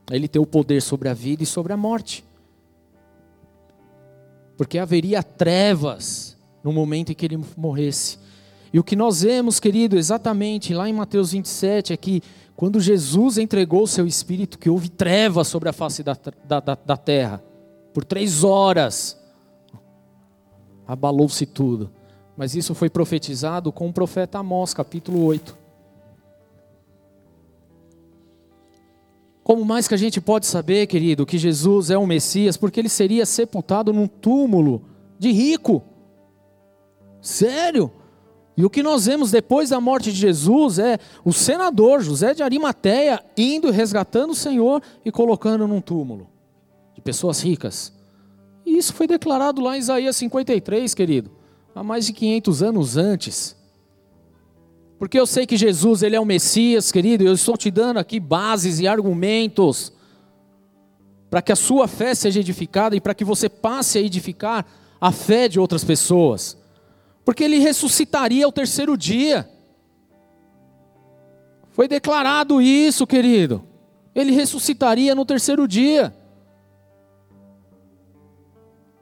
Ele 0.09 0.27
tem 0.27 0.41
o 0.41 0.45
poder 0.45 0.81
sobre 0.81 1.09
a 1.09 1.13
vida 1.13 1.43
e 1.43 1.45
sobre 1.45 1.73
a 1.73 1.77
morte. 1.77 2.25
Porque 4.57 4.79
haveria 4.79 5.21
trevas 5.21 6.34
no 6.65 6.73
momento 6.73 7.11
em 7.11 7.15
que 7.15 7.23
ele 7.23 7.39
morresse. 7.55 8.17
E 8.73 8.79
o 8.79 8.83
que 8.83 8.95
nós 8.95 9.21
vemos, 9.21 9.59
querido, 9.59 9.95
exatamente 9.99 10.73
lá 10.73 10.89
em 10.89 10.93
Mateus 10.93 11.31
27, 11.31 11.93
é 11.93 11.97
que 11.97 12.23
quando 12.55 12.81
Jesus 12.81 13.37
entregou 13.37 13.83
o 13.83 13.87
seu 13.87 14.07
espírito, 14.07 14.57
que 14.57 14.67
houve 14.67 14.89
trevas 14.89 15.47
sobre 15.47 15.69
a 15.69 15.73
face 15.73 16.01
da, 16.01 16.17
da, 16.43 16.59
da, 16.59 16.75
da 16.75 16.97
terra 16.97 17.43
por 17.93 18.03
três 18.03 18.43
horas. 18.43 19.15
Abalou-se 20.87 21.45
tudo. 21.45 21.91
Mas 22.35 22.55
isso 22.55 22.73
foi 22.73 22.89
profetizado 22.89 23.71
com 23.71 23.87
o 23.87 23.93
profeta 23.93 24.39
Amós, 24.39 24.73
capítulo 24.73 25.23
8. 25.23 25.55
Como 29.43 29.63
mais 29.63 29.87
que 29.87 29.93
a 29.93 29.97
gente 29.97 30.19
pode 30.19 30.47
saber, 30.47 30.87
querido, 30.87 31.27
que 31.27 31.37
Jesus 31.37 31.91
é 31.91 31.97
o 31.97 32.07
Messias? 32.07 32.57
Porque 32.57 32.79
ele 32.79 32.89
seria 32.89 33.23
sepultado 33.23 33.93
num 33.93 34.07
túmulo 34.07 34.81
de 35.19 35.31
rico. 35.31 35.83
Sério? 37.25 37.91
E 38.55 38.63
o 38.63 38.69
que 38.69 38.83
nós 38.83 39.07
vemos 39.07 39.31
depois 39.31 39.71
da 39.71 39.81
morte 39.81 40.13
de 40.13 40.19
Jesus 40.19 40.77
é 40.77 40.99
o 41.25 41.33
senador 41.33 41.99
José 42.01 42.35
de 42.35 42.43
Arimateia 42.43 43.19
indo 43.35 43.71
resgatando 43.71 44.29
o 44.29 44.35
Senhor 44.35 44.79
e 45.03 45.11
colocando 45.11 45.67
num 45.67 45.81
túmulo 45.81 46.29
de 46.93 47.01
pessoas 47.01 47.41
ricas. 47.41 47.91
E 48.63 48.77
isso 48.77 48.93
foi 48.93 49.07
declarado 49.07 49.59
lá 49.59 49.75
em 49.75 49.79
Isaías 49.79 50.15
53, 50.17 50.93
querido, 50.93 51.31
há 51.73 51.83
mais 51.83 52.05
de 52.05 52.13
500 52.13 52.61
anos 52.61 52.95
antes. 52.95 53.55
Porque 54.99 55.19
eu 55.19 55.25
sei 55.25 55.47
que 55.47 55.57
Jesus, 55.57 56.03
ele 56.03 56.15
é 56.15 56.19
o 56.19 56.25
Messias, 56.25 56.91
querido, 56.91 57.23
eu 57.23 57.33
estou 57.33 57.57
te 57.57 57.71
dando 57.71 57.97
aqui 57.97 58.19
bases 58.19 58.79
e 58.79 58.87
argumentos 58.87 59.91
para 61.27 61.41
que 61.41 61.51
a 61.51 61.55
sua 61.55 61.87
fé 61.87 62.13
seja 62.13 62.39
edificada 62.39 62.95
e 62.95 63.01
para 63.01 63.15
que 63.15 63.25
você 63.25 63.49
passe 63.49 63.97
a 63.97 64.01
edificar 64.01 64.63
a 65.01 65.11
fé 65.11 65.47
de 65.47 65.59
outras 65.59 65.83
pessoas. 65.83 66.63
Porque 67.25 67.43
ele 67.43 67.57
ressuscitaria 67.57 68.45
ao 68.45 68.51
terceiro 68.51 68.95
dia. 68.95 69.49
Foi 71.71 71.87
declarado 71.87 72.61
isso, 72.61 73.05
querido. 73.07 73.63
Ele 74.13 74.31
ressuscitaria 74.31 75.13
no 75.15 75.25
terceiro 75.25 75.67
dia. 75.67 76.15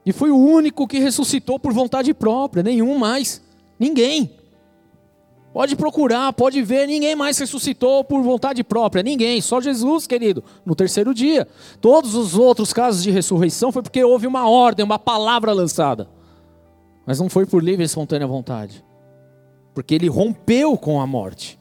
E 0.05 0.11
foi 0.11 0.31
o 0.31 0.37
único 0.37 0.87
que 0.87 0.99
ressuscitou 0.99 1.59
por 1.59 1.71
vontade 1.73 2.13
própria, 2.13 2.63
nenhum 2.63 2.97
mais. 2.97 3.41
Ninguém. 3.77 4.33
Pode 5.53 5.75
procurar, 5.75 6.33
pode 6.33 6.63
ver, 6.63 6.87
ninguém 6.87 7.15
mais 7.15 7.37
ressuscitou 7.37 8.03
por 8.03 8.23
vontade 8.23 8.63
própria, 8.63 9.03
ninguém, 9.03 9.39
só 9.39 9.61
Jesus, 9.61 10.07
querido, 10.07 10.43
no 10.65 10.73
terceiro 10.73 11.13
dia. 11.13 11.47
Todos 11.79 12.15
os 12.15 12.35
outros 12.35 12.73
casos 12.73 13.03
de 13.03 13.11
ressurreição 13.11 13.71
foi 13.71 13.83
porque 13.83 14.03
houve 14.03 14.25
uma 14.25 14.49
ordem, 14.49 14.83
uma 14.83 14.97
palavra 14.97 15.53
lançada. 15.53 16.09
Mas 17.05 17.19
não 17.19 17.29
foi 17.29 17.45
por 17.45 17.63
livre 17.63 17.83
e 17.83 17.85
espontânea 17.85 18.27
vontade. 18.27 18.83
Porque 19.73 19.93
ele 19.95 20.07
rompeu 20.07 20.77
com 20.77 21.01
a 21.01 21.07
morte. 21.07 21.59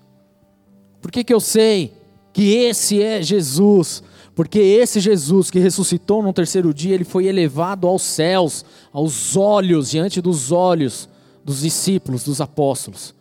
Por 1.01 1.11
que, 1.11 1.25
que 1.25 1.35
eu 1.35 1.41
sei 1.41 1.93
que 2.33 2.55
esse 2.55 3.03
é 3.03 3.23
Jesus? 3.23 4.03
Porque 4.35 4.59
esse 4.59 5.01
Jesus 5.01 5.51
que 5.51 5.59
ressuscitou 5.59 6.23
no 6.23 6.33
terceiro 6.33 6.73
dia, 6.73 6.95
ele 6.95 7.05
foi 7.05 7.27
elevado 7.27 7.87
aos 7.87 8.03
céus, 8.03 8.65
aos 8.93 9.37
olhos, 9.37 9.91
diante 9.91 10.21
dos 10.21 10.53
olhos 10.53 11.09
dos 11.45 11.61
discípulos, 11.61 12.25
dos 12.25 12.41
apóstolos. 12.41 13.15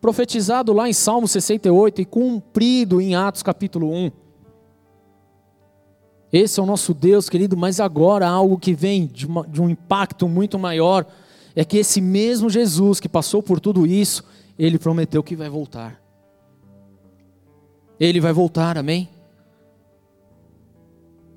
profetizado 0.00 0.74
lá 0.74 0.86
em 0.86 0.92
Salmo 0.92 1.26
68 1.26 2.02
e 2.02 2.04
cumprido 2.04 3.00
em 3.00 3.14
Atos 3.14 3.42
capítulo 3.42 3.90
1. 3.90 4.12
Esse 6.30 6.60
é 6.60 6.62
o 6.62 6.66
nosso 6.66 6.92
Deus, 6.92 7.28
querido, 7.28 7.56
mas 7.56 7.80
agora 7.80 8.28
algo 8.28 8.58
que 8.58 8.74
vem 8.74 9.06
de, 9.06 9.26
uma, 9.26 9.46
de 9.46 9.62
um 9.62 9.70
impacto 9.70 10.28
muito 10.28 10.58
maior 10.58 11.06
é 11.54 11.64
que 11.64 11.78
esse 11.78 12.00
mesmo 12.00 12.50
Jesus 12.50 12.98
que 12.98 13.08
passou 13.08 13.42
por 13.42 13.60
tudo 13.60 13.86
isso, 13.86 14.24
ele 14.58 14.78
prometeu 14.78 15.22
que 15.22 15.36
vai 15.36 15.48
voltar. 15.48 16.00
Ele 17.98 18.20
vai 18.20 18.32
voltar, 18.32 18.76
amém? 18.76 19.08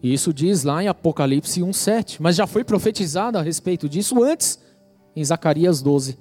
Isso 0.01 0.33
diz 0.33 0.63
lá 0.63 0.83
em 0.83 0.87
Apocalipse 0.87 1.61
1:7, 1.61 2.17
mas 2.19 2.35
já 2.35 2.47
foi 2.47 2.63
profetizado 2.63 3.37
a 3.37 3.41
respeito 3.41 3.89
disso 3.89 4.23
antes 4.23 4.59
em 5.15 5.23
Zacarias 5.23 5.81
12. 5.81 6.17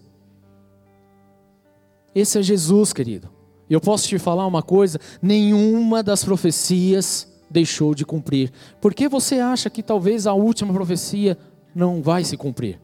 Esse 2.14 2.38
é 2.38 2.42
Jesus, 2.42 2.92
querido. 2.92 3.28
E 3.68 3.74
eu 3.74 3.80
posso 3.80 4.08
te 4.08 4.18
falar 4.18 4.46
uma 4.46 4.62
coisa: 4.62 4.98
nenhuma 5.20 6.02
das 6.02 6.24
profecias 6.24 7.30
deixou 7.50 7.94
de 7.94 8.04
cumprir. 8.04 8.52
Por 8.80 8.94
que 8.94 9.08
você 9.08 9.36
acha 9.36 9.68
que 9.68 9.82
talvez 9.82 10.26
a 10.26 10.32
última 10.32 10.72
profecia 10.72 11.36
não 11.74 12.02
vai 12.02 12.24
se 12.24 12.36
cumprir? 12.36 12.80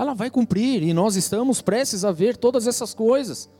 Ela 0.00 0.14
vai 0.14 0.30
cumprir 0.30 0.82
e 0.82 0.94
nós 0.94 1.14
estamos 1.14 1.60
prestes 1.60 2.06
a 2.06 2.10
ver 2.10 2.34
todas 2.34 2.66
essas 2.66 2.94
coisas. 2.94 3.50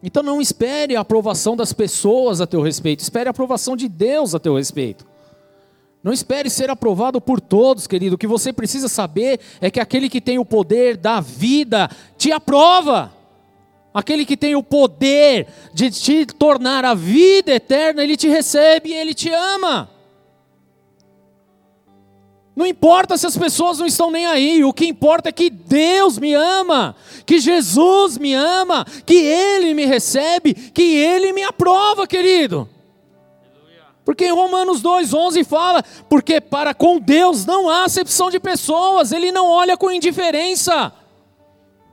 Então 0.00 0.22
não 0.22 0.40
espere 0.40 0.94
a 0.94 1.00
aprovação 1.00 1.56
das 1.56 1.72
pessoas 1.72 2.40
a 2.40 2.46
teu 2.46 2.62
respeito, 2.62 3.00
espere 3.00 3.28
a 3.28 3.32
aprovação 3.32 3.76
de 3.76 3.88
Deus 3.88 4.36
a 4.36 4.38
teu 4.38 4.54
respeito. 4.54 5.04
Não 6.00 6.12
espere 6.12 6.48
ser 6.48 6.70
aprovado 6.70 7.20
por 7.20 7.40
todos, 7.40 7.88
querido. 7.88 8.14
O 8.14 8.18
que 8.18 8.26
você 8.28 8.52
precisa 8.52 8.86
saber 8.86 9.40
é 9.60 9.68
que 9.68 9.80
aquele 9.80 10.08
que 10.08 10.20
tem 10.20 10.38
o 10.38 10.44
poder 10.44 10.96
da 10.96 11.20
vida 11.20 11.90
te 12.16 12.30
aprova. 12.30 13.12
Aquele 13.92 14.24
que 14.24 14.36
tem 14.36 14.54
o 14.54 14.62
poder 14.62 15.48
de 15.74 15.90
te 15.90 16.24
tornar 16.24 16.84
a 16.84 16.94
vida 16.94 17.50
eterna, 17.50 18.04
ele 18.04 18.16
te 18.16 18.28
recebe 18.28 18.90
e 18.90 18.94
ele 18.94 19.12
te 19.12 19.28
ama. 19.28 19.90
Não 22.54 22.66
importa 22.66 23.16
se 23.16 23.26
as 23.26 23.36
pessoas 23.36 23.78
não 23.78 23.86
estão 23.86 24.10
nem 24.10 24.26
aí, 24.26 24.62
o 24.62 24.74
que 24.74 24.86
importa 24.86 25.30
é 25.30 25.32
que 25.32 25.48
Deus 25.48 26.18
me 26.18 26.34
ama, 26.34 26.94
que 27.24 27.38
Jesus 27.38 28.18
me 28.18 28.34
ama, 28.34 28.84
que 29.06 29.14
Ele 29.14 29.72
me 29.72 29.86
recebe, 29.86 30.52
que 30.52 30.82
Ele 30.82 31.32
me 31.32 31.42
aprova, 31.42 32.06
querido. 32.06 32.68
Porque 34.04 34.26
em 34.26 34.32
Romanos 34.32 34.82
2,11 34.82 35.44
fala: 35.44 35.82
porque 36.10 36.40
para 36.40 36.74
com 36.74 36.98
Deus 36.98 37.46
não 37.46 37.70
há 37.70 37.84
acepção 37.84 38.30
de 38.30 38.38
pessoas, 38.38 39.12
Ele 39.12 39.32
não 39.32 39.48
olha 39.48 39.76
com 39.76 39.90
indiferença, 39.90 40.92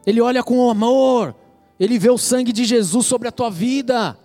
Ele 0.06 0.20
olha 0.20 0.44
com 0.44 0.70
amor, 0.70 1.36
Ele 1.80 1.98
vê 1.98 2.10
o 2.10 2.18
sangue 2.18 2.52
de 2.52 2.66
Jesus 2.66 3.06
sobre 3.06 3.30
a 3.30 3.32
tua 3.32 3.50
vida. 3.50 4.18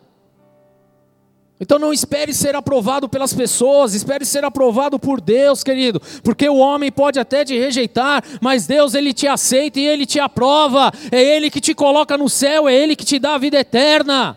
Então 1.64 1.78
não 1.78 1.94
espere 1.94 2.34
ser 2.34 2.54
aprovado 2.54 3.08
pelas 3.08 3.32
pessoas, 3.32 3.94
espere 3.94 4.26
ser 4.26 4.44
aprovado 4.44 4.98
por 4.98 5.18
Deus, 5.18 5.64
querido, 5.64 5.98
porque 6.22 6.46
o 6.46 6.58
homem 6.58 6.92
pode 6.92 7.18
até 7.18 7.42
te 7.42 7.58
rejeitar, 7.58 8.22
mas 8.38 8.66
Deus 8.66 8.92
ele 8.92 9.14
te 9.14 9.26
aceita 9.26 9.80
e 9.80 9.86
ele 9.86 10.04
te 10.04 10.20
aprova. 10.20 10.92
É 11.10 11.22
ele 11.22 11.48
que 11.50 11.62
te 11.62 11.72
coloca 11.72 12.18
no 12.18 12.28
céu, 12.28 12.68
é 12.68 12.74
ele 12.74 12.94
que 12.94 13.06
te 13.06 13.18
dá 13.18 13.36
a 13.36 13.38
vida 13.38 13.58
eterna. 13.58 14.36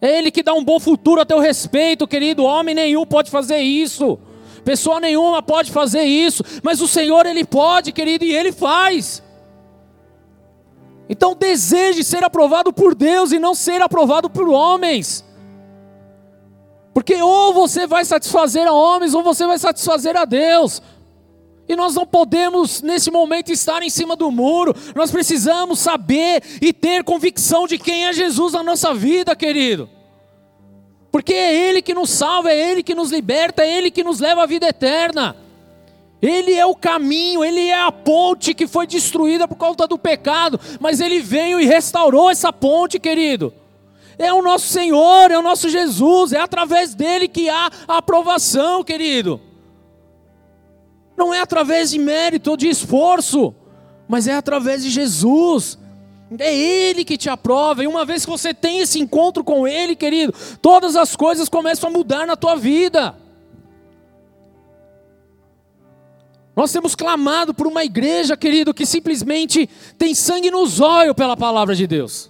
É 0.00 0.18
ele 0.18 0.32
que 0.32 0.42
dá 0.42 0.52
um 0.52 0.64
bom 0.64 0.80
futuro 0.80 1.20
a 1.20 1.24
teu 1.24 1.38
respeito, 1.38 2.04
querido. 2.04 2.42
Homem 2.42 2.74
nenhum 2.74 3.06
pode 3.06 3.30
fazer 3.30 3.60
isso. 3.60 4.18
Pessoa 4.64 4.98
nenhuma 4.98 5.40
pode 5.40 5.70
fazer 5.70 6.02
isso, 6.02 6.42
mas 6.64 6.80
o 6.80 6.88
Senhor 6.88 7.26
ele 7.26 7.44
pode, 7.44 7.92
querido, 7.92 8.24
e 8.24 8.34
ele 8.34 8.50
faz. 8.50 9.22
Então 11.08 11.36
deseje 11.36 12.02
ser 12.02 12.24
aprovado 12.24 12.72
por 12.72 12.92
Deus 12.92 13.30
e 13.30 13.38
não 13.38 13.54
ser 13.54 13.80
aprovado 13.80 14.28
por 14.28 14.48
homens. 14.48 15.29
Porque 16.92 17.20
ou 17.22 17.54
você 17.54 17.86
vai 17.86 18.04
satisfazer 18.04 18.66
a 18.66 18.72
homens 18.72 19.14
ou 19.14 19.22
você 19.22 19.46
vai 19.46 19.58
satisfazer 19.58 20.16
a 20.16 20.24
Deus. 20.24 20.82
E 21.68 21.76
nós 21.76 21.94
não 21.94 22.04
podemos, 22.04 22.82
nesse 22.82 23.12
momento, 23.12 23.52
estar 23.52 23.80
em 23.80 23.90
cima 23.90 24.16
do 24.16 24.28
muro. 24.30 24.74
Nós 24.94 25.12
precisamos 25.12 25.78
saber 25.78 26.42
e 26.60 26.72
ter 26.72 27.04
convicção 27.04 27.66
de 27.66 27.78
quem 27.78 28.06
é 28.06 28.12
Jesus 28.12 28.54
na 28.54 28.62
nossa 28.62 28.92
vida, 28.92 29.36
querido. 29.36 29.88
Porque 31.12 31.32
é 31.32 31.54
Ele 31.54 31.80
que 31.80 31.94
nos 31.94 32.10
salva, 32.10 32.50
é 32.50 32.70
Ele 32.70 32.82
que 32.82 32.94
nos 32.94 33.12
liberta, 33.12 33.62
é 33.62 33.78
Ele 33.78 33.90
que 33.90 34.02
nos 34.02 34.18
leva 34.18 34.42
à 34.42 34.46
vida 34.46 34.66
eterna. 34.66 35.36
Ele 36.20 36.52
é 36.52 36.66
o 36.66 36.74
caminho, 36.74 37.44
Ele 37.44 37.68
é 37.68 37.80
a 37.80 37.92
ponte 37.92 38.52
que 38.52 38.66
foi 38.66 38.84
destruída 38.84 39.46
por 39.46 39.56
causa 39.56 39.86
do 39.86 39.96
pecado, 39.96 40.58
mas 40.80 41.00
Ele 41.00 41.20
veio 41.20 41.60
e 41.60 41.66
restaurou 41.66 42.30
essa 42.30 42.52
ponte, 42.52 42.98
querido 42.98 43.54
é 44.20 44.30
o 44.34 44.42
nosso 44.42 44.68
Senhor, 44.68 45.30
é 45.30 45.38
o 45.38 45.42
nosso 45.42 45.70
Jesus, 45.70 46.34
é 46.34 46.40
através 46.40 46.94
dele 46.94 47.26
que 47.26 47.48
há 47.48 47.70
aprovação, 47.88 48.84
querido. 48.84 49.40
Não 51.16 51.32
é 51.32 51.40
através 51.40 51.90
de 51.90 51.98
mérito 51.98 52.50
ou 52.50 52.56
de 52.56 52.68
esforço, 52.68 53.54
mas 54.06 54.28
é 54.28 54.34
através 54.34 54.82
de 54.82 54.90
Jesus. 54.90 55.78
É 56.38 56.54
Ele 56.54 57.02
que 57.02 57.16
te 57.16 57.30
aprova, 57.30 57.82
e 57.82 57.86
uma 57.86 58.04
vez 58.04 58.26
que 58.26 58.30
você 58.30 58.52
tem 58.52 58.80
esse 58.80 59.00
encontro 59.00 59.42
com 59.42 59.66
Ele, 59.66 59.96
querido, 59.96 60.34
todas 60.60 60.96
as 60.96 61.16
coisas 61.16 61.48
começam 61.48 61.88
a 61.88 61.92
mudar 61.92 62.26
na 62.26 62.36
tua 62.36 62.56
vida. 62.56 63.16
Nós 66.54 66.70
temos 66.70 66.94
clamado 66.94 67.54
por 67.54 67.66
uma 67.66 67.84
igreja, 67.84 68.36
querido, 68.36 68.74
que 68.74 68.84
simplesmente 68.84 69.66
tem 69.96 70.14
sangue 70.14 70.50
nos 70.50 70.78
olhos 70.78 71.14
pela 71.14 71.38
palavra 71.38 71.74
de 71.74 71.86
Deus. 71.86 72.29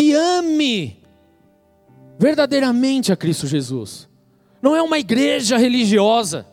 Que 0.00 0.14
ame 0.14 0.96
verdadeiramente 2.18 3.12
a 3.12 3.16
Cristo 3.16 3.46
Jesus. 3.46 4.08
Não 4.62 4.74
é 4.74 4.80
uma 4.80 4.98
igreja 4.98 5.58
religiosa, 5.58 6.46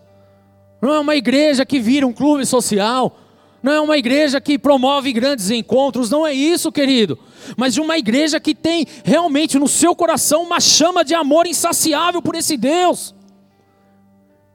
não 0.81 0.93
é 0.93 0.99
uma 0.99 1.15
igreja 1.15 1.65
que 1.65 1.79
vira 1.79 2.05
um 2.05 2.11
clube 2.11 2.45
social, 2.45 3.17
não 3.63 3.71
é 3.71 3.79
uma 3.79 3.97
igreja 3.97 4.41
que 4.41 4.59
promove 4.59 5.13
grandes 5.13 5.49
encontros, 5.49 6.09
não 6.09 6.27
é 6.27 6.33
isso, 6.33 6.73
querido. 6.73 7.17
Mas 7.55 7.73
de 7.73 7.79
uma 7.79 7.97
igreja 7.97 8.37
que 8.37 8.53
tem 8.53 8.85
realmente 9.05 9.57
no 9.57 9.67
seu 9.69 9.95
coração 9.95 10.43
uma 10.43 10.59
chama 10.59 11.05
de 11.05 11.15
amor 11.15 11.47
insaciável 11.47 12.21
por 12.21 12.35
esse 12.35 12.57
Deus. 12.57 13.15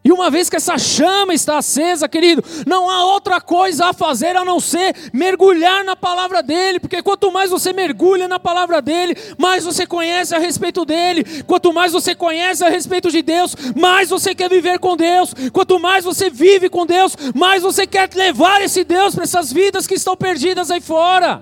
E 0.05 0.11
uma 0.11 0.31
vez 0.31 0.51
que 0.51 0.57
essa 0.57 0.77
chama 0.79 1.33
está 1.33 1.59
acesa, 1.59 2.09
querido, 2.09 2.43
não 2.67 2.91
há 2.91 3.05
outra 3.05 3.41
coisa 3.41 3.87
a 3.87 3.93
fazer 3.93 4.35
a 4.35 4.45
não 4.45 4.59
ser 4.59 4.97
mergulhar 5.13 5.85
na 5.85 5.95
palavra 5.95 6.43
dele, 6.43 6.81
porque 6.81 7.01
quanto 7.03 7.31
mais 7.31 7.51
você 7.51 7.73
mergulha 7.73 8.27
na 8.27 8.41
palavra 8.41 8.83
dele, 8.83 9.17
mais 9.39 9.65
você 9.65 9.87
conhece 9.87 10.35
a 10.35 10.39
respeito 10.39 10.85
dele. 10.85 11.45
Quanto 11.45 11.73
mais 11.73 11.93
você 11.93 12.17
conhece 12.17 12.65
a 12.65 12.69
respeito 12.69 13.13
de 13.13 13.23
Deus, 13.23 13.55
mais 13.77 14.11
você 14.11 14.35
quer 14.35 14.51
viver 14.51 14.81
com 14.81 14.97
Deus. 14.97 15.33
Quanto 15.53 15.79
mais 15.79 16.05
você 16.05 16.29
vive 16.29 16.69
com 16.69 16.85
Deus, 16.85 17.17
mais 17.33 17.63
você 17.63 17.87
quer 17.87 18.11
levar 18.13 18.61
esse 18.61 18.83
Deus 18.83 19.15
para 19.15 19.23
essas 19.23 19.53
vidas 19.53 19.87
que 19.87 19.95
estão 19.95 20.17
perdidas 20.17 20.73
aí 20.73 20.81
fora. 20.81 21.41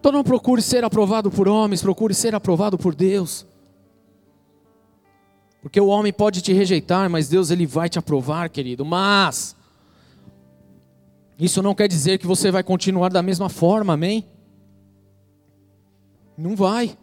Então 0.00 0.10
não 0.10 0.24
procure 0.24 0.62
ser 0.62 0.82
aprovado 0.82 1.30
por 1.30 1.46
homens, 1.46 1.80
procure 1.80 2.12
ser 2.12 2.34
aprovado 2.34 2.76
por 2.76 2.92
Deus. 2.92 3.46
Porque 5.62 5.80
o 5.80 5.86
homem 5.86 6.12
pode 6.12 6.40
te 6.40 6.52
rejeitar, 6.52 7.10
mas 7.10 7.28
Deus 7.28 7.50
ele 7.50 7.66
vai 7.66 7.88
te 7.88 7.98
aprovar, 7.98 8.48
querido. 8.48 8.84
Mas 8.84 9.54
isso 11.38 11.62
não 11.62 11.74
quer 11.74 11.88
dizer 11.88 12.18
que 12.18 12.26
você 12.26 12.50
vai 12.50 12.62
continuar 12.62 13.10
da 13.10 13.22
mesma 13.22 13.48
forma, 13.48 13.94
amém? 13.94 14.26
Não 16.36 16.56
vai. 16.56 16.96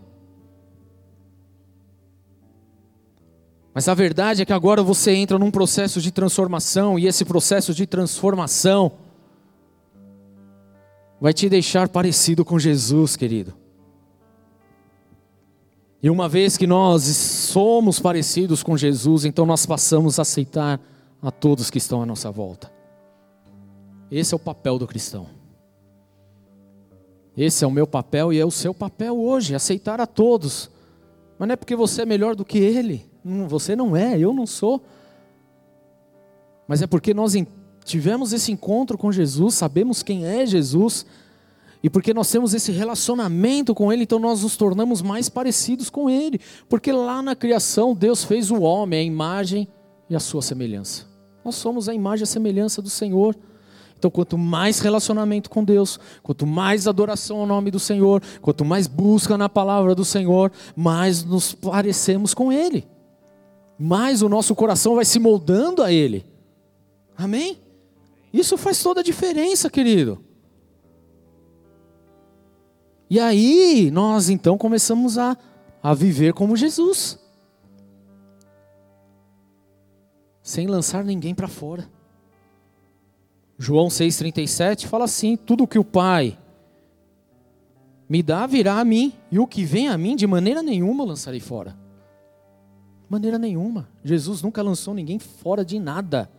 Mas 3.74 3.88
a 3.88 3.94
verdade 3.94 4.42
é 4.42 4.46
que 4.46 4.54
agora 4.54 4.82
você 4.82 5.12
entra 5.12 5.38
num 5.38 5.52
processo 5.52 6.02
de 6.02 6.12
transformação 6.12 6.98
e 6.98 7.06
esse 7.06 7.24
processo 7.24 7.76
de 7.76 7.86
transformação 7.86 8.94
vai 11.22 11.32
te 11.32 11.48
deixar 11.48 11.88
parecido 11.88 12.44
com 12.44 12.58
Jesus, 12.58 13.16
querido. 13.16 13.54
E 16.02 16.10
uma 16.10 16.28
vez 16.28 16.58
que 16.58 16.66
nós 16.66 17.04
somos 17.58 18.00
parecidos 18.00 18.62
com 18.62 18.78
Jesus, 18.78 19.26
então 19.26 19.44
nós 19.44 19.66
passamos 19.66 20.20
a 20.20 20.22
aceitar 20.22 20.80
a 21.20 21.32
todos 21.32 21.72
que 21.72 21.80
estão 21.80 22.04
à 22.04 22.06
nossa 22.06 22.30
volta. 22.30 22.72
Esse 24.12 24.36
é 24.36 24.38
o 24.38 24.40
papel 24.40 24.78
do 24.78 24.86
cristão. 24.86 25.26
Esse 27.36 27.66
é 27.66 27.68
o 27.68 27.72
meu 27.72 27.88
papel 27.88 28.32
e 28.32 28.40
é 28.40 28.46
o 28.46 28.52
seu 28.52 28.76
papel 28.76 29.18
hoje, 29.18 29.56
aceitar 29.56 30.00
a 30.00 30.06
todos. 30.06 30.70
Mas 31.40 31.48
não 31.48 31.54
é 31.54 31.56
porque 31.56 31.76
você 31.76 32.04
é 32.04 32.06
melhor 32.06 32.36
do 32.36 32.46
que 32.46 32.60
ele. 32.60 33.10
Você 33.48 33.76
não 33.76 33.98
é, 33.98 34.20
eu 34.20 34.34
não 34.34 34.46
sou. 34.46 34.84
Mas 36.68 36.84
é 36.84 36.86
porque 36.86 37.12
nós 37.12 37.34
tivemos 37.84 38.34
esse 38.34 38.52
encontro 38.52 39.00
com 39.00 39.12
Jesus, 39.12 39.56
sabemos 39.56 40.04
quem 40.04 40.28
é 40.28 40.46
Jesus 40.46 41.08
e 41.84 41.90
porque 41.90 42.14
nós 42.14 42.30
temos 42.32 42.54
esse 42.54 42.72
relacionamento 42.72 43.76
com 43.76 43.92
Ele, 43.94 44.04
então 44.04 44.20
nós 44.20 44.42
nos 44.42 44.58
tornamos 44.58 45.02
mais 45.02 45.30
parecidos 45.30 45.90
com 45.90 46.10
Ele. 46.10 46.40
Porque 46.68 46.92
lá 46.92 47.22
na 47.22 47.36
criação, 47.36 47.94
Deus 47.94 48.24
fez 48.24 48.50
o 48.50 48.62
homem, 48.62 49.00
a 49.00 49.04
imagem 49.04 49.68
e 50.10 50.16
a 50.16 50.20
sua 50.20 50.42
semelhança. 50.42 51.06
Nós 51.46 51.56
somos 51.56 51.88
a 51.88 51.94
imagem 51.94 52.24
e 52.24 52.26
a 52.26 52.28
semelhança 52.28 52.82
do 52.82 52.90
Senhor. 52.90 53.36
Então, 53.98 54.12
quanto 54.12 54.38
mais 54.38 54.80
relacionamento 54.80 55.50
com 55.50 55.64
Deus, 55.64 56.00
quanto 56.22 56.46
mais 56.46 56.88
adoração 56.88 57.40
ao 57.40 57.48
nome 57.48 57.72
do 57.72 57.80
Senhor, 57.80 58.22
quanto 58.42 58.64
mais 58.64 58.86
busca 58.86 59.38
na 59.38 59.50
palavra 59.50 59.96
do 59.96 60.06
Senhor, 60.06 60.52
mais 60.76 61.24
nos 61.24 61.54
parecemos 61.54 62.34
com 62.34 62.52
Ele, 62.52 62.88
mais 63.80 64.22
o 64.22 64.30
nosso 64.30 64.54
coração 64.54 64.96
vai 64.96 65.06
se 65.06 65.20
moldando 65.20 65.82
a 65.82 65.92
Ele. 65.92 66.26
Amém? 67.18 67.58
Isso 68.32 68.58
faz 68.58 68.82
toda 68.84 69.00
a 69.00 69.04
diferença, 69.04 69.70
querido. 69.70 70.27
E 73.10 73.20
aí, 73.20 73.90
nós 73.90 74.30
então 74.30 74.58
começamos 74.58 75.18
a, 75.18 75.38
a 75.82 75.94
viver 75.94 76.34
como 76.34 76.58
Jesus, 76.58 77.18
sem 80.42 80.68
lançar 80.68 81.06
ninguém 81.06 81.34
para 81.34 81.48
fora. 81.48 81.90
João 83.58 83.88
6,37 83.88 84.88
fala 84.88 85.06
assim: 85.06 85.38
Tudo 85.38 85.68
que 85.68 85.80
o 85.80 85.86
Pai 85.86 86.38
me 88.10 88.22
dá 88.22 88.46
virá 88.46 88.80
a 88.80 88.86
mim, 88.86 89.14
e 89.32 89.40
o 89.40 89.48
que 89.48 89.64
vem 89.64 89.88
a 89.88 89.98
mim, 89.98 90.16
de 90.16 90.28
maneira 90.28 90.62
nenhuma 90.62 91.04
lançarei 91.04 91.40
fora. 91.40 91.72
De 93.06 93.12
maneira 93.12 93.38
nenhuma. 93.38 93.90
Jesus 94.04 94.42
nunca 94.42 94.62
lançou 94.62 94.94
ninguém 94.94 95.18
fora 95.18 95.64
de 95.64 95.80
nada. 95.80 96.30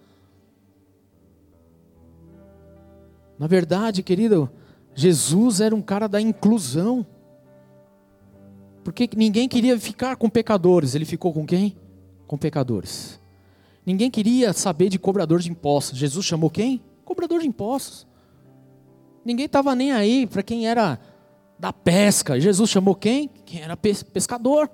Na 3.39 3.47
verdade, 3.47 4.03
querido, 4.03 4.51
Jesus 4.99 5.61
era 5.61 5.77
um 5.77 5.81
cara 5.81 6.09
da 6.09 6.21
inclusão. 6.21 7.07
Porque 8.83 9.09
ninguém 9.17 9.49
queria 9.49 9.79
ficar 9.79 10.17
com 10.17 10.29
pecadores, 10.29 10.97
ele 10.97 11.05
ficou 11.05 11.33
com 11.33 11.47
quem? 11.47 11.77
Com 12.27 12.37
pecadores. 12.37 13.21
Ninguém 13.87 14.11
queria 14.11 14.53
saber 14.53 14.89
de 14.89 14.99
cobrador 14.99 15.39
de 15.39 15.51
impostos. 15.51 15.97
Jesus 15.97 16.27
chamou 16.27 16.51
quem? 16.51 16.83
cobrador 17.05 17.41
de 17.41 17.47
impostos. 17.47 18.07
Ninguém 19.25 19.47
estava 19.47 19.73
nem 19.77 19.93
aí 19.93 20.27
para 20.27 20.43
quem 20.43 20.67
era 20.69 20.99
da 21.61 21.73
pesca. 21.73 22.41
Jesus 22.41 22.69
chamou 22.69 22.97
quem? 22.97 23.31
Quem 23.47 23.63
era 23.63 23.77
pescador. 23.77 24.69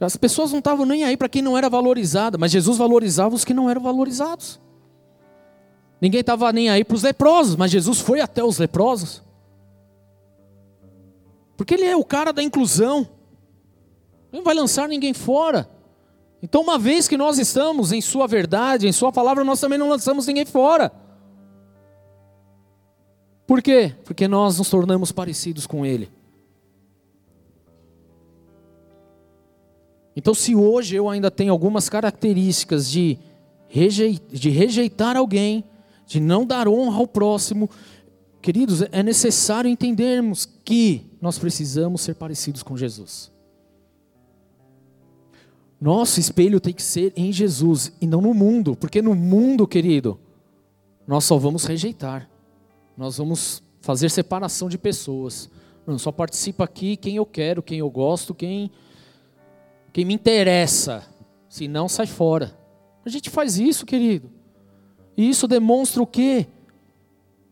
As 0.00 0.16
pessoas 0.16 0.50
não 0.50 0.60
estavam 0.60 0.86
nem 0.86 1.04
aí 1.04 1.16
para 1.16 1.28
quem 1.28 1.42
não 1.42 1.58
era 1.58 1.68
valorizado, 1.68 2.38
mas 2.38 2.50
Jesus 2.50 2.78
valorizava 2.78 3.34
os 3.34 3.44
que 3.44 3.52
não 3.52 3.68
eram 3.68 3.82
valorizados. 3.82 4.60
Ninguém 6.00 6.20
estava 6.20 6.52
nem 6.52 6.68
aí 6.68 6.84
para 6.84 6.94
os 6.94 7.02
leprosos, 7.02 7.56
mas 7.56 7.70
Jesus 7.70 8.00
foi 8.00 8.20
até 8.20 8.44
os 8.44 8.58
leprosos. 8.58 9.22
Porque 11.56 11.74
ele 11.74 11.84
é 11.84 11.96
o 11.96 12.04
cara 12.04 12.32
da 12.32 12.42
inclusão. 12.42 13.08
Ele 14.30 14.38
não 14.38 14.44
vai 14.44 14.54
lançar 14.54 14.88
ninguém 14.88 15.14
fora. 15.14 15.68
Então, 16.42 16.60
uma 16.60 16.78
vez 16.78 17.08
que 17.08 17.16
nós 17.16 17.38
estamos 17.38 17.92
em 17.92 18.00
Sua 18.00 18.26
verdade, 18.26 18.86
em 18.86 18.92
Sua 18.92 19.10
palavra, 19.10 19.42
nós 19.42 19.58
também 19.58 19.78
não 19.78 19.88
lançamos 19.88 20.26
ninguém 20.26 20.44
fora. 20.44 20.92
Por 23.46 23.62
quê? 23.62 23.94
Porque 24.04 24.28
nós 24.28 24.58
nos 24.58 24.68
tornamos 24.68 25.12
parecidos 25.12 25.66
com 25.66 25.86
Ele. 25.86 26.10
Então, 30.14 30.34
se 30.34 30.54
hoje 30.54 30.96
eu 30.96 31.08
ainda 31.08 31.30
tenho 31.30 31.52
algumas 31.52 31.88
características 31.88 32.90
de, 32.90 33.18
de 34.30 34.50
rejeitar 34.50 35.16
alguém, 35.16 35.64
de 36.06 36.20
não 36.20 36.46
dar 36.46 36.68
honra 36.68 36.98
ao 36.98 37.06
próximo, 37.06 37.68
queridos, 38.40 38.82
é 38.92 39.02
necessário 39.02 39.68
entendermos 39.68 40.46
que 40.64 41.10
nós 41.20 41.38
precisamos 41.38 42.00
ser 42.00 42.14
parecidos 42.14 42.62
com 42.62 42.76
Jesus. 42.76 43.32
Nosso 45.80 46.20
espelho 46.20 46.60
tem 46.60 46.72
que 46.72 46.82
ser 46.82 47.12
em 47.16 47.30
Jesus 47.30 47.92
e 48.00 48.06
não 48.06 48.20
no 48.20 48.32
mundo, 48.32 48.74
porque 48.76 49.02
no 49.02 49.14
mundo, 49.14 49.66
querido, 49.66 50.18
nós 51.06 51.24
só 51.24 51.36
vamos 51.36 51.64
rejeitar. 51.64 52.28
Nós 52.96 53.18
vamos 53.18 53.62
fazer 53.80 54.08
separação 54.10 54.68
de 54.68 54.78
pessoas. 54.78 55.50
Não, 55.86 55.98
só 55.98 56.10
participa 56.10 56.64
aqui 56.64 56.96
quem 56.96 57.16
eu 57.16 57.26
quero, 57.26 57.62
quem 57.62 57.78
eu 57.78 57.90
gosto, 57.90 58.34
quem 58.34 58.70
quem 59.92 60.04
me 60.04 60.12
interessa. 60.12 61.06
Se 61.48 61.66
não, 61.66 61.88
sai 61.88 62.06
fora. 62.06 62.54
A 63.02 63.08
gente 63.08 63.30
faz 63.30 63.58
isso, 63.58 63.86
querido. 63.86 64.30
E 65.16 65.28
isso 65.28 65.48
demonstra 65.48 66.02
o 66.02 66.06
quê? 66.06 66.46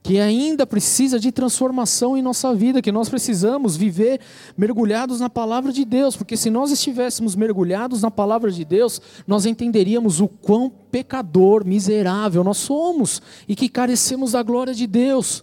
que 0.05 0.21
ainda 0.21 0.67
precisa 0.67 1.19
de 1.19 1.33
transformação 1.33 2.15
em 2.15 2.21
nossa 2.21 2.55
vida, 2.55 2.83
que 2.83 2.93
nós 2.93 3.09
precisamos 3.09 3.75
viver 3.75 4.21
mergulhados 4.55 5.19
na 5.19 5.31
palavra 5.31 5.73
de 5.73 5.83
Deus, 5.83 6.15
porque 6.15 6.37
se 6.37 6.51
nós 6.51 6.71
estivéssemos 6.71 7.35
mergulhados 7.35 8.03
na 8.03 8.11
palavra 8.11 8.51
de 8.51 8.67
Deus, 8.67 9.01
nós 9.27 9.47
entenderíamos 9.47 10.21
o 10.21 10.29
quão 10.29 10.69
pecador, 10.69 11.65
miserável 11.65 12.45
nós 12.45 12.59
somos 12.59 13.23
e 13.49 13.57
que 13.57 13.67
carecemos 13.67 14.33
da 14.33 14.43
glória 14.43 14.75
de 14.75 14.87
Deus, 14.87 15.43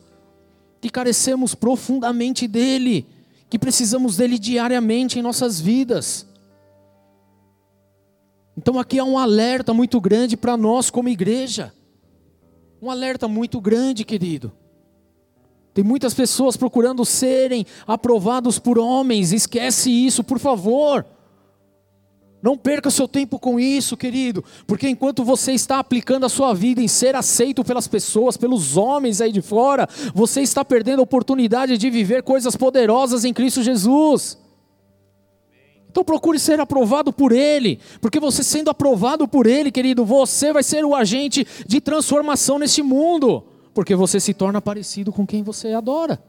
que 0.80 0.92
carecemos 0.92 1.56
profundamente 1.56 2.48
dele, 2.48 3.08
que 3.50 3.58
precisamos 3.58 4.18
dele 4.18 4.38
diariamente 4.38 5.18
em 5.18 5.24
nossas 5.24 5.60
vidas. 5.60 6.28
Então 8.56 8.78
aqui 8.78 9.00
há 9.00 9.04
um 9.04 9.18
alerta 9.18 9.74
muito 9.74 10.00
grande 10.00 10.38
para 10.38 10.56
nós 10.56 10.92
como 10.92 11.10
igreja. 11.10 11.74
Um 12.82 12.90
alerta 12.90 13.28
muito 13.28 13.62
grande, 13.62 14.04
querido. 14.04 14.52
Tem 15.72 15.84
muitas 15.84 16.16
pessoas 16.16 16.58
procurando 16.58 17.06
serem 17.06 17.66
aprovados 17.86 18.58
por 18.58 18.80
homens, 18.80 19.32
esquece 19.32 19.92
isso, 19.92 20.24
por 20.24 20.40
favor. 20.40 21.06
Não 22.42 22.58
perca 22.58 22.90
seu 22.90 23.08
tempo 23.08 23.38
com 23.38 23.60
isso, 23.60 23.96
querido, 23.96 24.44
porque 24.66 24.90
enquanto 24.90 25.24
você 25.24 25.52
está 25.52 25.78
aplicando 25.78 26.26
a 26.26 26.30
sua 26.30 26.56
vida 26.56 26.82
em 26.82 26.88
ser 26.88 27.16
aceito 27.16 27.64
pelas 27.64 27.88
pessoas, 27.88 28.36
pelos 28.36 28.76
homens 28.76 29.22
aí 29.22 29.32
de 29.32 29.44
fora, 29.44 29.88
você 30.12 30.42
está 30.42 30.66
perdendo 30.66 31.02
a 31.02 31.04
oportunidade 31.04 31.78
de 31.78 31.90
viver 31.92 32.24
coisas 32.24 32.56
poderosas 32.56 33.24
em 33.24 33.32
Cristo 33.32 33.62
Jesus. 33.62 34.41
Então 35.92 36.06
procure 36.06 36.40
ser 36.40 36.58
aprovado 36.62 37.12
por 37.12 37.34
Ele, 37.34 37.78
porque 38.00 38.18
você 38.18 38.42
sendo 38.44 38.70
aprovado 38.70 39.28
por 39.28 39.46
Ele, 39.46 39.70
querido, 39.70 40.06
você 40.06 40.54
vai 40.54 40.64
ser 40.64 40.86
o 40.86 40.96
agente 40.96 41.46
de 41.68 41.82
transformação 41.82 42.58
neste 42.58 42.82
mundo, 42.82 43.44
porque 43.74 43.94
você 43.94 44.18
se 44.18 44.34
torna 44.34 44.62
parecido 44.62 45.12
com 45.12 45.28
quem 45.28 45.44
você 45.44 45.74
adora. 45.74 46.24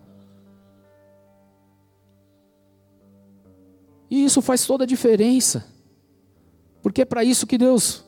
E 4.10 4.24
isso 4.24 4.42
faz 4.42 4.66
toda 4.66 4.82
a 4.82 4.86
diferença, 4.86 5.64
porque 6.82 7.02
é 7.02 7.04
para 7.04 7.22
isso 7.22 7.46
que 7.46 7.56
Deus 7.56 8.04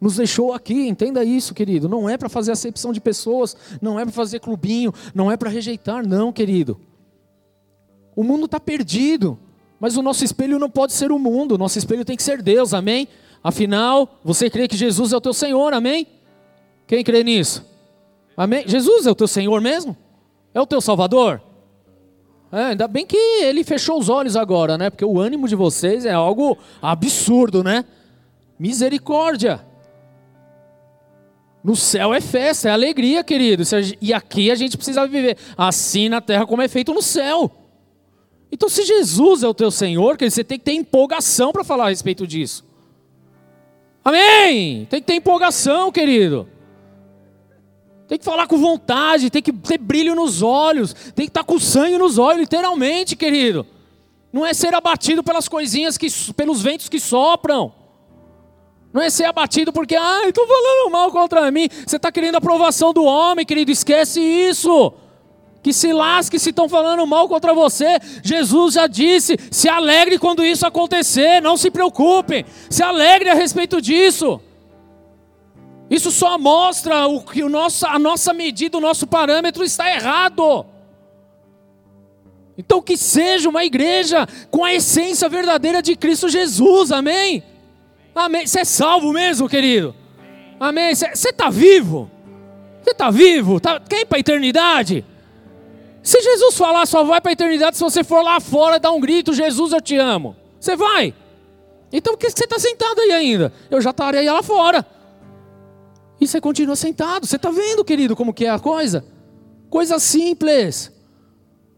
nos 0.00 0.16
deixou 0.16 0.54
aqui, 0.54 0.88
entenda 0.88 1.22
isso, 1.22 1.52
querido. 1.52 1.90
Não 1.90 2.08
é 2.08 2.16
para 2.16 2.30
fazer 2.30 2.52
acepção 2.52 2.90
de 2.90 3.02
pessoas, 3.02 3.54
não 3.82 4.00
é 4.00 4.04
para 4.04 4.12
fazer 4.12 4.40
clubinho, 4.40 4.94
não 5.14 5.30
é 5.30 5.36
para 5.36 5.50
rejeitar, 5.50 6.08
não, 6.08 6.32
querido. 6.32 6.80
O 8.16 8.24
mundo 8.24 8.46
está 8.46 8.58
perdido. 8.58 9.38
Mas 9.78 9.96
o 9.96 10.02
nosso 10.02 10.24
espelho 10.24 10.58
não 10.58 10.70
pode 10.70 10.92
ser 10.92 11.12
o 11.12 11.18
mundo, 11.18 11.52
o 11.52 11.58
nosso 11.58 11.78
espelho 11.78 12.04
tem 12.04 12.16
que 12.16 12.22
ser 12.22 12.42
Deus, 12.42 12.72
amém? 12.72 13.08
Afinal, 13.42 14.18
você 14.24 14.48
crê 14.48 14.66
que 14.66 14.76
Jesus 14.76 15.12
é 15.12 15.16
o 15.16 15.20
teu 15.20 15.34
Senhor, 15.34 15.72
amém? 15.74 16.06
Quem 16.86 17.04
crê 17.04 17.22
nisso? 17.22 17.64
Amém? 18.36 18.64
Jesus 18.66 19.06
é 19.06 19.10
o 19.10 19.14
teu 19.14 19.28
Senhor 19.28 19.60
mesmo? 19.60 19.96
É 20.54 20.60
o 20.60 20.66
teu 20.66 20.80
Salvador? 20.80 21.40
É, 22.50 22.62
ainda 22.66 22.86
bem 22.88 23.04
que 23.04 23.16
ele 23.16 23.64
fechou 23.64 23.98
os 23.98 24.08
olhos 24.08 24.36
agora, 24.36 24.78
né? 24.78 24.88
Porque 24.88 25.04
o 25.04 25.20
ânimo 25.20 25.48
de 25.48 25.54
vocês 25.54 26.06
é 26.06 26.12
algo 26.12 26.56
absurdo, 26.80 27.62
né? 27.62 27.84
Misericórdia. 28.58 29.60
No 31.62 31.74
céu 31.74 32.14
é 32.14 32.20
festa, 32.20 32.68
é 32.68 32.72
alegria, 32.72 33.24
querido. 33.24 33.64
E 34.00 34.14
aqui 34.14 34.50
a 34.50 34.54
gente 34.54 34.76
precisa 34.76 35.06
viver 35.06 35.36
assim 35.56 36.08
na 36.08 36.20
terra 36.20 36.46
como 36.46 36.62
é 36.62 36.68
feito 36.68 36.94
no 36.94 37.02
céu. 37.02 37.50
Então, 38.56 38.70
se 38.70 38.86
Jesus 38.86 39.42
é 39.42 39.48
o 39.48 39.52
teu 39.52 39.70
Senhor, 39.70 40.16
você 40.18 40.42
tem 40.42 40.58
que 40.58 40.64
ter 40.64 40.72
empolgação 40.72 41.52
para 41.52 41.62
falar 41.62 41.84
a 41.84 41.88
respeito 41.90 42.26
disso. 42.26 42.64
Amém? 44.02 44.86
Tem 44.88 44.98
que 44.98 45.06
ter 45.06 45.16
empolgação, 45.16 45.92
querido. 45.92 46.48
Tem 48.08 48.18
que 48.18 48.24
falar 48.24 48.46
com 48.46 48.56
vontade, 48.56 49.28
tem 49.28 49.42
que 49.42 49.52
ter 49.52 49.76
brilho 49.76 50.14
nos 50.14 50.40
olhos, 50.40 50.94
tem 51.14 51.26
que 51.26 51.30
estar 51.30 51.44
com 51.44 51.58
sangue 51.58 51.98
nos 51.98 52.16
olhos, 52.16 52.40
literalmente, 52.40 53.14
querido. 53.14 53.66
Não 54.32 54.46
é 54.46 54.54
ser 54.54 54.74
abatido 54.74 55.22
pelas 55.22 55.48
coisinhas 55.48 55.98
que, 55.98 56.06
pelos 56.32 56.62
ventos 56.62 56.88
que 56.88 56.98
sopram. 56.98 57.74
Não 58.90 59.02
é 59.02 59.10
ser 59.10 59.24
abatido 59.24 59.70
porque, 59.70 59.96
ah, 59.96 60.22
estou 60.26 60.46
falando 60.46 60.90
mal 60.90 61.12
contra 61.12 61.50
mim. 61.50 61.68
Você 61.86 61.96
está 61.96 62.10
querendo 62.10 62.36
a 62.36 62.38
aprovação 62.38 62.94
do 62.94 63.04
homem, 63.04 63.44
querido. 63.44 63.70
Esquece 63.70 64.18
isso 64.18 64.94
que 65.66 65.72
se 65.72 65.92
lasque 65.92 66.38
se 66.38 66.50
estão 66.50 66.68
falando 66.68 67.04
mal 67.08 67.28
contra 67.28 67.52
você. 67.52 67.98
Jesus 68.22 68.74
já 68.74 68.86
disse: 68.86 69.36
se 69.50 69.68
alegre 69.68 70.16
quando 70.16 70.44
isso 70.44 70.64
acontecer, 70.64 71.42
não 71.42 71.56
se 71.56 71.72
preocupe, 71.72 72.46
se 72.70 72.84
alegre 72.84 73.30
a 73.30 73.34
respeito 73.34 73.82
disso. 73.82 74.40
Isso 75.90 76.12
só 76.12 76.38
mostra 76.38 77.08
o 77.08 77.20
que 77.20 77.42
o 77.42 77.48
nosso, 77.48 77.84
a 77.84 77.98
nossa 77.98 78.32
medida, 78.32 78.78
o 78.78 78.80
nosso 78.80 79.08
parâmetro 79.08 79.64
está 79.64 79.90
errado. 79.92 80.64
Então, 82.56 82.80
que 82.80 82.96
seja 82.96 83.48
uma 83.48 83.64
igreja 83.64 84.24
com 84.52 84.64
a 84.64 84.72
essência 84.72 85.28
verdadeira 85.28 85.82
de 85.82 85.96
Cristo 85.96 86.28
Jesus, 86.28 86.92
amém? 86.92 87.42
Amém. 88.14 88.46
Você 88.46 88.60
é 88.60 88.64
salvo 88.64 89.12
mesmo, 89.12 89.48
querido? 89.48 89.96
Amém? 90.60 90.94
Você 90.94 91.08
está 91.08 91.50
vivo? 91.50 92.08
Você 92.84 92.92
está 92.92 93.10
vivo? 93.10 93.58
Tá, 93.58 93.80
quer 93.80 94.02
ir 94.02 94.06
para 94.06 94.18
a 94.18 94.20
eternidade? 94.20 95.04
Se 96.06 96.22
Jesus 96.22 96.56
falar 96.56 96.86
só 96.86 97.02
vai 97.02 97.20
para 97.20 97.32
a 97.32 97.34
eternidade 97.34 97.76
se 97.76 97.82
você 97.82 98.04
for 98.04 98.22
lá 98.22 98.38
fora 98.38 98.78
dar 98.78 98.92
um 98.92 99.00
grito, 99.00 99.32
Jesus 99.32 99.72
eu 99.72 99.80
te 99.80 99.96
amo. 99.96 100.36
Você 100.60 100.76
vai. 100.76 101.12
Então 101.92 102.12
por 102.12 102.20
que 102.20 102.30
você 102.30 102.44
está 102.44 102.60
sentado 102.60 103.00
aí 103.00 103.10
ainda? 103.10 103.52
Eu 103.68 103.80
já 103.80 103.90
estaria 103.90 104.32
lá 104.32 104.40
fora. 104.40 104.86
E 106.20 106.28
você 106.28 106.40
continua 106.40 106.76
sentado. 106.76 107.26
Você 107.26 107.34
está 107.34 107.50
vendo, 107.50 107.84
querido, 107.84 108.14
como 108.14 108.32
que 108.32 108.46
é 108.46 108.50
a 108.50 108.58
coisa? 108.60 109.04
Coisa 109.68 109.98
simples. 109.98 110.92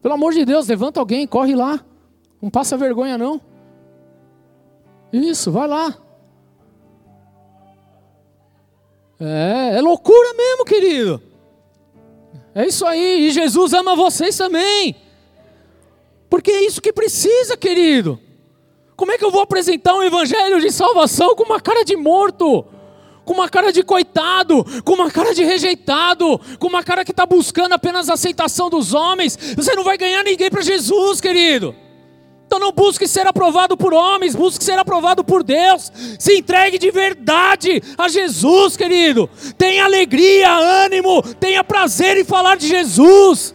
Pelo 0.02 0.12
amor 0.12 0.34
de 0.34 0.44
Deus, 0.44 0.68
levanta 0.68 1.00
alguém, 1.00 1.26
corre 1.26 1.54
lá. 1.54 1.82
Não 2.42 2.50
passa 2.50 2.76
vergonha 2.76 3.16
não. 3.16 3.40
Isso, 5.10 5.50
vai 5.50 5.66
lá. 5.66 5.96
É, 9.18 9.78
é 9.78 9.80
loucura 9.80 10.34
mesmo, 10.34 10.66
querido. 10.66 11.22
É 12.54 12.66
isso 12.66 12.84
aí, 12.86 13.28
e 13.28 13.30
Jesus 13.30 13.72
ama 13.72 13.94
vocês 13.94 14.36
também. 14.36 14.96
Porque 16.28 16.50
é 16.50 16.66
isso 16.66 16.80
que 16.80 16.92
precisa, 16.92 17.56
querido. 17.56 18.20
Como 18.96 19.12
é 19.12 19.18
que 19.18 19.24
eu 19.24 19.30
vou 19.30 19.42
apresentar 19.42 19.94
um 19.94 20.02
evangelho 20.02 20.60
de 20.60 20.70
salvação 20.70 21.34
com 21.34 21.44
uma 21.44 21.60
cara 21.60 21.84
de 21.84 21.96
morto? 21.96 22.64
Com 23.24 23.34
uma 23.34 23.48
cara 23.48 23.72
de 23.72 23.82
coitado, 23.82 24.64
com 24.82 24.94
uma 24.94 25.10
cara 25.10 25.34
de 25.34 25.44
rejeitado, 25.44 26.40
com 26.58 26.66
uma 26.66 26.82
cara 26.82 27.04
que 27.04 27.10
está 27.12 27.24
buscando 27.24 27.74
apenas 27.74 28.08
a 28.08 28.14
aceitação 28.14 28.68
dos 28.68 28.94
homens. 28.94 29.38
Você 29.54 29.74
não 29.74 29.84
vai 29.84 29.96
ganhar 29.96 30.24
ninguém 30.24 30.50
para 30.50 30.62
Jesus, 30.62 31.20
querido. 31.20 31.74
Então 32.48 32.58
não 32.58 32.72
busque 32.72 33.06
ser 33.06 33.26
aprovado 33.26 33.76
por 33.76 33.92
homens, 33.92 34.34
busque 34.34 34.64
ser 34.64 34.78
aprovado 34.78 35.22
por 35.22 35.42
Deus. 35.42 35.92
Se 36.18 36.38
entregue 36.38 36.78
de 36.78 36.90
verdade 36.90 37.82
a 37.98 38.08
Jesus, 38.08 38.74
querido. 38.74 39.28
Tenha 39.58 39.84
alegria, 39.84 40.50
ânimo, 40.56 41.22
tenha 41.34 41.62
prazer 41.62 42.16
em 42.16 42.24
falar 42.24 42.56
de 42.56 42.66
Jesus. 42.66 43.54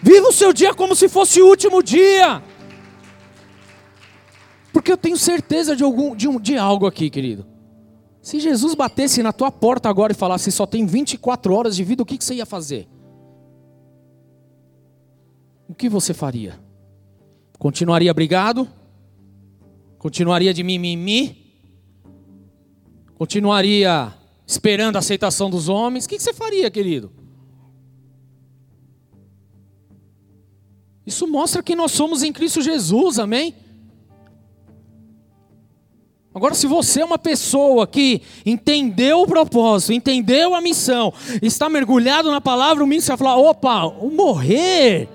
Viva 0.00 0.28
o 0.28 0.32
seu 0.32 0.54
dia 0.54 0.72
como 0.72 0.96
se 0.96 1.06
fosse 1.06 1.42
o 1.42 1.46
último 1.46 1.82
dia. 1.82 2.42
Porque 4.72 4.90
eu 4.90 4.96
tenho 4.96 5.18
certeza 5.18 5.76
de, 5.76 5.84
algum, 5.84 6.16
de, 6.16 6.28
um, 6.28 6.40
de 6.40 6.56
algo 6.56 6.86
aqui, 6.86 7.10
querido. 7.10 7.46
Se 8.22 8.40
Jesus 8.40 8.74
batesse 8.74 9.22
na 9.22 9.34
tua 9.34 9.52
porta 9.52 9.90
agora 9.90 10.14
e 10.14 10.16
falasse 10.16 10.50
só 10.50 10.64
tem 10.64 10.86
24 10.86 11.52
horas 11.52 11.76
de 11.76 11.84
vida, 11.84 12.02
o 12.02 12.06
que, 12.06 12.16
que 12.16 12.24
você 12.24 12.36
ia 12.36 12.46
fazer? 12.46 12.88
O 15.68 15.74
que 15.74 15.88
você 15.88 16.14
faria? 16.14 16.58
Continuaria 17.58 18.12
brigado? 18.12 18.68
Continuaria 19.98 20.52
de 20.52 20.62
mimimi? 20.62 21.44
Continuaria 23.16 24.14
esperando 24.46 24.96
a 24.96 24.98
aceitação 25.00 25.50
dos 25.50 25.68
homens? 25.68 26.04
O 26.04 26.08
que 26.08 26.18
você 26.18 26.32
faria, 26.32 26.70
querido? 26.70 27.10
Isso 31.06 31.26
mostra 31.26 31.62
que 31.62 31.74
nós 31.74 31.92
somos 31.92 32.22
em 32.22 32.32
Cristo 32.32 32.60
Jesus, 32.60 33.18
amém? 33.18 33.54
Agora, 36.34 36.54
se 36.54 36.66
você 36.66 37.00
é 37.00 37.04
uma 37.04 37.16
pessoa 37.16 37.86
que 37.86 38.20
entendeu 38.44 39.22
o 39.22 39.26
propósito, 39.26 39.92
entendeu 39.92 40.54
a 40.54 40.60
missão, 40.60 41.14
está 41.40 41.66
mergulhado 41.66 42.30
na 42.30 42.42
palavra, 42.42 42.84
o 42.84 42.86
você 42.86 43.08
vai 43.08 43.16
falar: 43.16 43.36
opa, 43.36 43.88
morrer 44.12 45.08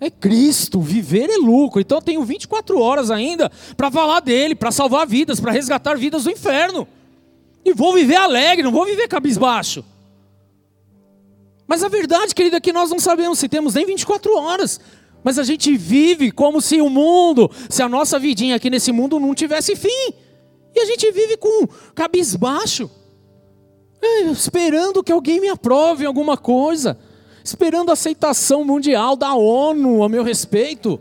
é 0.00 0.10
Cristo, 0.10 0.80
viver 0.80 1.30
é 1.30 1.36
lucro. 1.36 1.80
Então 1.80 1.98
eu 1.98 2.02
tenho 2.02 2.22
24 2.22 2.78
horas 2.78 3.10
ainda 3.10 3.50
para 3.76 3.90
falar 3.90 4.20
dele, 4.20 4.54
para 4.54 4.70
salvar 4.70 5.06
vidas, 5.06 5.40
para 5.40 5.52
resgatar 5.52 5.96
vidas 5.96 6.24
do 6.24 6.30
inferno. 6.30 6.86
E 7.64 7.72
vou 7.72 7.94
viver 7.94 8.16
alegre, 8.16 8.62
não 8.62 8.72
vou 8.72 8.84
viver 8.84 9.08
cabisbaixo. 9.08 9.84
Mas 11.66 11.82
a 11.82 11.88
verdade, 11.88 12.34
querida, 12.34 12.58
é 12.58 12.60
que 12.60 12.72
nós 12.72 12.90
não 12.90 13.00
sabemos 13.00 13.38
se 13.38 13.48
temos 13.48 13.74
nem 13.74 13.86
24 13.86 14.36
horas. 14.36 14.80
Mas 15.24 15.38
a 15.38 15.42
gente 15.42 15.76
vive 15.76 16.30
como 16.30 16.60
se 16.60 16.80
o 16.80 16.88
mundo, 16.88 17.50
se 17.68 17.82
a 17.82 17.88
nossa 17.88 18.18
vidinha 18.18 18.54
aqui 18.54 18.70
nesse 18.70 18.92
mundo 18.92 19.18
não 19.18 19.34
tivesse 19.34 19.74
fim. 19.74 20.14
E 20.74 20.80
a 20.80 20.84
gente 20.84 21.10
vive 21.10 21.36
com 21.38 21.66
cabisbaixo, 21.94 22.88
é, 24.00 24.20
esperando 24.24 25.02
que 25.02 25.10
alguém 25.10 25.40
me 25.40 25.48
aprove 25.48 26.04
alguma 26.04 26.36
coisa 26.36 26.98
esperando 27.46 27.90
a 27.90 27.92
aceitação 27.92 28.64
mundial 28.64 29.14
da 29.14 29.34
ONU 29.34 30.02
a 30.02 30.08
meu 30.08 30.24
respeito. 30.24 31.00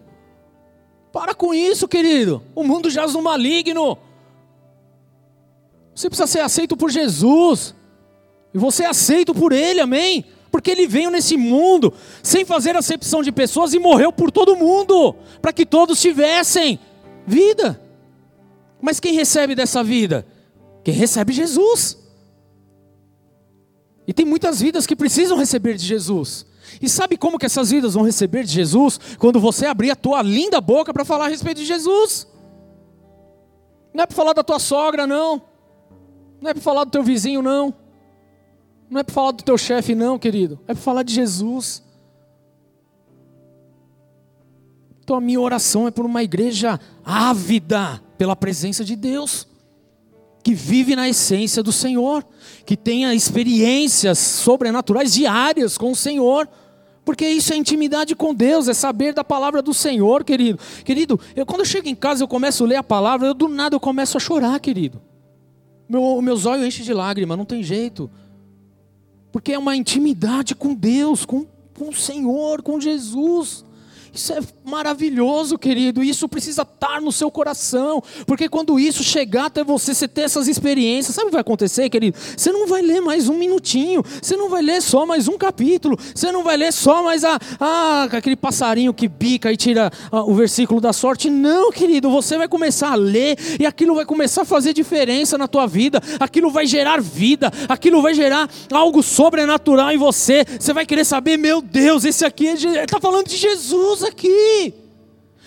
Para 1.12 1.34
com 1.34 1.54
isso, 1.54 1.88
querido. 1.88 2.44
O 2.54 2.64
mundo 2.64 2.88
jaz 2.90 3.14
no 3.14 3.22
maligno. 3.22 3.98
Você 5.96 6.08
precisa 6.08 6.28
ser 6.28 6.42
aceito 6.42 6.78
por 6.78 6.92
Jesus. 6.92 7.74
E 8.54 8.60
você 8.60 8.84
é 8.84 8.88
aceito 8.88 9.34
por 9.34 9.52
Ele, 9.52 9.80
amém? 9.80 10.24
Porque 10.52 10.70
Ele 10.70 10.88
veio 10.88 11.10
nesse 11.10 11.36
mundo 11.36 11.92
sem 12.22 12.46
fazer 12.46 12.76
acepção 12.76 13.24
de 13.24 13.32
pessoas 13.32 13.74
e 13.74 13.80
morreu 13.80 14.12
por 14.12 14.32
todo 14.32 14.56
mundo, 14.56 15.16
para 15.42 15.52
que 15.52 15.66
todos 15.66 16.00
tivessem 16.00 16.80
vida. 17.26 17.82
Mas 18.80 19.00
quem 19.00 19.14
recebe 19.14 19.56
dessa 19.56 19.84
vida? 19.84 20.26
Quem 20.84 20.94
recebe 20.94 21.34
Jesus. 21.34 22.05
E 24.08 24.14
tem 24.14 24.26
muitas 24.26 24.62
vidas 24.62 24.86
que 24.86 24.96
precisam 24.96 25.38
receber 25.38 25.76
de 25.76 25.86
Jesus. 25.86 26.46
E 26.82 26.90
sabe 26.90 27.18
como 27.18 27.40
que 27.40 27.46
essas 27.46 27.72
vidas 27.72 27.94
vão 27.94 28.04
receber 28.04 28.44
de 28.44 28.52
Jesus? 28.52 29.00
Quando 29.18 29.40
você 29.40 29.66
abrir 29.66 29.92
a 29.92 29.96
tua 29.96 30.22
linda 30.22 30.60
boca 30.62 30.94
para 30.94 31.06
falar 31.06 31.26
a 31.26 31.30
respeito 31.30 31.58
de 31.58 31.66
Jesus. 31.66 32.28
Não 33.94 34.04
é 34.04 34.06
para 34.06 34.16
falar 34.16 34.34
da 34.34 34.44
tua 34.44 34.60
sogra, 34.60 35.08
não. 35.08 35.42
Não 36.42 36.50
é 36.50 36.54
para 36.54 36.62
falar 36.62 36.84
do 36.84 36.92
teu 36.92 37.04
vizinho, 37.04 37.42
não. 37.42 37.74
Não 38.90 39.00
é 39.00 39.04
para 39.04 39.14
falar 39.14 39.32
do 39.32 39.44
teu 39.44 39.58
chefe, 39.58 39.96
não, 39.96 40.20
querido. 40.20 40.60
É 40.68 40.74
para 40.74 40.84
falar 40.84 41.04
de 41.04 41.14
Jesus. 41.14 41.84
Então 45.04 45.16
a 45.16 45.22
minha 45.22 45.40
oração 45.40 45.88
é 45.88 45.92
por 45.92 46.06
uma 46.06 46.24
igreja 46.24 46.80
ávida 47.04 48.02
pela 48.18 48.36
presença 48.36 48.84
de 48.84 48.96
Deus 48.96 49.48
que 50.46 50.54
vive 50.54 50.96
na 50.96 51.10
essência 51.10 51.64
do 51.64 51.72
Senhor, 51.72 52.24
que 52.68 52.78
tenha 52.78 53.16
experiências 53.16 54.20
sobrenaturais 54.20 55.12
diárias 55.12 55.76
com 55.76 55.90
o 55.90 55.96
Senhor. 55.96 56.48
Porque 57.04 57.28
isso 57.28 57.52
é 57.52 57.58
intimidade 57.58 58.16
com 58.16 58.32
Deus, 58.32 58.68
é 58.68 58.74
saber 58.76 59.12
da 59.12 59.24
palavra 59.24 59.60
do 59.60 59.74
Senhor, 59.74 60.24
querido. 60.24 60.60
Querido, 60.84 61.20
eu, 61.36 61.48
quando 61.48 61.62
eu 61.62 61.66
chego 61.66 61.90
em 61.90 61.96
casa 61.96 62.24
eu 62.24 62.28
começo 62.28 62.64
a 62.64 62.68
ler 62.68 62.76
a 62.76 62.84
palavra, 62.84 63.26
eu 63.26 63.34
do 63.34 63.48
nada 63.48 63.76
eu 63.76 63.80
começo 63.80 64.18
a 64.18 64.20
chorar, 64.20 64.60
querido. 64.60 65.02
Meu, 65.90 66.22
meus 66.22 66.46
olhos 66.46 66.68
enchem 66.68 66.86
de 66.86 66.94
lágrimas, 66.94 67.40
não 67.40 67.46
tem 67.46 67.64
jeito. 67.64 68.08
Porque 69.32 69.52
é 69.52 69.58
uma 69.58 69.76
intimidade 69.76 70.54
com 70.54 70.76
Deus, 70.76 71.26
com, 71.26 71.48
com 71.76 71.90
o 71.90 71.96
Senhor, 71.96 72.62
com 72.62 72.80
Jesus. 72.80 73.65
Isso 74.16 74.32
é 74.32 74.40
maravilhoso, 74.64 75.58
querido. 75.58 76.02
Isso 76.02 76.30
precisa 76.30 76.62
estar 76.62 77.02
no 77.02 77.12
seu 77.12 77.30
coração. 77.30 78.02
Porque 78.26 78.48
quando 78.48 78.80
isso 78.80 79.04
chegar 79.04 79.48
até 79.48 79.62
você, 79.62 79.94
você 79.94 80.08
ter 80.08 80.22
essas 80.22 80.48
experiências, 80.48 81.14
sabe 81.14 81.26
o 81.26 81.28
que 81.28 81.34
vai 81.34 81.42
acontecer, 81.42 81.90
querido? 81.90 82.18
Você 82.36 82.50
não 82.50 82.66
vai 82.66 82.82
ler 82.82 83.02
mais 83.02 83.28
um 83.28 83.38
minutinho. 83.38 84.02
Você 84.22 84.38
não 84.38 84.50
vai 84.50 84.62
ler 84.62 84.82
só 84.82 85.06
mais 85.06 85.28
um 85.28 85.38
capítulo. 85.38 85.98
Você 86.16 86.32
não 86.32 86.46
vai 86.46 86.56
ler 86.56 86.72
só 86.72 87.04
mais 87.04 87.26
a, 87.26 87.38
a 87.60 88.04
aquele 88.04 88.38
passarinho 88.38 88.94
que 88.94 89.10
bica 89.10 89.52
e 89.52 89.58
tira 89.58 89.92
a, 90.10 90.22
o 90.22 90.34
versículo 90.34 90.80
da 90.80 90.94
sorte. 90.94 91.30
Não, 91.30 91.70
querido. 91.70 92.10
Você 92.10 92.38
vai 92.38 92.48
começar 92.48 92.94
a 92.94 92.96
ler 92.96 93.38
e 93.60 93.66
aquilo 93.66 93.96
vai 93.96 94.06
começar 94.06 94.44
a 94.44 94.46
fazer 94.46 94.72
diferença 94.72 95.38
na 95.38 95.48
tua 95.48 95.68
vida. 95.68 96.02
Aquilo 96.22 96.50
vai 96.50 96.66
gerar 96.66 97.02
vida. 97.02 97.52
Aquilo 97.68 98.02
vai 98.02 98.14
gerar 98.14 98.50
algo 98.72 99.04
sobrenatural 99.04 99.92
em 99.92 99.98
você. 99.98 100.46
Você 100.58 100.72
vai 100.72 100.86
querer 100.86 101.04
saber, 101.04 101.36
meu 101.36 101.62
Deus, 101.62 102.06
esse 102.06 102.24
aqui 102.24 102.46
está 102.46 102.98
falando 103.02 103.28
de 103.28 103.36
Jesus 103.36 104.05
aqui. 104.08 104.74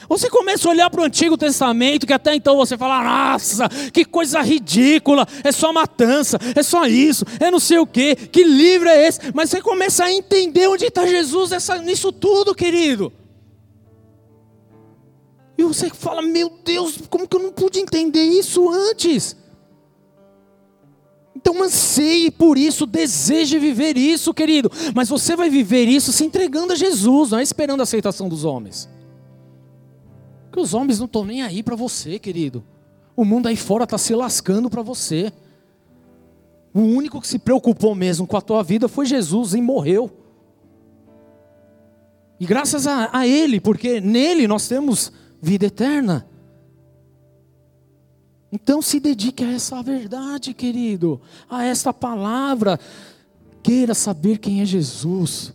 Você 0.09 0.31
começa 0.31 0.69
a 0.69 0.71
olhar 0.71 0.89
para 0.91 1.03
o 1.03 1.05
Antigo 1.05 1.37
Testamento, 1.37 2.07
que 2.07 2.13
até 2.13 2.35
então 2.35 2.57
você 2.57 2.79
fala, 2.79 3.03
nossa, 3.03 3.69
que 3.93 4.05
coisa 4.05 4.41
ridícula, 4.41 5.27
é 5.43 5.53
só 5.53 5.73
matança, 5.73 6.39
é 6.55 6.63
só 6.63 6.87
isso, 6.87 7.25
é 7.41 7.51
não 7.51 7.59
sei 7.59 7.79
o 7.79 7.87
que, 7.87 8.15
que 8.15 8.45
livro 8.45 8.89
é 8.89 9.07
esse? 9.07 9.21
Mas 9.35 9.51
você 9.51 9.61
começa 9.61 10.05
a 10.05 10.13
entender 10.13 10.67
onde 10.69 10.87
está 10.87 11.07
Jesus 11.07 11.51
nessa, 11.51 11.79
nisso 11.79 12.13
tudo, 12.13 12.55
querido. 12.55 13.13
E 15.59 15.65
você 15.65 15.91
fala, 15.91 16.23
meu 16.23 16.49
Deus, 16.65 17.01
como 17.11 17.27
que 17.27 17.37
eu 17.37 17.43
não 17.43 17.51
pude 17.51 17.81
entender 17.81 18.23
isso 18.23 18.71
antes? 18.71 19.37
Então 21.49 21.63
anseie 21.63 22.31
por 22.31 22.59
isso, 22.59 22.85
deseje 22.85 23.59
viver 23.59 23.97
isso, 23.97 24.35
querido. 24.35 24.71
Mas 24.95 25.09
você 25.09 25.35
vai 25.35 25.49
viver 25.49 25.87
isso 25.87 26.13
se 26.13 26.23
entregando 26.23 26.75
a 26.75 26.77
Jesus, 26.77 27.31
não 27.31 27.39
é 27.39 27.43
esperando 27.43 27.81
a 27.81 27.85
aceitação 27.85 28.29
dos 28.29 28.45
homens. 28.45 28.87
Porque 30.45 30.61
os 30.61 30.75
homens 30.75 30.99
não 30.99 31.07
estão 31.07 31.25
nem 31.25 31.41
aí 31.41 31.63
para 31.63 31.75
você, 31.75 32.19
querido. 32.19 32.63
O 33.17 33.25
mundo 33.25 33.47
aí 33.47 33.57
fora 33.57 33.85
está 33.85 33.97
se 33.97 34.15
lascando 34.15 34.69
para 34.69 34.83
você. 34.83 35.33
O 36.75 36.81
único 36.81 37.19
que 37.19 37.27
se 37.27 37.39
preocupou 37.39 37.95
mesmo 37.95 38.27
com 38.27 38.37
a 38.37 38.43
tua 38.43 38.63
vida 38.63 38.87
foi 38.87 39.07
Jesus 39.07 39.55
e 39.55 39.63
morreu. 39.63 40.11
E 42.39 42.45
graças 42.45 42.87
a, 42.87 43.09
a 43.11 43.27
Ele, 43.27 43.59
porque 43.59 44.03
nele 44.03 44.47
nós 44.47 44.69
temos 44.69 45.11
vida 45.41 45.65
eterna. 45.65 46.28
Então 48.51 48.81
se 48.81 48.99
dedique 48.99 49.45
a 49.45 49.53
essa 49.53 49.83
verdade, 49.83 50.55
querido, 50.55 51.21
a 51.49 51.65
esta 51.65 51.93
palavra. 51.93 52.81
Queira 53.63 53.95
saber 53.95 54.39
quem 54.39 54.61
é 54.61 54.65
Jesus. 54.65 55.53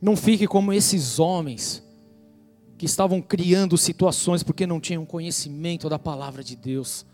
Não 0.00 0.16
fique 0.16 0.46
como 0.46 0.72
esses 0.72 1.18
homens 1.18 1.82
que 2.76 2.86
estavam 2.86 3.22
criando 3.22 3.78
situações 3.78 4.42
porque 4.42 4.66
não 4.66 4.80
tinham 4.80 5.06
conhecimento 5.06 5.88
da 5.88 5.98
palavra 5.98 6.44
de 6.44 6.54
Deus. 6.56 7.06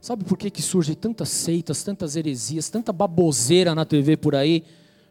Sabe 0.00 0.24
por 0.24 0.38
que, 0.38 0.50
que 0.50 0.62
surgem 0.62 0.94
tantas 0.94 1.28
seitas, 1.30 1.82
tantas 1.82 2.14
heresias, 2.14 2.70
tanta 2.70 2.92
baboseira 2.92 3.74
na 3.74 3.84
TV 3.84 4.16
por 4.16 4.36
aí? 4.36 4.62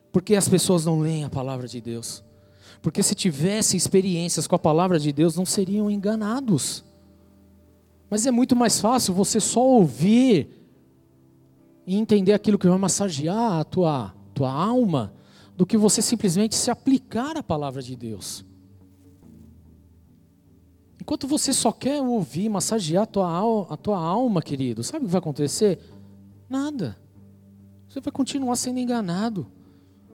Porque 0.10 0.36
as 0.36 0.47
pessoas 0.47 0.86
não 0.86 1.01
leem 1.01 1.26
a 1.26 1.30
palavra 1.30 1.68
de 1.68 1.82
Deus. 1.82 2.24
Porque 2.82 3.03
se 3.03 3.14
tivessem 3.14 3.78
experiências 3.78 4.47
com 4.47 4.56
a 4.56 4.60
palavra 4.60 4.97
de 4.97 5.12
Deus, 5.12 5.36
não 5.36 5.45
seriam 5.45 5.91
enganados. 5.91 6.85
Mas 8.10 8.26
é 8.26 8.32
muito 8.32 8.56
mais 8.56 8.80
fácil 8.80 9.14
você 9.14 9.39
só 9.39 9.66
ouvir 9.66 10.49
e 11.86 11.95
entender 11.95 12.34
aquilo 12.34 12.58
que 12.58 12.68
vai 12.68 12.78
massagear 12.78 13.60
a 13.60 13.64
tua, 13.64 14.14
tua 14.34 14.51
alma, 14.51 15.14
do 15.56 15.66
que 15.66 15.78
você 15.78 16.01
simplesmente 16.01 16.56
se 16.56 16.70
aplicar 16.70 17.38
à 17.38 17.43
palavra 17.43 17.82
de 17.82 17.95
Deus. 17.95 18.45
Enquanto 20.99 21.28
você 21.28 21.53
só 21.53 21.72
quer 21.72 22.01
ouvir, 22.01 22.49
massagear 22.49 23.03
a 23.03 23.06
tua, 23.06 23.68
a 23.70 23.78
tua 23.78 23.99
alma, 23.99 24.41
querido, 24.41 24.84
sabe 24.84 25.06
o 25.06 25.08
que 25.08 25.12
vai 25.12 25.20
acontecer? 25.20 25.80
Nada. 26.49 26.97
Você 27.88 28.01
vai 28.01 28.12
continuar 28.12 28.56
sendo 28.56 28.80
enganado. 28.80 29.47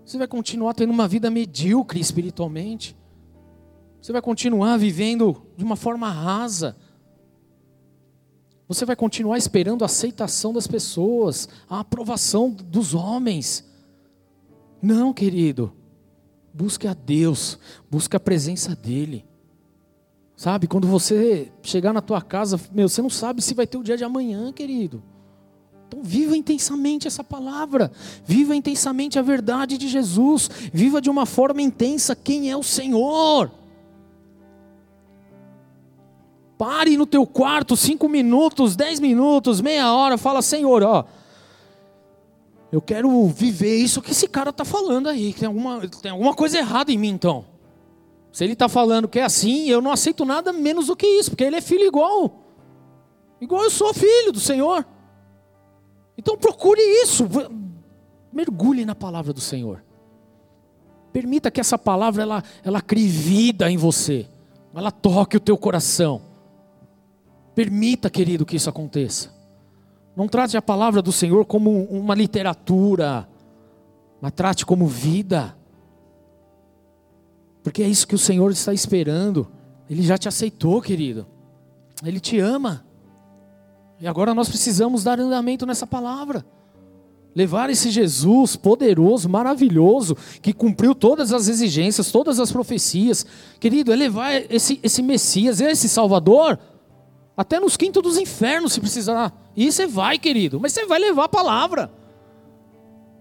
Você 0.05 0.17
vai 0.17 0.27
continuar 0.27 0.73
tendo 0.73 0.91
uma 0.91 1.07
vida 1.07 1.31
medíocre 1.31 1.99
espiritualmente. 1.99 2.95
Você 4.01 4.11
vai 4.11 4.21
continuar 4.21 4.77
vivendo 4.77 5.41
de 5.55 5.63
uma 5.63 5.75
forma 5.75 6.09
rasa. 6.09 6.75
Você 8.71 8.85
vai 8.85 8.95
continuar 8.95 9.37
esperando 9.37 9.81
a 9.81 9.85
aceitação 9.85 10.53
das 10.53 10.65
pessoas, 10.65 11.49
a 11.69 11.81
aprovação 11.81 12.49
dos 12.49 12.93
homens. 12.93 13.69
Não, 14.81 15.11
querido. 15.11 15.73
Busque 16.53 16.87
a 16.87 16.93
Deus, 16.93 17.59
busque 17.89 18.15
a 18.15 18.19
presença 18.19 18.73
dEle. 18.73 19.25
Sabe, 20.37 20.67
quando 20.67 20.87
você 20.87 21.51
chegar 21.61 21.91
na 21.91 21.99
tua 21.99 22.21
casa, 22.21 22.57
meu, 22.71 22.87
você 22.87 23.01
não 23.01 23.09
sabe 23.09 23.41
se 23.41 23.53
vai 23.53 23.67
ter 23.67 23.77
o 23.77 23.83
dia 23.83 23.97
de 23.97 24.05
amanhã, 24.05 24.53
querido. 24.53 25.03
Então 25.89 26.01
viva 26.01 26.37
intensamente 26.37 27.09
essa 27.09 27.25
palavra, 27.25 27.91
viva 28.23 28.55
intensamente 28.55 29.19
a 29.19 29.21
verdade 29.21 29.77
de 29.77 29.89
Jesus, 29.89 30.49
viva 30.71 31.01
de 31.01 31.09
uma 31.09 31.25
forma 31.25 31.61
intensa 31.61 32.15
quem 32.15 32.49
é 32.49 32.55
o 32.55 32.63
Senhor. 32.63 33.51
Pare 36.61 36.95
no 36.95 37.07
teu 37.07 37.25
quarto 37.25 37.75
cinco 37.75 38.07
minutos, 38.07 38.75
dez 38.75 38.99
minutos, 38.99 39.59
meia 39.59 39.91
hora, 39.95 40.15
fala, 40.15 40.43
Senhor, 40.43 40.83
ó, 40.83 41.05
eu 42.71 42.79
quero 42.79 43.25
viver 43.29 43.77
isso 43.77 43.99
que 43.99 44.11
esse 44.11 44.27
cara 44.27 44.51
está 44.51 44.63
falando 44.63 45.09
aí. 45.09 45.33
Tem 45.33 45.47
alguma, 45.47 45.87
tem 45.87 46.11
alguma 46.11 46.35
coisa 46.35 46.59
errada 46.59 46.91
em 46.91 46.99
mim, 46.99 47.07
então. 47.07 47.45
Se 48.31 48.43
ele 48.43 48.53
está 48.53 48.69
falando 48.69 49.07
que 49.07 49.17
é 49.17 49.23
assim, 49.23 49.69
eu 49.69 49.81
não 49.81 49.91
aceito 49.91 50.23
nada 50.23 50.53
menos 50.53 50.85
do 50.85 50.95
que 50.95 51.07
isso, 51.07 51.31
porque 51.31 51.43
ele 51.43 51.55
é 51.55 51.61
filho 51.61 51.83
igual. 51.83 52.43
Igual 53.41 53.63
eu 53.63 53.71
sou 53.71 53.91
filho 53.91 54.31
do 54.31 54.39
Senhor. 54.39 54.85
Então 56.15 56.37
procure 56.37 56.79
isso. 57.01 57.27
Mergulhe 58.31 58.85
na 58.85 58.93
palavra 58.93 59.33
do 59.33 59.41
Senhor. 59.41 59.83
Permita 61.11 61.49
que 61.49 61.59
essa 61.59 61.79
palavra 61.79 62.21
ela, 62.21 62.43
ela 62.63 62.81
crie 62.81 63.07
vida 63.07 63.67
em 63.71 63.77
você. 63.77 64.27
Ela 64.75 64.91
toque 64.91 65.37
o 65.37 65.39
teu 65.39 65.57
coração. 65.57 66.29
Permita, 67.53 68.09
querido, 68.09 68.45
que 68.45 68.55
isso 68.55 68.69
aconteça. 68.69 69.29
Não 70.15 70.27
trate 70.27 70.57
a 70.57 70.61
palavra 70.61 71.01
do 71.01 71.11
Senhor 71.11 71.45
como 71.45 71.83
uma 71.85 72.15
literatura, 72.15 73.27
mas 74.21 74.31
trate 74.33 74.65
como 74.65 74.87
vida. 74.87 75.55
Porque 77.63 77.83
é 77.83 77.87
isso 77.87 78.07
que 78.07 78.15
o 78.15 78.19
Senhor 78.19 78.51
está 78.51 78.73
esperando. 78.73 79.47
Ele 79.89 80.01
já 80.01 80.17
te 80.17 80.27
aceitou, 80.27 80.81
querido. 80.81 81.25
Ele 82.03 82.19
te 82.19 82.39
ama. 82.39 82.85
E 83.99 84.07
agora 84.07 84.33
nós 84.33 84.49
precisamos 84.49 85.03
dar 85.03 85.19
andamento 85.19 85.65
nessa 85.65 85.85
palavra. 85.85 86.45
Levar 87.33 87.69
esse 87.69 87.89
Jesus 87.91 88.55
poderoso, 88.55 89.29
maravilhoso, 89.29 90.17
que 90.41 90.51
cumpriu 90.51 90.93
todas 90.93 91.31
as 91.31 91.47
exigências, 91.47 92.11
todas 92.11 92.39
as 92.39 92.51
profecias. 92.51 93.25
Querido, 93.59 93.93
é 93.93 93.95
levar 93.95 94.33
esse, 94.51 94.79
esse 94.83 95.01
Messias, 95.01 95.61
esse 95.61 95.87
Salvador, 95.87 96.59
até 97.41 97.59
nos 97.59 97.75
quintos 97.75 98.03
dos 98.03 98.17
infernos, 98.19 98.73
se 98.73 98.79
precisar. 98.79 99.33
E 99.55 99.71
você 99.71 99.87
vai, 99.87 100.19
querido, 100.19 100.59
mas 100.59 100.73
você 100.73 100.85
vai 100.85 100.99
levar 100.99 101.23
a 101.23 101.29
palavra. 101.29 101.91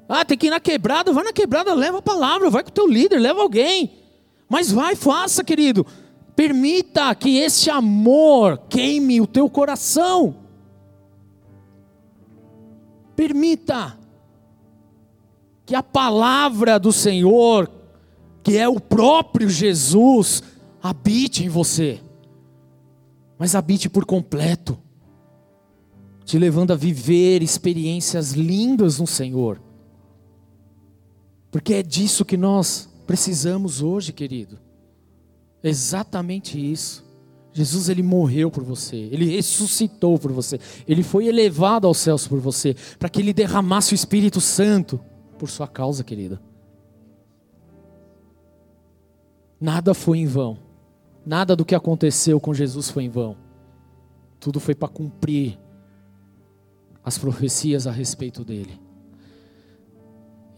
Ah, 0.07 0.27
tem 0.27 0.37
que 0.37 0.49
ir 0.49 0.51
na 0.51 0.61
quebrada, 0.61 1.11
vai 1.11 1.25
na 1.25 1.33
quebrada, 1.33 1.73
leva 1.73 1.99
a 1.99 2.03
palavra, 2.03 2.51
vai 2.51 2.63
com 2.63 2.69
o 2.69 2.73
teu 2.73 2.87
líder, 2.87 3.19
leva 3.19 3.41
alguém. 3.41 3.99
Mas 4.47 4.71
vai, 4.71 4.95
faça, 4.95 5.43
querido. 5.43 5.87
Permita 6.37 7.15
que 7.15 7.39
esse 7.39 7.71
amor 7.71 8.59
queime 8.69 9.23
o 9.23 9.27
teu 9.27 9.49
coração. 9.49 10.37
Permita 13.17 13.99
que 15.65 15.75
a 15.75 15.83
palavra 15.83 16.79
do 16.79 16.93
Senhor, 16.93 17.71
que 18.43 18.59
é 18.59 18.69
o 18.69 18.79
próprio 18.79 19.49
Jesus, 19.49 20.43
habite 20.83 21.43
em 21.43 21.49
você 21.49 22.01
mas 23.41 23.55
habite 23.55 23.89
por 23.89 24.05
completo, 24.05 24.79
te 26.27 26.39
levando 26.39 26.73
a 26.73 26.77
viver 26.77 27.43
experiências 27.43 28.33
lindas 28.33 28.99
no 28.99 29.07
Senhor, 29.07 29.59
porque 31.51 31.73
é 31.73 31.83
disso 31.83 32.23
que 32.23 32.37
nós 32.37 32.87
precisamos 33.07 33.81
hoje, 33.81 34.13
querido, 34.13 34.59
exatamente 35.63 36.61
isso. 36.61 37.09
Jesus 37.51 37.89
ele 37.89 38.03
morreu 38.03 38.51
por 38.51 38.63
você, 38.63 39.09
ele 39.11 39.25
ressuscitou 39.35 40.19
por 40.19 40.31
você, 40.33 40.61
ele 40.87 41.03
foi 41.03 41.27
elevado 41.27 41.87
aos 41.87 41.97
céus 41.97 42.29
por 42.29 42.39
você, 42.39 42.77
para 42.99 43.09
que 43.09 43.23
ele 43.23 43.33
derramasse 43.33 43.95
o 43.95 43.97
Espírito 43.97 44.39
Santo 44.39 45.01
por 45.39 45.49
sua 45.49 45.67
causa, 45.67 46.05
querida. 46.05 46.39
Nada 49.59 49.95
foi 49.95 50.19
em 50.19 50.27
vão. 50.27 50.70
Nada 51.31 51.55
do 51.55 51.65
que 51.65 51.77
aconteceu 51.77 52.41
com 52.41 52.53
Jesus 52.53 52.91
foi 52.91 53.05
em 53.05 53.09
vão. 53.09 53.37
Tudo 54.41 54.59
foi 54.59 54.75
para 54.75 54.89
cumprir 54.89 55.57
as 57.05 57.19
profecias 57.19 57.87
a 57.87 57.93
respeito 57.93 58.45
dele. 58.45 58.81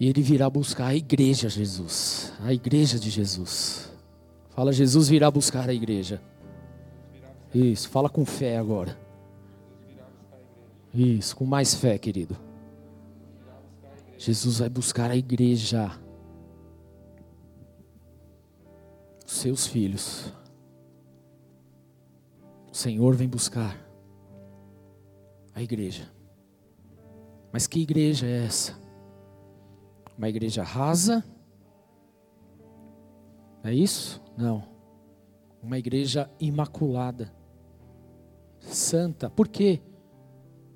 E 0.01 0.09
ele 0.09 0.23
virá 0.23 0.49
buscar 0.49 0.87
a 0.87 0.95
igreja, 0.95 1.47
Jesus, 1.47 2.33
a 2.41 2.55
igreja 2.55 2.99
de 2.99 3.11
Jesus. 3.11 3.93
Fala, 4.49 4.73
Jesus 4.73 5.09
virá 5.09 5.31
buscar 5.31 5.69
a 5.69 5.75
igreja. 5.75 6.23
Isso, 7.55 7.91
fala 7.91 8.09
com 8.09 8.25
fé 8.25 8.57
agora. 8.57 8.99
Isso, 10.95 11.37
com 11.37 11.45
mais 11.45 11.75
fé, 11.75 11.99
querido. 11.99 12.35
Jesus 14.17 14.61
vai 14.61 14.71
buscar 14.71 15.11
a 15.11 15.17
igreja. 15.17 15.93
Seus 19.27 19.67
filhos. 19.67 20.33
O 22.73 22.75
Senhor 22.75 23.15
vem 23.15 23.29
buscar 23.29 23.79
a 25.55 25.63
igreja. 25.63 26.11
Mas 27.53 27.67
que 27.67 27.81
igreja 27.81 28.27
é 28.27 28.47
essa? 28.47 28.75
Uma 30.17 30.31
igreja 30.31 30.63
rasa? 30.63 31.23
É 33.63 33.75
isso? 33.75 34.23
Não. 34.39 34.65
Uma 35.63 35.79
igreja 35.79 36.31
imaculada. 36.41 37.31
Santa. 38.59 39.29
Por 39.29 39.49
quê? 39.49 39.79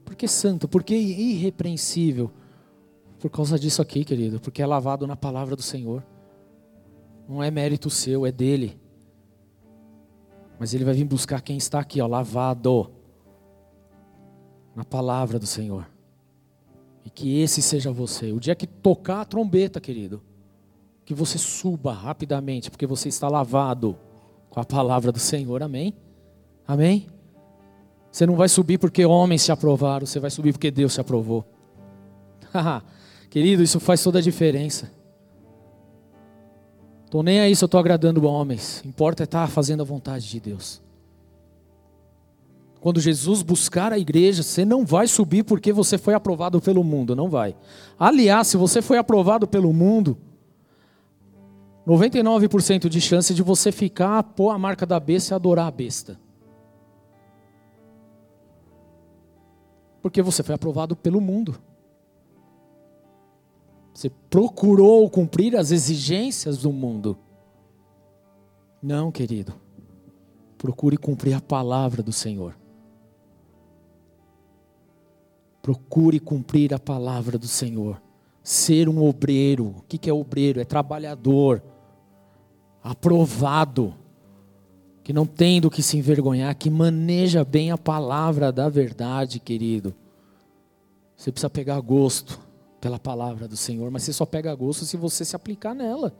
Por 0.04 0.14
que 0.14 0.28
santa? 0.28 0.68
Por 0.68 0.84
que 0.84 0.94
irrepreensível? 0.94 2.30
Por 3.18 3.30
causa 3.30 3.58
disso 3.58 3.80
aqui, 3.80 4.04
querido. 4.04 4.38
Porque 4.38 4.60
é 4.60 4.66
lavado 4.66 5.06
na 5.06 5.16
palavra 5.16 5.56
do 5.56 5.62
Senhor. 5.62 6.04
Não 7.26 7.42
é 7.42 7.50
mérito 7.50 7.88
seu, 7.88 8.26
é 8.26 8.30
dele. 8.30 8.78
Mas 10.58 10.74
ele 10.74 10.84
vai 10.84 10.94
vir 10.94 11.04
buscar 11.04 11.40
quem 11.40 11.56
está 11.56 11.80
aqui, 11.80 12.00
ó, 12.00 12.06
lavado 12.06 12.90
na 14.74 14.84
palavra 14.84 15.38
do 15.38 15.46
Senhor. 15.46 15.86
E 17.04 17.10
que 17.10 17.40
esse 17.40 17.62
seja 17.62 17.92
você. 17.92 18.32
O 18.32 18.40
dia 18.40 18.54
que 18.54 18.66
tocar 18.66 19.20
a 19.20 19.24
trombeta, 19.24 19.80
querido, 19.80 20.22
que 21.04 21.14
você 21.14 21.38
suba 21.38 21.92
rapidamente, 21.92 22.70
porque 22.70 22.86
você 22.86 23.08
está 23.08 23.28
lavado 23.28 23.96
com 24.50 24.58
a 24.60 24.64
palavra 24.64 25.12
do 25.12 25.18
Senhor. 25.18 25.62
Amém? 25.62 25.94
Amém? 26.66 27.06
Você 28.10 28.26
não 28.26 28.34
vai 28.34 28.48
subir 28.48 28.78
porque 28.78 29.04
homens 29.04 29.42
se 29.42 29.52
aprovaram, 29.52 30.06
você 30.06 30.18
vai 30.18 30.30
subir 30.30 30.52
porque 30.52 30.70
Deus 30.70 30.94
se 30.94 31.00
aprovou. 31.00 31.44
Querido, 33.28 33.62
isso 33.62 33.78
faz 33.78 34.02
toda 34.02 34.18
a 34.18 34.22
diferença. 34.22 34.90
Estou 37.06 37.22
nem 37.22 37.40
aí 37.40 37.54
se 37.54 37.62
eu 37.62 37.66
estou 37.66 37.80
agradando 37.80 38.26
homens. 38.26 38.82
Importa 38.84 39.22
é 39.22 39.24
estar 39.24 39.46
tá 39.46 39.46
fazendo 39.46 39.80
a 39.80 39.84
vontade 39.84 40.28
de 40.28 40.40
Deus. 40.40 40.82
Quando 42.80 43.00
Jesus 43.00 43.42
buscar 43.42 43.92
a 43.92 43.98
igreja, 43.98 44.42
você 44.42 44.64
não 44.64 44.84
vai 44.84 45.06
subir 45.06 45.44
porque 45.44 45.72
você 45.72 45.96
foi 45.96 46.14
aprovado 46.14 46.60
pelo 46.60 46.84
mundo, 46.84 47.16
não 47.16 47.30
vai. 47.30 47.56
Aliás, 47.98 48.48
se 48.48 48.56
você 48.56 48.82
foi 48.82 48.98
aprovado 48.98 49.46
pelo 49.46 49.72
mundo, 49.72 50.18
99% 51.86 52.88
de 52.88 53.00
chance 53.00 53.32
de 53.32 53.42
você 53.42 53.70
ficar, 53.70 54.22
pôr 54.22 54.50
a 54.50 54.58
marca 54.58 54.84
da 54.84 54.98
besta 54.98 55.32
e 55.32 55.36
adorar 55.36 55.68
a 55.68 55.70
besta. 55.70 56.18
Porque 60.02 60.20
você 60.20 60.42
foi 60.42 60.54
aprovado 60.56 60.96
pelo 60.96 61.20
mundo. 61.20 61.56
Você 63.96 64.10
procurou 64.28 65.08
cumprir 65.08 65.56
as 65.56 65.70
exigências 65.70 66.58
do 66.58 66.70
mundo. 66.70 67.16
Não, 68.82 69.10
querido. 69.10 69.54
Procure 70.58 70.98
cumprir 70.98 71.32
a 71.32 71.40
palavra 71.40 72.02
do 72.02 72.12
Senhor. 72.12 72.54
Procure 75.62 76.20
cumprir 76.20 76.74
a 76.74 76.78
palavra 76.78 77.38
do 77.38 77.48
Senhor. 77.48 77.98
Ser 78.42 78.86
um 78.86 79.02
obreiro. 79.02 79.76
O 79.78 79.82
que 79.88 80.10
é 80.10 80.12
obreiro? 80.12 80.60
É 80.60 80.64
trabalhador. 80.66 81.62
Aprovado. 82.82 83.94
Que 85.02 85.10
não 85.10 85.24
tem 85.24 85.58
do 85.58 85.70
que 85.70 85.82
se 85.82 85.96
envergonhar. 85.96 86.54
Que 86.54 86.68
maneja 86.68 87.42
bem 87.46 87.70
a 87.70 87.78
palavra 87.78 88.52
da 88.52 88.68
verdade, 88.68 89.40
querido. 89.40 89.94
Você 91.16 91.32
precisa 91.32 91.48
pegar 91.48 91.80
gosto 91.80 92.44
pela 92.86 93.00
palavra 93.00 93.48
do 93.48 93.56
Senhor, 93.56 93.90
mas 93.90 94.04
você 94.04 94.12
só 94.12 94.24
pega 94.24 94.54
gosto 94.54 94.84
se 94.84 94.96
você 94.96 95.24
se 95.24 95.34
aplicar 95.34 95.74
nela. 95.74 96.14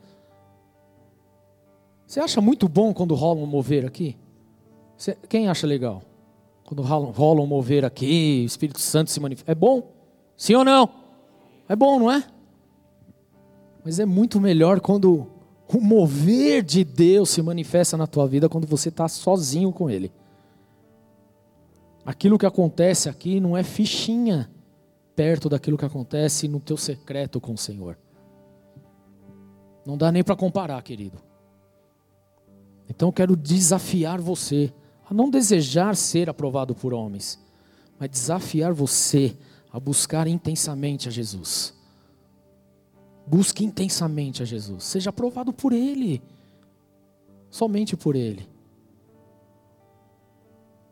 Você 2.05 2.19
acha 2.19 2.41
muito 2.41 2.67
bom 2.67 2.93
quando 2.93 3.15
rola 3.15 3.39
um 3.39 3.45
mover 3.45 3.85
aqui? 3.85 4.17
Você, 4.97 5.17
quem 5.29 5.47
acha 5.47 5.65
legal? 5.65 6.01
Quando 6.65 6.83
rola, 6.83 7.41
um 7.41 7.47
mover 7.47 7.85
aqui, 7.85 8.41
o 8.43 8.45
Espírito 8.45 8.81
Santo 8.81 9.11
se 9.11 9.19
manifesta. 9.21 9.49
É 9.49 9.55
bom? 9.55 9.93
Sim 10.35 10.55
ou 10.55 10.65
não? 10.65 10.89
É 11.69 11.75
bom, 11.75 11.99
não 11.99 12.11
é? 12.11 12.21
Mas 13.81 13.97
é 13.97 14.05
muito 14.05 14.41
melhor 14.41 14.81
quando 14.81 15.25
o 15.73 15.79
mover 15.79 16.63
de 16.63 16.83
Deus 16.83 17.29
se 17.29 17.41
manifesta 17.41 17.95
na 17.95 18.07
tua 18.07 18.27
vida 18.27 18.49
quando 18.49 18.67
você 18.67 18.89
está 18.89 19.07
sozinho 19.07 19.71
com 19.71 19.89
Ele. 19.89 20.11
Aquilo 22.05 22.37
que 22.37 22.45
acontece 22.45 23.07
aqui 23.07 23.39
não 23.39 23.55
é 23.55 23.63
fichinha 23.63 24.49
perto 25.17 25.49
daquilo 25.49 25.79
que 25.79 25.83
acontece 25.83 26.47
no 26.47 26.59
teu 26.59 26.77
secreto 26.77 27.41
com 27.41 27.53
o 27.53 27.57
Senhor. 27.57 27.97
Não 29.83 29.97
dá 29.97 30.11
nem 30.11 30.23
para 30.23 30.35
comparar, 30.35 30.79
querido. 30.83 31.17
Então 32.87 33.09
eu 33.09 33.13
quero 33.13 33.35
desafiar 33.35 34.21
você 34.21 34.71
a 35.09 35.13
não 35.15 35.31
desejar 35.31 35.95
ser 35.95 36.29
aprovado 36.29 36.75
por 36.75 36.93
homens, 36.93 37.43
mas 37.99 38.11
desafiar 38.11 38.73
você 38.73 39.35
a 39.73 39.79
buscar 39.79 40.27
intensamente 40.27 41.07
a 41.07 41.11
Jesus. 41.11 41.73
Busque 43.25 43.65
intensamente 43.65 44.43
a 44.43 44.45
Jesus. 44.45 44.83
Seja 44.83 45.09
aprovado 45.09 45.51
por 45.51 45.73
Ele. 45.73 46.21
Somente 47.49 47.97
por 47.97 48.15
Ele. 48.15 48.47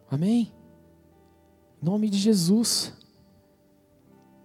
Amém? 0.09 0.51
Em 1.79 1.85
nome 1.85 2.09
de 2.09 2.17
Jesus. 2.17 3.04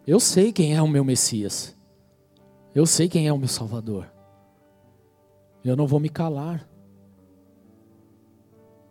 Eu 0.07 0.19
sei 0.19 0.53
quem 0.53 0.75
é 0.75 0.83
o 0.83 0.89
meu 0.89 1.05
Messias. 1.05 1.77
Eu 2.75 2.87
sei 2.87 3.09
quem 3.09 3.27
é 3.27 3.33
o 3.33 3.39
meu 3.39 3.49
Salvador. 3.49 4.11
Eu 5.65 5.77
não 5.77 5.87
vou 5.87 6.01
me 6.01 6.09
calar. 6.09 6.69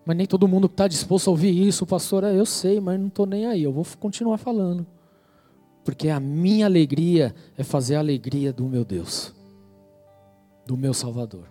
Mas 0.05 0.17
nem 0.17 0.25
todo 0.25 0.47
mundo 0.47 0.67
está 0.67 0.87
disposto 0.87 1.27
a 1.27 1.31
ouvir 1.31 1.51
isso, 1.67 1.85
pastor. 1.85 2.23
É, 2.23 2.37
eu 2.37 2.45
sei, 2.45 2.79
mas 2.79 2.99
não 2.99 3.07
estou 3.07 3.25
nem 3.25 3.45
aí. 3.45 3.63
Eu 3.63 3.71
vou 3.71 3.85
continuar 3.99 4.37
falando. 4.37 4.85
Porque 5.83 6.09
a 6.09 6.19
minha 6.19 6.65
alegria 6.65 7.33
é 7.57 7.63
fazer 7.63 7.95
a 7.95 7.99
alegria 7.99 8.53
do 8.53 8.65
meu 8.65 8.85
Deus, 8.85 9.33
do 10.65 10.77
meu 10.77 10.93
Salvador. 10.93 11.47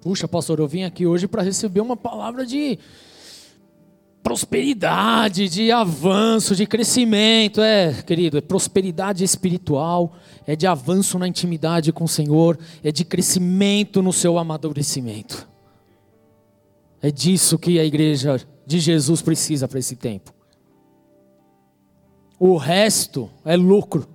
Puxa, 0.00 0.26
pastor, 0.26 0.58
eu 0.58 0.66
vim 0.66 0.82
aqui 0.82 1.06
hoje 1.06 1.28
para 1.28 1.42
receber 1.42 1.80
uma 1.80 1.96
palavra 1.96 2.44
de 2.44 2.78
prosperidade, 4.22 5.48
de 5.48 5.72
avanço, 5.72 6.54
de 6.54 6.66
crescimento. 6.66 7.60
É, 7.60 8.02
querido, 8.02 8.38
é 8.38 8.40
prosperidade 8.40 9.24
espiritual, 9.24 10.14
é 10.46 10.54
de 10.54 10.66
avanço 10.66 11.18
na 11.18 11.26
intimidade 11.26 11.92
com 11.92 12.04
o 12.04 12.08
Senhor, 12.08 12.58
é 12.82 12.92
de 12.92 13.04
crescimento 13.04 14.00
no 14.00 14.12
seu 14.12 14.38
amadurecimento. 14.38 15.48
É 17.00 17.10
disso 17.10 17.58
que 17.58 17.80
a 17.80 17.84
igreja 17.84 18.40
de 18.64 18.78
Jesus 18.78 19.20
precisa 19.20 19.66
para 19.66 19.80
esse 19.80 19.96
tempo. 19.96 20.32
O 22.38 22.56
resto 22.56 23.28
é 23.44 23.56
lucro. 23.56 24.08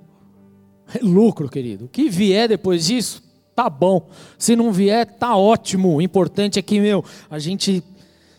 É 0.94 1.00
lucro, 1.00 1.50
querido. 1.50 1.86
O 1.86 1.90
que 1.90 2.10
vier 2.10 2.48
depois 2.48 2.86
disso, 2.86 3.22
tá 3.54 3.70
bom. 3.70 4.10
Se 4.38 4.56
não 4.56 4.72
vier, 4.72 5.06
tá 5.06 5.36
ótimo. 5.36 5.96
O 5.96 6.02
importante 6.02 6.58
é 6.58 6.62
que, 6.62 6.80
meu, 6.80 7.04
a 7.30 7.40
gente 7.40 7.84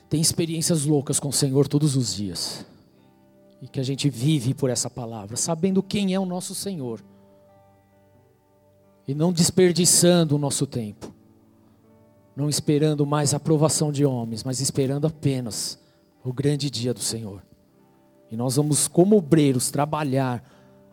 tem 0.09 0.21
experiências 0.21 0.85
loucas 0.85 1.21
com 1.21 1.29
o 1.29 1.33
Senhor 1.33 1.69
todos 1.69 1.97
os 1.97 2.15
dias. 2.15 2.65
E 3.61 3.69
que 3.69 3.81
a 3.81 3.83
gente 3.83 4.09
vive 4.09 4.55
por 4.55 4.71
essa 4.71 4.89
palavra, 4.89 5.37
sabendo 5.37 5.83
quem 5.83 6.15
é 6.15 6.21
o 6.21 6.27
nosso 6.27 6.55
Senhor. 6.55 7.05
E 9.07 9.15
não 9.15 9.33
desperdiçando 9.33 10.37
o 10.37 10.39
nosso 10.39 10.67
tempo 10.67 11.13
não 12.39 12.49
esperando 12.49 13.05
mais 13.05 13.35
a 13.35 13.37
aprovação 13.37 13.91
de 13.91 14.05
homens, 14.05 14.45
mas 14.45 14.61
esperando 14.61 15.09
apenas 15.09 15.77
o 16.23 16.33
grande 16.33 16.71
dia 16.71 16.95
do 16.95 17.01
Senhor. 17.01 17.43
E 18.31 18.37
nós 18.37 18.55
vamos, 18.55 18.87
como 18.87 19.17
obreiros, 19.17 19.73
trabalhar 19.73 20.41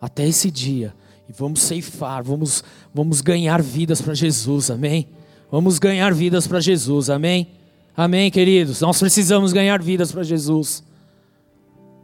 até 0.00 0.26
esse 0.26 0.50
dia 0.50 0.92
e 1.28 1.32
vamos 1.32 1.60
ceifar, 1.60 2.24
vamos, 2.24 2.64
vamos 2.92 3.20
ganhar 3.20 3.62
vidas 3.62 4.02
para 4.02 4.12
Jesus, 4.12 4.72
amém? 4.72 5.06
Vamos 5.48 5.78
ganhar 5.78 6.12
vidas 6.12 6.48
para 6.48 6.58
Jesus, 6.58 7.08
amém? 7.08 7.52
Amém, 7.96 8.30
queridos? 8.30 8.82
Nós 8.82 8.98
precisamos 8.98 9.54
ganhar 9.54 9.82
vidas 9.82 10.12
para 10.12 10.22
Jesus. 10.22 10.84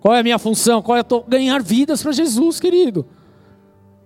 Qual 0.01 0.15
é 0.15 0.21
a 0.21 0.23
minha 0.23 0.39
função? 0.39 0.81
Qual 0.81 0.97
é 0.97 1.01
a 1.01 1.05
to... 1.05 1.23
Ganhar 1.29 1.63
vidas 1.63 2.03
para 2.03 2.13
Jesus, 2.13 2.59
querido. 2.59 3.07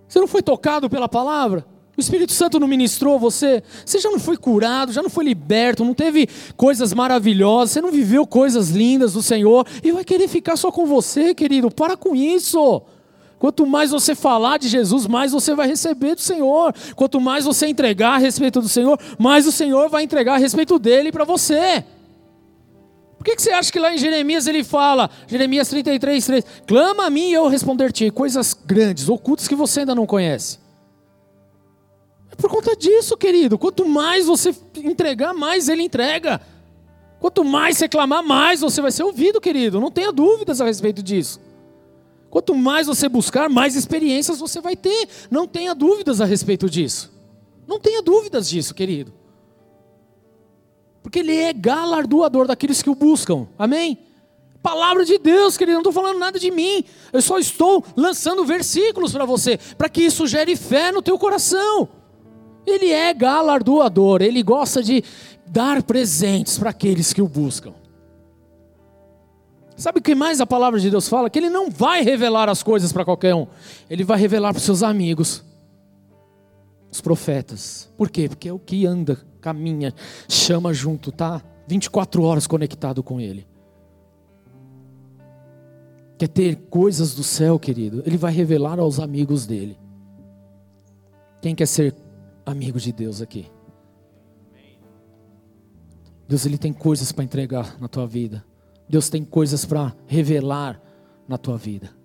Você 0.07 0.19
não 0.19 0.27
foi 0.27 0.41
tocado 0.41 0.89
pela 0.89 1.07
palavra? 1.07 1.65
O 1.97 2.01
Espírito 2.01 2.33
Santo 2.33 2.59
não 2.59 2.67
ministrou 2.67 3.17
você? 3.17 3.63
Você 3.85 3.99
já 3.99 4.11
não 4.11 4.19
foi 4.19 4.35
curado, 4.37 4.91
já 4.91 5.01
não 5.01 5.09
foi 5.09 5.23
liberto, 5.23 5.85
não 5.85 5.93
teve 5.93 6.27
coisas 6.55 6.93
maravilhosas, 6.93 7.71
você 7.71 7.81
não 7.81 7.91
viveu 7.91 8.27
coisas 8.27 8.69
lindas 8.69 9.13
do 9.13 9.23
Senhor 9.23 9.65
e 9.81 9.91
vai 9.91 10.03
querer 10.03 10.27
ficar 10.27 10.57
só 10.57 10.71
com 10.71 10.85
você, 10.85 11.33
querido? 11.33 11.71
Para 11.71 11.95
com 11.95 12.15
isso. 12.15 12.83
Quanto 13.39 13.67
mais 13.67 13.91
você 13.91 14.15
falar 14.15 14.57
de 14.57 14.67
Jesus, 14.67 15.05
mais 15.05 15.31
você 15.31 15.53
vai 15.53 15.67
receber 15.67 16.15
do 16.15 16.21
Senhor. 16.21 16.73
Quanto 16.95 17.21
mais 17.21 17.45
você 17.45 17.67
entregar 17.67 18.15
a 18.15 18.17
respeito 18.17 18.59
do 18.61 18.67
Senhor, 18.67 18.99
mais 19.19 19.45
o 19.45 19.51
Senhor 19.51 19.89
vai 19.89 20.03
entregar 20.03 20.35
a 20.35 20.37
respeito 20.37 20.79
dele 20.79 21.11
para 21.11 21.23
você. 21.23 21.83
Por 23.17 23.23
que, 23.23 23.35
que 23.35 23.41
você 23.41 23.51
acha 23.51 23.71
que 23.71 23.79
lá 23.79 23.93
em 23.93 23.97
Jeremias 23.97 24.47
ele 24.47 24.63
fala, 24.63 25.09
Jeremias 25.27 25.69
33, 25.69 26.25
3, 26.25 26.45
clama 26.65 27.05
a 27.05 27.09
mim 27.09 27.29
e 27.29 27.33
eu 27.33 27.47
responder-te 27.47 28.09
coisas 28.11 28.53
grandes, 28.53 29.09
ocultas 29.09 29.47
que 29.47 29.55
você 29.55 29.81
ainda 29.81 29.93
não 29.93 30.05
conhece. 30.05 30.59
Por 32.37 32.49
conta 32.49 32.75
disso, 32.75 33.17
querido. 33.17 33.57
Quanto 33.57 33.87
mais 33.87 34.27
você 34.27 34.55
entregar, 34.75 35.33
mais 35.33 35.67
Ele 35.67 35.83
entrega. 35.83 36.39
Quanto 37.19 37.43
mais 37.43 37.77
você 37.77 37.89
clamar, 37.89 38.23
mais 38.23 38.61
você 38.61 38.79
vai 38.81 38.91
ser 38.91 39.03
ouvido, 39.03 39.41
querido. 39.41 39.79
Não 39.79 39.89
tenha 39.89 40.11
dúvidas 40.11 40.61
a 40.61 40.65
respeito 40.65 41.01
disso. 41.01 41.39
Quanto 42.29 42.53
mais 42.53 42.87
você 42.87 43.07
buscar, 43.07 43.49
mais 43.49 43.75
experiências 43.75 44.39
você 44.39 44.59
vai 44.59 44.75
ter. 44.75 45.07
Não 45.31 45.47
tenha 45.47 45.73
dúvidas 45.73 46.19
a 46.21 46.25
respeito 46.25 46.69
disso. 46.69 47.11
Não 47.67 47.79
tenha 47.79 48.01
dúvidas 48.01 48.49
disso, 48.49 48.73
querido. 48.73 49.13
Porque 51.01 51.19
Ele 51.19 51.35
é 51.35 51.53
galardoador 51.53 52.47
daqueles 52.47 52.81
que 52.81 52.89
o 52.89 52.95
buscam. 52.95 53.47
Amém? 53.57 53.99
Palavra 54.61 55.05
de 55.05 55.17
Deus, 55.17 55.55
querido, 55.55 55.75
não 55.75 55.81
estou 55.81 55.93
falando 55.93 56.19
nada 56.19 56.37
de 56.37 56.51
mim. 56.51 56.83
Eu 57.13 57.21
só 57.21 57.37
estou 57.37 57.83
lançando 57.95 58.43
versículos 58.43 59.13
para 59.13 59.23
você, 59.23 59.57
para 59.77 59.87
que 59.87 60.01
isso 60.01 60.27
gere 60.27 60.55
fé 60.55 60.91
no 60.91 61.01
teu 61.01 61.17
coração. 61.17 61.87
Ele 62.65 62.91
é 62.91 63.13
galardoador, 63.13 64.21
ele 64.21 64.43
gosta 64.43 64.83
de 64.83 65.01
dar 65.45 65.81
presentes 65.83 66.57
para 66.57 66.71
aqueles 66.71 67.13
que 67.13 67.21
o 67.21 67.27
buscam. 67.27 67.73
Sabe 69.77 69.99
o 69.99 70.01
que 70.01 70.15
mais 70.15 70.41
a 70.41 70.45
palavra 70.47 70.79
de 70.79 70.89
Deus 70.89 71.07
fala? 71.07 71.29
Que 71.29 71.37
ele 71.37 71.51
não 71.51 71.69
vai 71.69 72.01
revelar 72.01 72.49
as 72.49 72.63
coisas 72.63 72.91
para 72.91 73.05
qualquer 73.05 73.35
um, 73.35 73.45
ele 73.87 74.03
vai 74.03 74.17
revelar 74.17 74.51
para 74.51 74.57
os 74.57 74.65
seus 74.65 74.81
amigos, 74.81 75.45
os 76.91 76.99
profetas. 76.99 77.87
Por 77.95 78.09
quê? 78.09 78.27
Porque 78.27 78.49
é 78.49 78.53
o 78.53 78.57
que 78.57 78.87
anda, 78.87 79.15
caminha, 79.39 79.93
chama 80.27 80.73
junto, 80.73 81.11
tá 81.11 81.43
24 81.67 82.23
horas 82.23 82.47
conectado 82.47 83.03
com 83.03 83.21
ele. 83.21 83.47
Quer 86.17 86.29
ter 86.29 86.55
coisas 86.71 87.13
do 87.13 87.21
céu, 87.21 87.59
querido? 87.59 88.01
Ele 88.03 88.17
vai 88.17 88.33
revelar 88.33 88.79
aos 88.79 88.99
amigos 88.99 89.45
dele. 89.45 89.77
Quem 91.39 91.53
quer 91.53 91.67
ser 91.67 91.93
amigo 92.43 92.79
de 92.79 92.91
Deus 92.91 93.21
aqui. 93.21 93.51
Deus 96.27 96.47
ele 96.47 96.57
tem 96.57 96.73
coisas 96.73 97.11
para 97.11 97.23
entregar 97.23 97.79
na 97.79 97.87
tua 97.87 98.07
vida. 98.07 98.43
Deus 98.89 99.09
tem 99.09 99.23
coisas 99.23 99.65
para 99.65 99.93
revelar 100.07 100.81
na 101.27 101.37
tua 101.37 101.57
vida. 101.57 101.97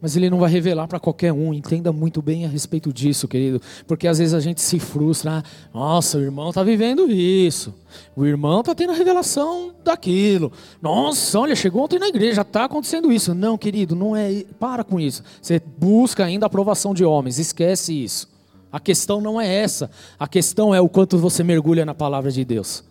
Mas 0.00 0.16
ele 0.16 0.30
não 0.30 0.38
vai 0.38 0.48
revelar 0.48 0.86
para 0.86 1.00
qualquer 1.00 1.32
um, 1.32 1.52
entenda 1.52 1.92
muito 1.92 2.22
bem 2.22 2.44
a 2.44 2.48
respeito 2.48 2.92
disso, 2.92 3.26
querido. 3.26 3.60
Porque 3.84 4.06
às 4.06 4.18
vezes 4.18 4.32
a 4.32 4.38
gente 4.38 4.60
se 4.60 4.78
frustra, 4.78 5.38
ah, 5.38 5.42
nossa, 5.74 6.18
o 6.18 6.20
irmão 6.20 6.50
está 6.50 6.62
vivendo 6.62 7.10
isso. 7.10 7.74
O 8.14 8.24
irmão 8.24 8.60
está 8.60 8.76
tendo 8.76 8.92
a 8.92 8.96
revelação 8.96 9.74
daquilo. 9.82 10.52
Nossa, 10.80 11.40
olha, 11.40 11.56
chegou 11.56 11.82
ontem 11.82 11.98
na 11.98 12.06
igreja, 12.06 12.42
está 12.42 12.64
acontecendo 12.64 13.10
isso. 13.10 13.34
Não, 13.34 13.58
querido, 13.58 13.96
não 13.96 14.14
é. 14.14 14.44
Para 14.60 14.84
com 14.84 15.00
isso. 15.00 15.24
Você 15.42 15.60
busca 15.78 16.24
ainda 16.24 16.46
a 16.46 16.48
aprovação 16.48 16.94
de 16.94 17.04
homens, 17.04 17.40
esquece 17.40 17.92
isso. 17.92 18.28
A 18.70 18.78
questão 18.78 19.20
não 19.20 19.40
é 19.40 19.52
essa. 19.52 19.90
A 20.16 20.28
questão 20.28 20.72
é 20.72 20.80
o 20.80 20.88
quanto 20.88 21.18
você 21.18 21.42
mergulha 21.42 21.84
na 21.84 21.94
palavra 21.94 22.30
de 22.30 22.44
Deus. 22.44 22.84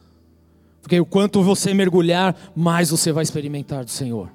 Porque 0.81 0.99
o 0.99 1.05
quanto 1.05 1.41
você 1.41 1.73
mergulhar, 1.73 2.35
mais 2.55 2.89
você 2.89 3.11
vai 3.11 3.23
experimentar 3.23 3.83
do 3.83 3.91
Senhor. 3.91 4.31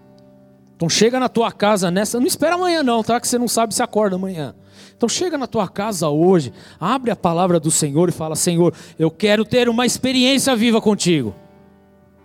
Então 0.76 0.88
chega 0.88 1.20
na 1.20 1.28
tua 1.28 1.52
casa 1.52 1.90
nessa, 1.90 2.18
não 2.18 2.26
espera 2.26 2.56
amanhã 2.56 2.82
não, 2.82 3.02
tá? 3.02 3.20
Que 3.20 3.28
você 3.28 3.38
não 3.38 3.48
sabe 3.48 3.74
se 3.74 3.82
acorda 3.82 4.16
amanhã. 4.16 4.54
Então 4.96 5.08
chega 5.08 5.38
na 5.38 5.46
tua 5.46 5.68
casa 5.68 6.08
hoje, 6.08 6.52
abre 6.78 7.10
a 7.10 7.16
palavra 7.16 7.60
do 7.60 7.70
Senhor 7.70 8.08
e 8.08 8.12
fala: 8.12 8.34
Senhor, 8.34 8.74
eu 8.98 9.10
quero 9.10 9.44
ter 9.44 9.68
uma 9.68 9.86
experiência 9.86 10.54
viva 10.56 10.80
contigo. 10.80 11.34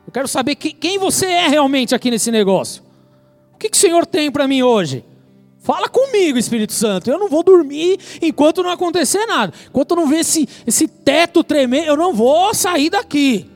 Eu 0.06 0.12
quero 0.12 0.28
saber 0.28 0.56
que, 0.56 0.72
quem 0.72 0.98
você 0.98 1.26
é 1.26 1.48
realmente 1.48 1.94
aqui 1.94 2.10
nesse 2.10 2.32
negócio. 2.32 2.82
O 3.54 3.58
que, 3.58 3.70
que 3.70 3.78
o 3.78 3.80
Senhor 3.80 4.06
tem 4.06 4.32
para 4.32 4.48
mim 4.48 4.64
hoje? 4.64 5.04
Fala 5.60 5.90
comigo, 5.90 6.38
Espírito 6.38 6.72
Santo. 6.72 7.12
Eu 7.12 7.20
não 7.20 7.28
vou 7.28 7.44
dormir 7.44 8.00
enquanto 8.22 8.64
não 8.64 8.70
acontecer 8.70 9.26
nada. 9.26 9.54
Enquanto 9.68 9.92
eu 9.92 9.98
não 9.98 10.08
ver 10.08 10.20
esse, 10.20 10.48
esse 10.66 10.88
teto 10.88 11.44
tremer, 11.44 11.86
eu 11.86 11.98
não 11.98 12.14
vou 12.14 12.54
sair 12.54 12.90
daqui. 12.90 13.50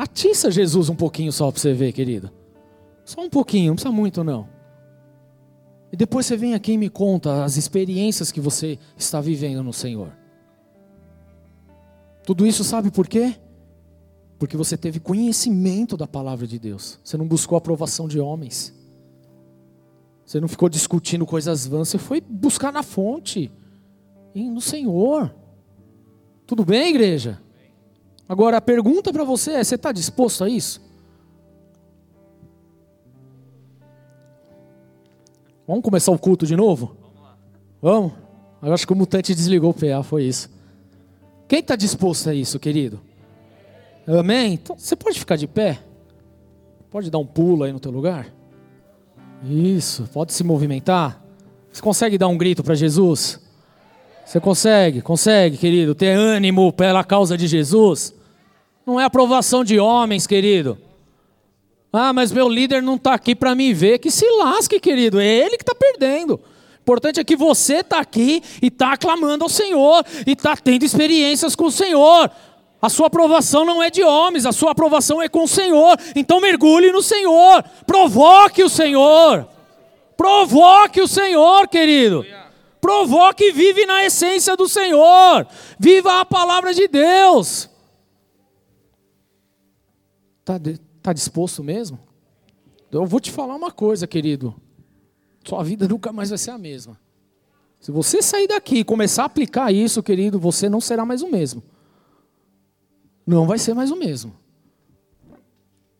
Atiça 0.00 0.50
Jesus 0.50 0.88
um 0.88 0.94
pouquinho 0.94 1.30
só 1.30 1.50
para 1.52 1.60
você 1.60 1.74
ver, 1.74 1.92
querido. 1.92 2.30
Só 3.04 3.20
um 3.20 3.28
pouquinho, 3.28 3.68
não 3.68 3.74
precisa 3.74 3.92
muito 3.92 4.24
não. 4.24 4.48
E 5.92 5.96
depois 5.96 6.24
você 6.24 6.38
vem 6.38 6.54
aqui 6.54 6.72
e 6.72 6.78
me 6.78 6.88
conta 6.88 7.44
as 7.44 7.58
experiências 7.58 8.32
que 8.32 8.40
você 8.40 8.78
está 8.96 9.20
vivendo 9.20 9.62
no 9.62 9.74
Senhor. 9.74 10.10
Tudo 12.24 12.46
isso 12.46 12.64
sabe 12.64 12.90
por 12.90 13.06
quê? 13.06 13.36
Porque 14.38 14.56
você 14.56 14.74
teve 14.74 15.00
conhecimento 15.00 15.98
da 15.98 16.06
palavra 16.06 16.46
de 16.46 16.58
Deus. 16.58 16.98
Você 17.04 17.18
não 17.18 17.28
buscou 17.28 17.58
aprovação 17.58 18.08
de 18.08 18.18
homens. 18.18 18.74
Você 20.24 20.40
não 20.40 20.48
ficou 20.48 20.70
discutindo 20.70 21.26
coisas 21.26 21.66
vãs. 21.66 21.90
Você 21.90 21.98
foi 21.98 22.22
buscar 22.22 22.72
na 22.72 22.82
fonte, 22.82 23.52
no 24.34 24.62
Senhor. 24.62 25.34
Tudo 26.46 26.64
bem, 26.64 26.88
igreja? 26.88 27.38
Agora 28.30 28.58
a 28.58 28.60
pergunta 28.60 29.12
para 29.12 29.24
você 29.24 29.54
é: 29.54 29.64
você 29.64 29.74
está 29.74 29.90
disposto 29.90 30.44
a 30.44 30.48
isso? 30.48 30.80
Vamos 35.66 35.82
começar 35.82 36.12
o 36.12 36.18
culto 36.18 36.46
de 36.46 36.54
novo? 36.54 36.96
Vamos? 37.82 38.12
Eu 38.62 38.72
acho 38.72 38.86
que 38.86 38.92
o 38.92 38.96
mutante 38.96 39.34
desligou 39.34 39.70
o 39.70 39.74
PA, 39.74 40.04
foi 40.04 40.26
isso. 40.26 40.48
Quem 41.48 41.58
está 41.58 41.74
disposto 41.74 42.30
a 42.30 42.34
isso, 42.34 42.60
querido? 42.60 43.00
Amém? 44.06 44.54
Então, 44.54 44.78
você 44.78 44.94
pode 44.94 45.18
ficar 45.18 45.34
de 45.34 45.48
pé? 45.48 45.80
Pode 46.88 47.10
dar 47.10 47.18
um 47.18 47.26
pulo 47.26 47.64
aí 47.64 47.72
no 47.72 47.80
teu 47.80 47.90
lugar? 47.90 48.32
Isso, 49.42 50.08
pode 50.12 50.32
se 50.32 50.44
movimentar? 50.44 51.20
Você 51.72 51.82
consegue 51.82 52.16
dar 52.16 52.28
um 52.28 52.38
grito 52.38 52.62
para 52.62 52.76
Jesus? 52.76 53.40
Você 54.24 54.38
consegue, 54.38 55.02
consegue, 55.02 55.56
querido, 55.56 55.96
ter 55.96 56.12
ânimo 56.12 56.72
pela 56.72 57.02
causa 57.02 57.36
de 57.36 57.48
Jesus? 57.48 58.19
Não 58.90 58.98
é 58.98 59.04
aprovação 59.04 59.62
de 59.62 59.78
homens, 59.78 60.26
querido. 60.26 60.76
Ah, 61.92 62.12
mas 62.12 62.32
meu 62.32 62.48
líder 62.48 62.82
não 62.82 62.96
está 62.96 63.14
aqui 63.14 63.36
para 63.36 63.54
me 63.54 63.72
ver. 63.72 64.00
Que 64.00 64.10
se 64.10 64.28
lasque, 64.30 64.80
querido. 64.80 65.20
É 65.20 65.26
ele 65.26 65.56
que 65.56 65.62
está 65.62 65.76
perdendo. 65.76 66.34
O 66.34 66.82
importante 66.82 67.20
é 67.20 67.24
que 67.24 67.36
você 67.36 67.76
está 67.76 68.00
aqui 68.00 68.42
e 68.60 68.66
está 68.66 68.94
aclamando 68.94 69.44
ao 69.44 69.48
Senhor 69.48 70.04
e 70.26 70.32
está 70.32 70.56
tendo 70.56 70.84
experiências 70.84 71.54
com 71.54 71.66
o 71.66 71.70
Senhor. 71.70 72.28
A 72.82 72.88
sua 72.88 73.06
aprovação 73.06 73.64
não 73.64 73.80
é 73.80 73.90
de 73.90 74.02
homens, 74.02 74.44
a 74.44 74.50
sua 74.50 74.72
aprovação 74.72 75.22
é 75.22 75.28
com 75.28 75.44
o 75.44 75.48
Senhor. 75.48 75.96
Então 76.16 76.40
mergulhe 76.40 76.90
no 76.90 77.00
Senhor, 77.00 77.62
provoque 77.86 78.64
o 78.64 78.68
Senhor. 78.68 79.46
Provoque 80.16 81.00
o 81.00 81.06
Senhor, 81.06 81.68
querido. 81.68 82.26
Provoque 82.80 83.44
e 83.44 83.52
vive 83.52 83.86
na 83.86 84.04
essência 84.04 84.56
do 84.56 84.68
Senhor. 84.68 85.46
Viva 85.78 86.20
a 86.20 86.24
palavra 86.24 86.74
de 86.74 86.88
Deus. 86.88 87.69
Está 90.56 90.90
Está 91.00 91.14
disposto 91.14 91.64
mesmo? 91.64 91.98
Eu 92.92 93.06
vou 93.06 93.20
te 93.20 93.30
falar 93.30 93.56
uma 93.56 93.70
coisa, 93.70 94.06
querido. 94.06 94.54
Sua 95.42 95.62
vida 95.62 95.88
nunca 95.88 96.12
mais 96.12 96.28
vai 96.28 96.36
ser 96.36 96.50
a 96.50 96.58
mesma. 96.58 96.98
Se 97.80 97.90
você 97.90 98.20
sair 98.20 98.46
daqui 98.46 98.80
e 98.80 98.84
começar 98.84 99.22
a 99.22 99.26
aplicar 99.26 99.72
isso, 99.72 100.02
querido, 100.02 100.38
você 100.38 100.68
não 100.68 100.80
será 100.80 101.06
mais 101.06 101.22
o 101.22 101.28
mesmo. 101.30 101.62
Não 103.26 103.46
vai 103.46 103.58
ser 103.58 103.72
mais 103.72 103.90
o 103.90 103.96
mesmo. 103.96 104.34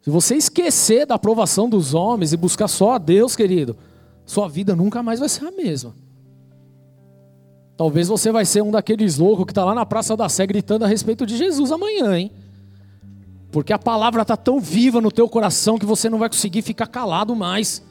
Se 0.02 0.10
você 0.10 0.34
esquecer 0.34 1.06
da 1.06 1.14
aprovação 1.14 1.68
dos 1.68 1.94
homens 1.94 2.34
e 2.34 2.36
buscar 2.36 2.68
só 2.68 2.92
a 2.92 2.98
Deus, 2.98 3.34
querido, 3.34 3.78
sua 4.26 4.48
vida 4.48 4.76
nunca 4.76 5.02
mais 5.02 5.20
vai 5.20 5.28
ser 5.30 5.46
a 5.46 5.50
mesma. 5.50 5.94
Talvez 7.78 8.08
você 8.08 8.30
vai 8.30 8.44
ser 8.44 8.62
um 8.62 8.70
daqueles 8.70 9.16
loucos 9.16 9.46
que 9.46 9.52
está 9.52 9.64
lá 9.64 9.74
na 9.74 9.86
Praça 9.86 10.14
da 10.14 10.28
Sé 10.28 10.46
gritando 10.46 10.84
a 10.84 10.88
respeito 10.88 11.24
de 11.24 11.38
Jesus 11.38 11.72
amanhã, 11.72 12.18
hein? 12.18 12.30
Porque 13.50 13.72
a 13.72 13.78
palavra 13.78 14.22
está 14.22 14.36
tão 14.36 14.60
viva 14.60 15.00
no 15.00 15.10
teu 15.10 15.28
coração 15.28 15.78
que 15.78 15.86
você 15.86 16.08
não 16.08 16.18
vai 16.18 16.28
conseguir 16.28 16.62
ficar 16.62 16.86
calado 16.86 17.34
mais. 17.34 17.84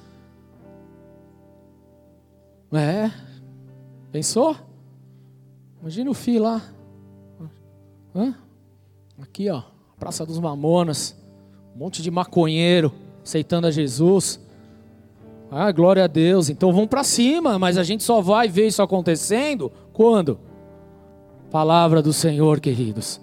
É. 2.71 3.11
Pensou? 4.11 4.55
Imagina 5.81 6.09
o 6.09 6.13
filho 6.13 6.43
lá. 6.43 6.61
Hã? 8.15 8.35
Aqui, 9.21 9.49
ó. 9.49 9.63
Praça 9.97 10.25
dos 10.25 10.39
Mamonas. 10.39 11.15
Um 11.75 11.79
monte 11.79 12.01
de 12.01 12.09
maconheiro 12.09 12.93
aceitando 13.23 13.67
a 13.67 13.71
Jesus. 13.71 14.39
Ah, 15.51 15.71
glória 15.71 16.03
a 16.03 16.07
Deus. 16.07 16.49
Então 16.49 16.71
vamos 16.71 16.89
para 16.89 17.03
cima, 17.03 17.59
mas 17.59 17.77
a 17.77 17.83
gente 17.83 18.03
só 18.03 18.21
vai 18.21 18.47
ver 18.47 18.67
isso 18.67 18.81
acontecendo 18.81 19.71
quando? 19.91 20.39
Palavra 21.51 22.01
do 22.01 22.13
Senhor, 22.13 22.59
queridos. 22.59 23.19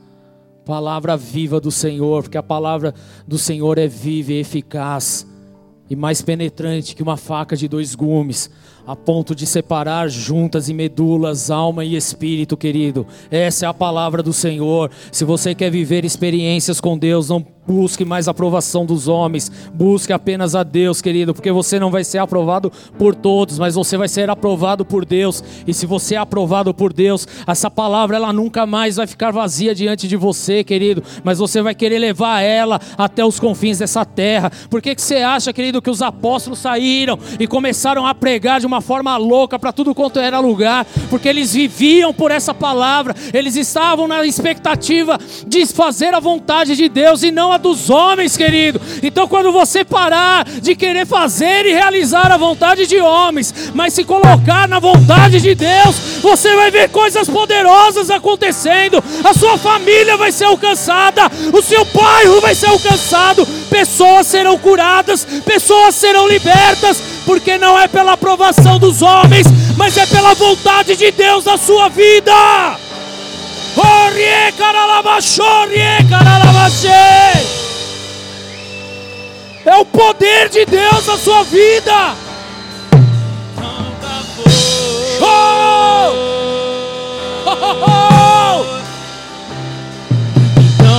Palavra 0.67 1.17
viva 1.17 1.61
do 1.61 1.71
Senhor, 1.71 2.25
porque 2.25 2.37
a 2.37 2.43
palavra 2.43 2.93
do 3.25 3.39
Senhor 3.39 3.79
é 3.79 3.87
viva 3.87 4.33
e 4.33 4.41
eficaz 4.41 5.25
e 5.89 5.95
mais 5.95 6.21
penetrante 6.21 6.97
que 6.97 7.05
uma 7.05 7.17
faca 7.17 7.57
de 7.57 7.69
dois 7.69 7.95
gumes 7.95 8.51
a 8.87 8.95
ponto 8.95 9.35
de 9.35 9.47
separar 9.47 10.09
juntas 10.09 10.69
e 10.69 10.75
medulas, 10.75 11.51
alma 11.51 11.85
e 11.85 11.97
espírito, 11.97 12.57
querido. 12.57 13.07
Essa 13.31 13.67
é 13.67 13.69
a 13.69 13.75
palavra 13.75 14.23
do 14.23 14.33
Senhor. 14.33 14.91
Se 15.11 15.25
você 15.25 15.55
quer 15.55 15.71
viver 15.71 16.05
experiências 16.05 16.81
com 16.81 16.97
Deus, 16.97 17.29
não 17.29 17.45
busque 17.67 18.05
mais 18.05 18.29
aprovação 18.29 18.87
dos 18.87 19.09
homens, 19.09 19.51
busque 19.75 20.13
apenas 20.13 20.55
a 20.55 20.63
Deus, 20.63 21.03
querido, 21.03 21.35
porque 21.35 21.51
você 21.51 21.81
não 21.81 21.91
vai 21.91 22.05
ser 22.05 22.19
aprovado 22.19 22.71
por 22.97 23.15
todos, 23.15 23.59
mas 23.59 23.75
você 23.75 23.97
vai 23.97 24.09
ser 24.09 24.31
aprovado 24.31 24.85
por 24.85 25.05
Deus. 25.05 25.43
E 25.67 25.75
se 25.75 25.85
você 25.85 26.15
é 26.15 26.19
aprovado 26.19 26.73
por 26.73 26.93
Deus, 26.93 27.27
essa 27.47 27.71
palavra 27.71 28.17
ela 28.17 28.33
nunca 28.33 28.65
mais 28.65 28.97
vai 28.97 29.07
ficar 29.07 29.33
vazia 29.33 29.75
diante 29.75 30.07
de 30.07 30.17
você, 30.17 30.63
querido, 30.63 31.03
mas 31.25 31.39
você 31.39 31.61
vai 31.61 31.75
querer 31.75 31.99
levar 31.99 32.41
ela 32.41 32.81
até 32.97 33.25
os 33.25 33.41
confins 33.41 33.79
dessa 33.79 34.05
terra. 34.05 34.51
Por 34.71 34.81
que, 34.81 34.95
que 34.95 35.03
você 35.03 35.17
acha, 35.17 35.53
querido, 35.53 35.83
que 35.83 35.91
os 35.91 36.03
apóstolos 36.03 36.61
saíram 36.61 37.19
e 37.41 37.47
começaram 37.47 38.07
a 38.07 38.15
pregar 38.15 38.61
de 38.61 38.67
uma 38.67 38.76
uma 38.77 38.81
forma 38.83 39.17
louca 39.17 39.59
para 39.59 39.73
tudo 39.73 39.95
quanto 39.95 40.21
era 40.21 40.39
lugar, 40.39 40.87
porque 41.09 41.29
eles 41.29 41.55
viviam 41.55 42.13
por 42.13 42.31
essa 42.31 42.53
palavra, 42.53 43.15
eles 43.33 43.57
estavam 43.57 44.07
na 44.07 44.25
expectativa 44.27 45.19
de 45.47 45.65
fazer 45.65 46.13
a 46.13 46.21
vontade 46.21 46.77
de 46.77 46.89
Deus 46.89 47.23
e 47.23 47.31
não 47.31 47.51
a 47.51 47.57
dos 47.57 47.89
homens, 47.89 48.37
querido. 48.37 48.79
Então, 49.03 49.27
quando 49.27 49.51
você 49.51 49.83
parar 49.83 50.45
de 50.45 50.77
querer 50.77 51.07
fazer 51.07 51.65
e 51.65 51.73
realizar 51.73 52.31
a 52.31 52.37
vontade 52.37 52.87
de 52.87 53.01
homens, 53.01 53.73
mas 53.75 53.95
se 53.95 54.05
colocar 54.05 54.69
na 54.69 54.79
vontade 54.79 55.41
de 55.41 55.55
Deus, 55.55 56.21
você 56.21 56.55
vai 56.55 56.71
ver 56.71 56.91
coisas 56.91 57.29
poderosas 57.29 58.11
acontecendo, 58.11 59.03
a 59.25 59.33
sua 59.33 59.57
família 59.57 60.19
vai 60.19 60.31
ser 60.31 60.45
alcançada, 60.45 61.31
o 61.51 61.63
seu 61.63 61.83
bairro 61.87 62.43
vai 62.43 62.55
ser 62.55 62.67
alcançado, 62.67 63.47
pessoas 63.71 64.27
serão 64.27 64.59
curadas, 64.59 65.25
pessoas 65.47 65.95
serão 65.95 66.29
libertas 66.29 67.16
porque 67.27 67.59
não 67.59 67.79
é 67.79 67.89
pela 67.89 68.13
aprovação 68.13 68.79
dos 68.79 69.03
homens, 69.03 69.47
mas 69.77 69.97
é 69.97 70.07
pela 70.07 70.33
vontade 70.35 70.97
de 70.97 71.11
Deus 71.11 71.45
na 71.45 71.59
sua 71.59 71.89
vida. 71.89 72.33
É 79.67 79.77
o 79.77 79.85
poder 79.85 80.49
de 80.49 80.65
Deus 80.65 81.07
na 81.07 81.19
sua 81.19 81.43
vida. 81.43 82.15
Oh! 85.21 86.13
Oh! 87.49 87.91
Oh! 87.91 88.27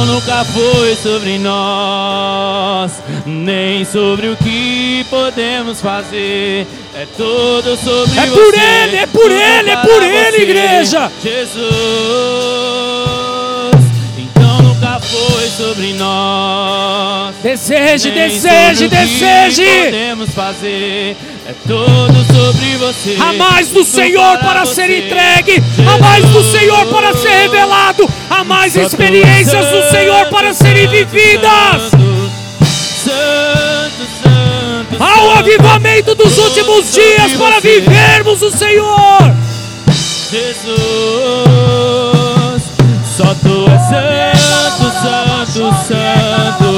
nunca 0.08 0.44
foi 0.45 0.95
sobre 0.95 1.38
nós, 1.38 2.91
nem 3.28 3.84
sobre 3.84 4.30
o 4.30 4.38
que 4.38 5.06
podemos 5.10 5.82
fazer. 5.82 6.66
É 6.95 7.06
todo 7.18 7.76
sobre 7.78 8.18
É 8.18 8.26
você. 8.26 8.36
por 8.36 8.54
Ele, 8.56 8.95
é 8.95 9.06
por 9.06 9.22
tudo 9.24 9.34
Ele, 9.34 9.70
é 9.70 9.76
para 9.76 9.88
por 9.90 10.02
Ele, 10.02 10.32
você, 10.32 10.41
igreja. 10.41 11.12
Jesus. 11.22 11.68
Então 14.18 14.62
nunca 14.62 14.99
foi 15.02 15.48
sobre 15.49 15.94
nós. 15.94 17.36
Deseje, 17.44 18.10
nem 18.12 18.30
deseje, 18.30 18.86
sobre 18.86 18.86
o 18.86 18.90
que 18.90 18.95
deseje. 18.95 19.66
Podemos 19.86 20.30
fazer. 20.32 21.18
É 21.49 21.54
todo 21.68 22.14
sobre 22.34 22.76
você. 22.78 23.18
Há 23.20 23.34
mais 23.34 23.68
do 23.68 23.76
tudo 23.76 23.86
Senhor 23.86 24.38
para 24.40 24.66
você. 24.66 24.76
ser 24.76 24.90
entregue, 25.06 25.64
há 25.86 25.98
mais 25.98 26.26
do 26.26 26.44
Senhor 26.44 26.86
para 26.88 27.14
ser 27.14 27.30
revelado, 27.30 28.10
há 28.30 28.44
mais 28.44 28.74
Só 28.74 28.82
experiências 28.82 29.66
do 29.68 29.90
Senhor 29.91 30.26
para 30.30 30.54
serem 30.54 30.88
vividas. 30.88 31.91
Santo, 33.08 34.04
santo, 34.22 34.98
Há 35.00 35.24
o 35.24 35.28
santo, 35.28 35.40
avivamento 35.40 36.14
dos 36.14 36.38
últimos 36.38 36.92
dias 36.92 37.32
para 37.34 37.62
vivermos 37.62 38.42
o 38.42 38.52
Senhor. 38.52 39.34
Jesus, 40.30 40.76
só 43.16 43.34
tu 43.42 43.66
és 43.72 43.82
santo, 43.88 44.92
santo, 44.92 45.64
santo, 45.88 46.70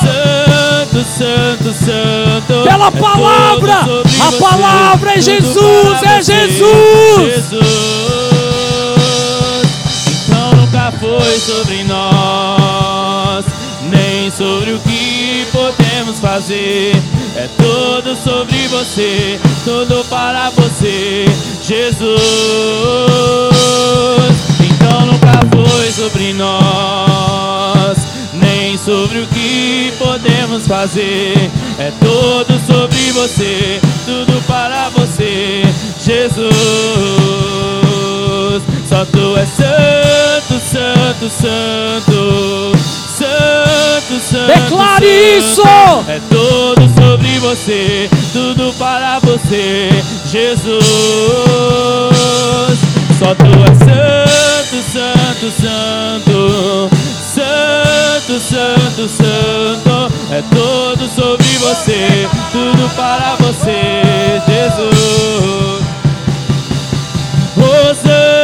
santo, 0.00 1.04
santo, 1.04 1.70
santo. 1.74 2.54
Pela 2.64 2.88
É 2.88 2.90
palavra, 2.90 3.78
a 4.18 4.32
palavra 4.40 5.12
é 5.12 5.20
Jesus, 5.20 6.02
é. 6.02 6.22
Jesus. 6.22 7.34
Jesus, 7.34 7.62
então 10.24 10.52
nunca 10.54 10.90
foi 10.98 11.38
sobre 11.38 11.84
nós, 11.84 13.44
nem 13.90 14.30
sobre 14.30 14.72
o 14.72 14.78
que 14.80 14.99
fazer. 16.30 16.92
É 17.34 17.48
tudo 17.56 18.14
sobre 18.14 18.68
você, 18.68 19.40
tudo 19.64 20.04
para 20.08 20.50
você, 20.50 21.24
Jesus. 21.60 22.20
Então 24.60 25.06
nunca 25.06 25.40
foi 25.50 25.90
sobre 25.90 26.32
nós, 26.34 27.98
nem 28.34 28.78
sobre 28.78 29.22
o 29.22 29.26
que 29.26 29.92
podemos 29.98 30.68
fazer. 30.68 31.50
É 31.80 31.90
tudo 31.98 32.60
sobre 32.64 33.10
você, 33.10 33.80
tudo 34.06 34.40
para 34.46 34.88
você, 34.90 35.64
Jesus. 36.00 36.52
Só 38.88 39.04
tu 39.06 39.36
és 39.36 39.48
santo, 39.48 40.60
santo, 40.60 41.28
santo, 41.28 42.72
santo, 43.30 44.20
santo. 44.20 44.46
Declare 44.46 45.06
santo. 45.06 45.38
isso! 45.38 45.62
É 46.08 46.20
tudo 46.28 46.82
sobre 47.00 47.38
você, 47.38 48.10
tudo 48.32 48.74
para 48.78 49.18
você, 49.20 49.90
Jesus. 50.26 50.80
Só 53.18 53.34
tu 53.34 53.44
és 53.44 53.78
santo, 53.78 54.82
santo, 54.92 55.50
santo, 55.60 56.90
santo, 57.34 58.40
santo, 58.40 59.08
santo. 59.08 60.12
É 60.32 60.42
tudo 60.50 61.08
sobre 61.14 61.58
você, 61.58 62.28
tudo 62.52 62.88
para 62.96 63.36
você, 63.36 64.02
Jesus. 64.48 65.84
Hosana, 67.56 68.39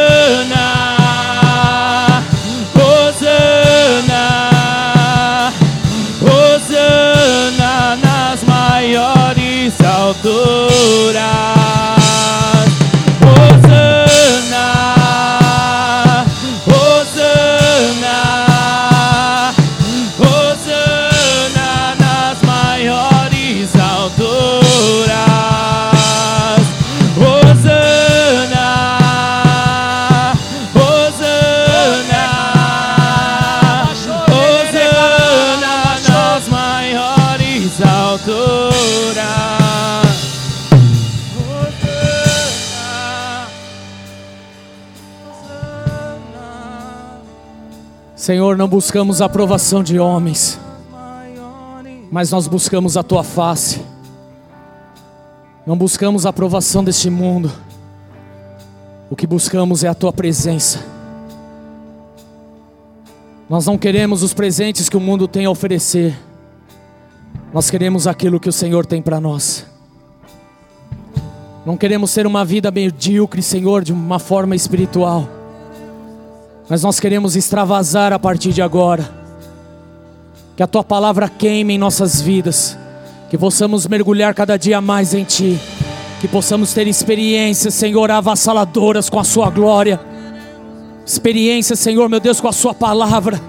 Senhor, 48.27 48.57
não 48.57 48.67
buscamos 48.67 49.21
a 49.21 49.25
aprovação 49.25 49.81
de 49.81 49.97
homens, 49.97 50.59
mas 52.11 52.29
nós 52.29 52.45
buscamos 52.45 52.97
a 52.97 53.01
tua 53.01 53.23
face. 53.23 53.81
Não 55.65 55.77
buscamos 55.77 56.25
a 56.25 56.29
aprovação 56.29 56.83
deste 56.83 57.09
mundo. 57.09 57.49
O 59.09 59.15
que 59.15 59.25
buscamos 59.25 59.85
é 59.85 59.87
a 59.87 59.93
tua 59.93 60.11
presença. 60.11 60.85
Nós 63.49 63.65
não 63.65 63.77
queremos 63.77 64.21
os 64.23 64.33
presentes 64.33 64.89
que 64.89 64.97
o 64.97 64.99
mundo 64.99 65.25
tem 65.25 65.45
a 65.45 65.49
oferecer. 65.49 66.13
Nós 67.53 67.69
queremos 67.69 68.07
aquilo 68.07 68.41
que 68.41 68.49
o 68.49 68.53
Senhor 68.53 68.85
tem 68.85 69.01
para 69.01 69.21
nós. 69.21 69.65
Não 71.65 71.77
queremos 71.77 72.11
ser 72.11 72.27
uma 72.27 72.43
vida 72.43 72.69
medíocre, 72.71 73.41
Senhor, 73.41 73.85
de 73.85 73.93
uma 73.93 74.19
forma 74.19 74.53
espiritual. 74.53 75.36
Mas 76.69 76.83
nós 76.83 76.99
queremos 76.99 77.35
extravasar 77.35 78.11
a 78.11 78.19
partir 78.19 78.51
de 78.51 78.61
agora. 78.61 79.09
Que 80.55 80.63
a 80.63 80.67
tua 80.67 80.83
palavra 80.83 81.29
queime 81.29 81.75
em 81.75 81.77
nossas 81.77 82.21
vidas. 82.21 82.77
Que 83.29 83.37
possamos 83.37 83.87
mergulhar 83.87 84.33
cada 84.33 84.57
dia 84.57 84.81
mais 84.81 85.13
em 85.13 85.23
ti. 85.23 85.59
Que 86.19 86.27
possamos 86.27 86.73
ter 86.73 86.87
experiências, 86.87 87.73
Senhor, 87.73 88.09
avassaladoras 88.11 89.09
com 89.09 89.19
a 89.19 89.23
sua 89.23 89.49
glória. 89.49 89.99
Experiências, 91.05 91.79
Senhor, 91.79 92.09
meu 92.09 92.19
Deus, 92.19 92.41
com 92.41 92.47
a 92.47 92.53
sua 92.53 92.73
palavra. 92.73 93.39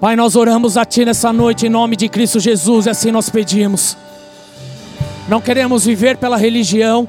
Pai, 0.00 0.16
nós 0.16 0.34
oramos 0.34 0.76
a 0.76 0.84
ti 0.84 1.04
nessa 1.04 1.32
noite 1.32 1.66
em 1.66 1.68
nome 1.68 1.94
de 1.94 2.08
Cristo 2.08 2.40
Jesus, 2.40 2.86
e 2.86 2.90
assim 2.90 3.10
nós 3.10 3.28
pedimos. 3.28 3.96
Não 5.28 5.40
queremos 5.42 5.84
viver 5.84 6.16
pela 6.16 6.38
religião, 6.38 7.06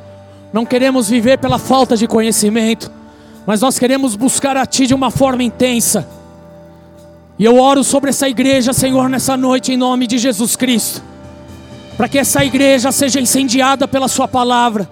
não 0.52 0.66
queremos 0.66 1.10
viver 1.10 1.38
pela 1.40 1.58
falta 1.58 1.95
de 1.95 2.06
conhecimento, 2.06 2.91
mas 3.45 3.61
nós 3.61 3.80
queremos 3.80 4.15
buscar 4.15 4.55
a 4.57 4.65
Ti 4.65 4.88
de 4.88 4.93
uma 4.93 5.11
forma 5.11 5.43
intensa. 5.43 6.07
E 7.38 7.45
eu 7.45 7.57
oro 7.57 7.84
sobre 7.84 8.11
essa 8.11 8.30
igreja, 8.30 8.72
Senhor, 8.73 9.09
nessa 9.09 9.35
noite, 9.35 9.72
em 9.72 9.77
nome 9.77 10.05
de 10.05 10.18
Jesus 10.18 10.55
Cristo, 10.55 11.01
para 11.97 12.07
que 12.07 12.19
essa 12.19 12.45
igreja 12.45 12.91
seja 12.91 13.19
incendiada 13.19 13.88
pela 13.88 14.07
Sua 14.07 14.27
palavra, 14.27 14.88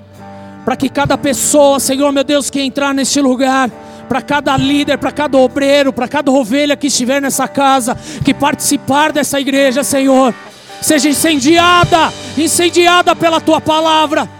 para 0.65 0.75
que 0.75 0.89
cada 0.89 1.17
pessoa, 1.17 1.79
Senhor, 1.79 2.11
meu 2.11 2.23
Deus, 2.23 2.49
que 2.49 2.59
entrar 2.59 2.93
neste 2.93 3.21
lugar, 3.21 3.69
para 4.07 4.21
cada 4.23 4.57
líder, 4.57 4.97
para 4.97 5.11
cada 5.11 5.37
obreiro, 5.37 5.93
para 5.93 6.07
cada 6.07 6.31
ovelha 6.31 6.75
que 6.75 6.87
estiver 6.87 7.21
nessa 7.21 7.47
casa, 7.47 7.95
que 8.25 8.33
participar 8.33 9.11
dessa 9.11 9.39
igreja, 9.39 9.83
Senhor, 9.83 10.33
seja 10.81 11.07
incendiada, 11.07 12.11
incendiada 12.35 13.15
pela 13.15 13.39
tua 13.39 13.61
palavra. 13.61 14.38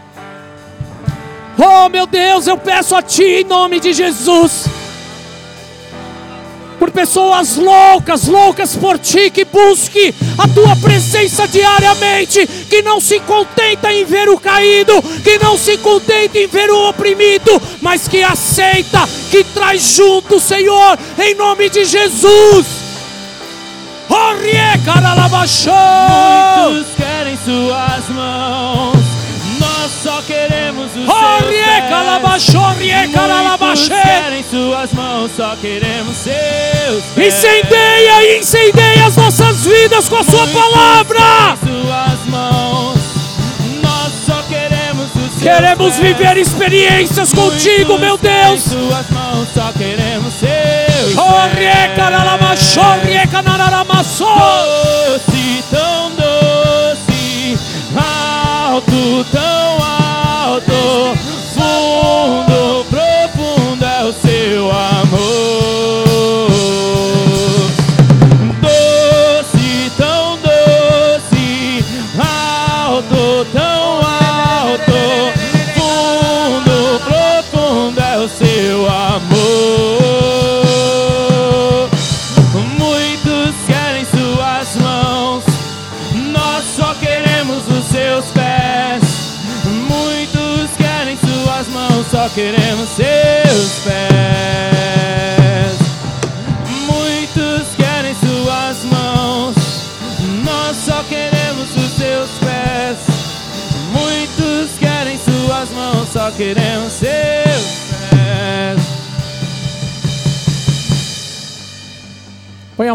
Oh, 1.61 1.89
meu 1.89 2.07
Deus, 2.07 2.47
eu 2.47 2.57
peço 2.57 2.95
a 2.95 3.01
ti 3.01 3.23
em 3.23 3.43
nome 3.43 3.81
de 3.81 3.91
Jesus. 3.91 4.65
Por 6.79 6.89
pessoas 6.89 7.57
loucas, 7.57 8.27
loucas 8.27 8.77
por 8.77 8.97
ti, 8.97 9.29
que 9.29 9.43
busque 9.43 10.15
a 10.37 10.47
tua 10.47 10.73
presença 10.77 11.45
diariamente, 11.45 12.47
que 12.69 12.81
não 12.81 13.01
se 13.01 13.19
contenta 13.19 13.91
em 13.91 14.05
ver 14.05 14.29
o 14.29 14.39
caído, 14.39 15.01
que 15.21 15.37
não 15.39 15.57
se 15.57 15.77
contenta 15.79 16.37
em 16.39 16.47
ver 16.47 16.69
o 16.69 16.87
oprimido, 16.87 17.61
mas 17.81 18.07
que 18.07 18.23
aceita, 18.23 19.05
que 19.29 19.43
traz 19.43 19.81
junto, 19.81 20.39
Senhor, 20.39 20.97
em 21.21 21.35
nome 21.35 21.69
de 21.69 21.83
Jesus. 21.83 22.65
Muitos 26.69 26.95
querem 26.95 27.37
suas 27.43 28.09
mãos, 28.15 28.97
nós 29.59 29.91
só 30.01 30.21
queremos 30.21 30.58
querem 34.03 34.43
suas 34.49 34.91
mãos, 34.93 35.31
só 35.35 35.55
queremos 35.61 36.15
seus 36.17 37.03
pés. 37.15 37.33
Incendeia, 37.35 38.37
incendeia 38.39 39.05
as 39.05 39.15
nossas 39.15 39.65
vidas 39.65 40.07
com 40.09 40.17
a 40.17 40.23
sua 40.23 40.45
Muitos 40.45 40.53
palavra. 40.61 41.57
suas 41.59 42.25
mãos, 42.27 42.97
nós 43.81 44.13
só 44.25 44.41
queremos 44.49 45.05
os 45.15 45.31
seus 45.39 45.43
Queremos 45.43 45.95
pés. 45.95 45.99
viver 45.99 46.37
experiências 46.37 47.33
contigo, 47.33 47.97
Muitos 47.97 47.99
meu 47.99 48.17
querem 48.17 48.49
Deus. 48.49 48.61
suas 48.63 49.09
mãos, 49.09 49.47
só 49.53 49.71
queremos 49.77 50.33
seus 50.33 50.49
pés. 50.49 51.15
Doce, 55.07 55.63
tão 55.71 56.11
doce, 56.11 57.57
alto, 57.95 59.25
tão 59.31 59.58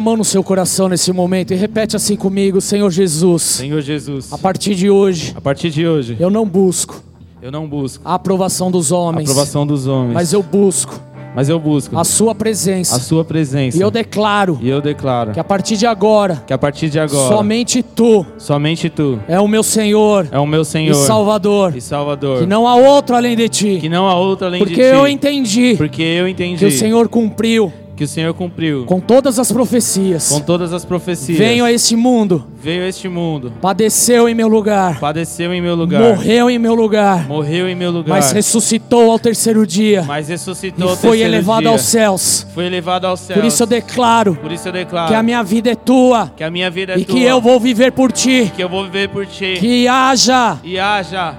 mão 0.05 0.18
no 0.18 0.24
seu 0.24 0.44
coração 0.44 0.86
nesse 0.86 1.10
momento 1.12 1.52
e 1.55 1.56
repete 1.56 1.97
assim 1.97 2.14
comigo, 2.14 2.60
Senhor 2.60 2.90
Jesus. 2.90 3.43
Senhor 3.43 3.81
Jesus, 3.81 4.31
A 4.31 4.36
partir 4.36 4.74
de 4.74 4.90
hoje, 4.90 5.32
a 5.35 5.40
partir 5.40 5.70
de 5.70 5.86
hoje, 5.86 6.14
eu 6.20 6.28
não 6.28 6.47
busco 6.47 7.02
eu 7.40 7.51
não 7.51 7.66
busco 7.66 8.02
a 8.06 8.14
aprovação 8.14 8.70
dos 8.70 8.93
a 8.93 8.97
homens, 8.97 9.28
aprovação 9.31 9.66
dos 9.66 9.86
homens, 9.86 10.12
mas 10.14 10.32
eu 10.32 10.43
busco 10.43 11.01
mas 11.35 11.48
eu 11.48 11.59
busco 11.59 11.98
a 11.98 12.05
sua 12.05 12.31
a 12.31 12.35
presença. 12.35 12.98
sua 13.01 13.24
presença. 13.24 13.76
E 13.76 13.81
eu 13.81 13.90
declaro 13.90 14.56
E 14.62 14.68
eu 14.68 14.81
declaro 14.81 15.32
que 15.32 15.40
a 15.40 15.44
partir 15.44 15.76
de 15.76 15.85
agora, 15.86 16.44
que 16.47 16.52
a 16.52 16.59
partir 16.59 16.89
de 16.89 17.01
agora, 17.01 17.35
somente 17.35 17.82
tu 17.82 18.24
somente 18.39 18.89
tu 18.89 19.18
é 19.26 19.40
o 19.40 19.48
meu 19.48 19.62
Senhor 19.62 20.28
é 20.31 20.39
o 20.39 20.47
meu 20.47 20.64
Senhor 20.64 20.93
e 20.93 21.06
Salvador. 21.06 21.74
e 21.74 21.81
Salvador. 21.81 22.40
Que 22.40 22.47
não 22.47 22.68
há 22.68 22.76
outro 22.76 23.16
além 23.16 23.35
de 23.36 23.48
ti. 23.48 23.78
Que 23.81 23.89
não 23.89 24.06
há 24.06 24.14
outro 24.14 24.47
além 24.47 24.60
Porque 24.60 24.74
de 24.76 24.81
ti. 24.82 24.86
eu 24.97 25.09
entendi 25.09 25.74
Porque 25.76 26.02
eu 26.02 26.28
entendi 26.28 26.59
que 26.59 26.66
o 26.66 26.70
Senhor 26.70 27.09
cumpriu 27.09 27.72
que 27.96 28.04
o 28.04 28.08
Senhor 28.08 28.34
cumpriu 28.34 28.84
com 28.86 28.98
todas 29.00 29.38
as 29.38 29.52
profecias. 29.52 30.28
com 30.28 30.40
todas 30.40 30.72
as 30.72 30.84
profecias. 30.84 31.38
Veio 31.38 31.64
a 31.64 31.72
este 31.72 31.94
mundo, 31.94 32.44
Veio 32.60 32.82
a 32.82 32.88
este 32.88 33.08
mundo, 33.08 33.52
padeceu 33.60 34.28
em 34.28 34.34
meu 34.34 34.48
lugar, 34.48 34.98
padeceu 34.98 35.52
em 35.52 35.60
meu 35.60 35.74
lugar, 35.74 36.00
morreu 36.00 36.50
em 36.50 36.58
meu 36.58 36.74
lugar, 36.74 37.28
morreu 37.28 37.68
em 37.68 37.74
meu 37.74 37.90
lugar, 37.90 38.08
mas 38.16 38.32
ressuscitou 38.32 39.10
ao 39.10 39.18
terceiro 39.18 39.66
dia 39.66 40.02
mas 40.06 40.28
ressuscitou 40.28 40.86
e 40.86 40.90
ao 40.90 40.96
foi 40.96 41.20
elevado 41.20 41.62
dia. 41.62 41.70
aos 41.70 41.82
céus. 41.82 42.46
Foi 42.54 42.64
elevado 42.66 43.06
aos 43.06 43.20
céus. 43.20 43.38
Por 43.40 43.46
isso 43.46 43.62
eu 43.62 43.66
declaro 43.66 44.34
Por 44.36 44.50
isso 44.52 44.68
eu 44.68 44.72
declaro 44.72 45.08
que 45.08 45.14
a 45.14 45.22
minha 45.22 45.42
vida 45.42 45.70
é 45.70 45.74
tua 45.74 46.32
que 46.36 46.42
a 46.42 46.50
minha 46.50 46.70
vida 46.70 46.94
é 46.94 46.98
e 46.98 47.04
tua, 47.04 47.14
que 47.14 47.22
eu 47.22 47.40
vou 47.40 47.60
viver 47.60 47.92
por 47.92 48.10
ti. 48.10 48.50
que 48.54 48.62
eu 48.62 48.68
vou 48.68 48.84
viver 48.84 49.08
por 49.08 49.26
ti. 49.26 49.56
Que 49.58 49.86
haja 49.86 50.58
E 50.64 50.78
haja 50.78 51.34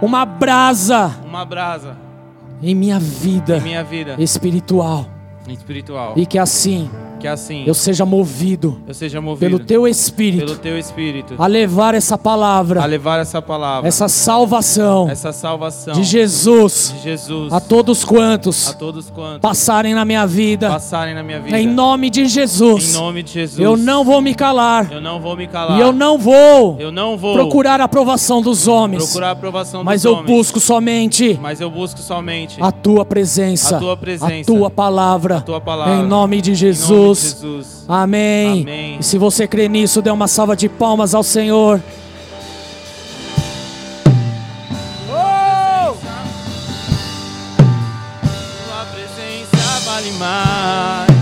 uma 0.00 0.24
brasa 0.24 1.12
uma 1.24 1.44
brasa 1.44 1.96
em 2.62 2.74
minha 2.74 2.98
vida 2.98 3.58
em 3.58 3.62
minha 3.62 3.84
vida 3.84 4.16
espiritual 4.18 5.06
espiritual. 5.48 6.14
e 6.16 6.26
que 6.26 6.38
assim 6.38 6.90
que 7.22 7.28
assim 7.28 7.62
eu 7.66 7.72
seja 7.72 8.04
movido 8.04 8.80
eu 8.86 8.92
seja 8.92 9.20
movido 9.20 9.38
pelo 9.38 9.58
teu 9.60 9.82
pelo 9.82 9.88
espírito 9.88 10.56
teu 10.56 10.76
espírito 10.78 11.34
a 11.38 11.46
levar 11.46 11.94
essa 11.94 12.16
a 12.16 12.18
palavra, 12.18 12.84
levar 12.84 13.20
essa 13.20 13.40
palavra, 13.40 13.88
essa 13.88 14.08
salvação 14.08 15.08
essa 15.08 15.32
salvação 15.32 15.94
de 15.94 16.02
Jesus 16.02 16.92
de 16.96 17.02
Jesus 17.02 17.52
a 17.52 17.60
todos 17.60 18.02
a 18.02 18.06
quantos 18.06 18.74
todos 18.78 19.08
quantos 19.08 19.40
passarem 19.40 19.94
na 19.94 20.04
minha 20.04 20.26
vida. 20.26 20.68
passarem 20.68 21.14
na 21.14 21.22
minha 21.22 21.40
vida. 21.40 21.58
Em 21.60 21.66
nome 21.66 22.10
de 22.10 22.22
Em 22.22 22.28
Jesus, 22.28 22.94
nome 22.94 23.22
de 23.22 23.32
Jesus. 23.32 23.60
eu 23.60 23.76
não 23.76 24.04
vou 24.04 24.20
me 24.20 24.34
calar 24.34 24.92
eu 24.92 25.00
não 25.00 25.20
vou 25.20 25.36
me 25.36 25.46
calar. 25.46 25.78
e 25.78 25.80
eu 25.80 25.92
não 25.92 26.18
vou 26.18 26.76
eu 26.80 26.90
não 26.90 27.16
vou 27.16 27.34
procurar 27.34 27.80
a 27.80 27.84
aprovação 27.84 28.42
dos 28.42 28.66
homens, 28.66 29.04
procurar 29.04 29.28
a 29.28 29.32
aprovação 29.32 29.84
mas 29.84 30.02
dos 30.02 30.10
eu 30.10 30.18
homens, 30.18 30.26
busco 30.26 30.58
somente 30.58 31.38
mas 31.40 31.60
eu 31.60 31.70
busco 31.70 32.00
somente 32.00 32.56
a 32.60 32.72
tua 32.72 33.04
presença, 33.04 33.76
A 33.76 33.80
tua 33.80 33.96
presença, 33.96 34.40
a 34.40 34.44
tua 34.44 34.70
palavra, 34.70 35.36
a 35.36 35.40
tua 35.40 35.60
palavra. 35.60 35.94
em 35.94 36.06
nome 36.06 36.40
de 36.40 36.50
em 36.50 36.54
de 36.54 36.66
Jesus. 37.20 37.40
Jesus. 37.40 37.84
Amém. 37.88 38.62
Amém. 38.62 38.96
E 39.00 39.02
se 39.02 39.18
você 39.18 39.46
crê 39.46 39.68
nisso, 39.68 40.00
dê 40.02 40.10
uma 40.10 40.28
salva 40.28 40.56
de 40.56 40.68
palmas 40.68 41.14
ao 41.14 41.22
Senhor. 41.22 41.80
Tua 48.66 48.84
presença 48.92 49.80
vale 49.84 50.12
mais. 50.12 51.12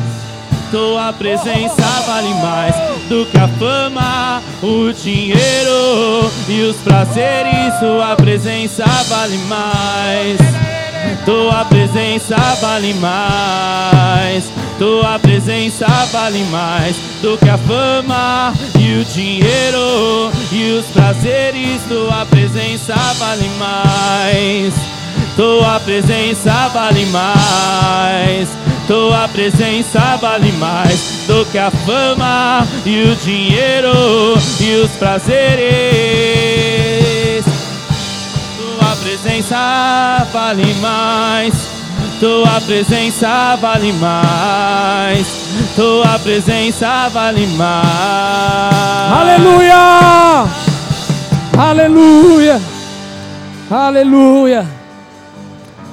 Tua 0.71 1.13
presença 1.13 1.83
vale 2.07 2.35
mais 2.35 2.75
do 3.09 3.27
que 3.27 3.37
a 3.37 3.49
fama, 3.49 4.41
o 4.63 4.93
dinheiro 4.93 6.31
e 6.49 6.63
os 6.63 6.77
prazeres. 6.77 7.75
Tua 7.81 8.15
presença 8.15 8.85
vale 9.09 9.37
mais. 9.49 10.80
Tua 11.25 11.65
presença 11.65 12.37
vale 12.61 12.95
mais. 12.95 14.51
Tua 14.79 15.19
presença 15.19 15.87
vale 16.11 16.43
mais 16.45 16.97
do 17.21 17.37
que 17.37 17.49
a 17.49 17.59
fama 17.59 18.55
e 18.79 19.01
o 19.01 19.05
dinheiro 19.05 20.31
e 20.51 20.79
os 20.79 20.87
prazeres. 20.87 21.83
Tua 21.89 22.25
presença 22.27 22.95
vale 23.19 23.51
mais. 23.59 24.75
Tua 25.37 25.79
presença 25.81 26.69
vale 26.69 27.07
mais. 27.07 28.49
Tua 28.87 29.29
presença 29.29 30.17
vale 30.21 30.51
mais 30.53 31.25
do 31.27 31.45
que 31.47 31.59
a 31.59 31.71
fama 31.71 32.67
e 32.85 33.03
o 33.03 33.15
dinheiro 33.17 34.37
e 34.61 34.75
os 34.77 34.91
prazeres. 34.93 36.80
Presença 39.03 40.27
vale 40.31 40.75
mais. 40.75 41.55
Tua 42.21 42.61
presença 42.61 43.57
vale 43.57 43.93
mais. 43.95 45.27
Tua 45.75 46.19
presença 46.19 47.09
vale 47.09 47.47
mais. 47.47 49.13
Aleluia! 49.13 50.47
Aleluia! 51.59 52.61
Aleluia! 53.71 54.67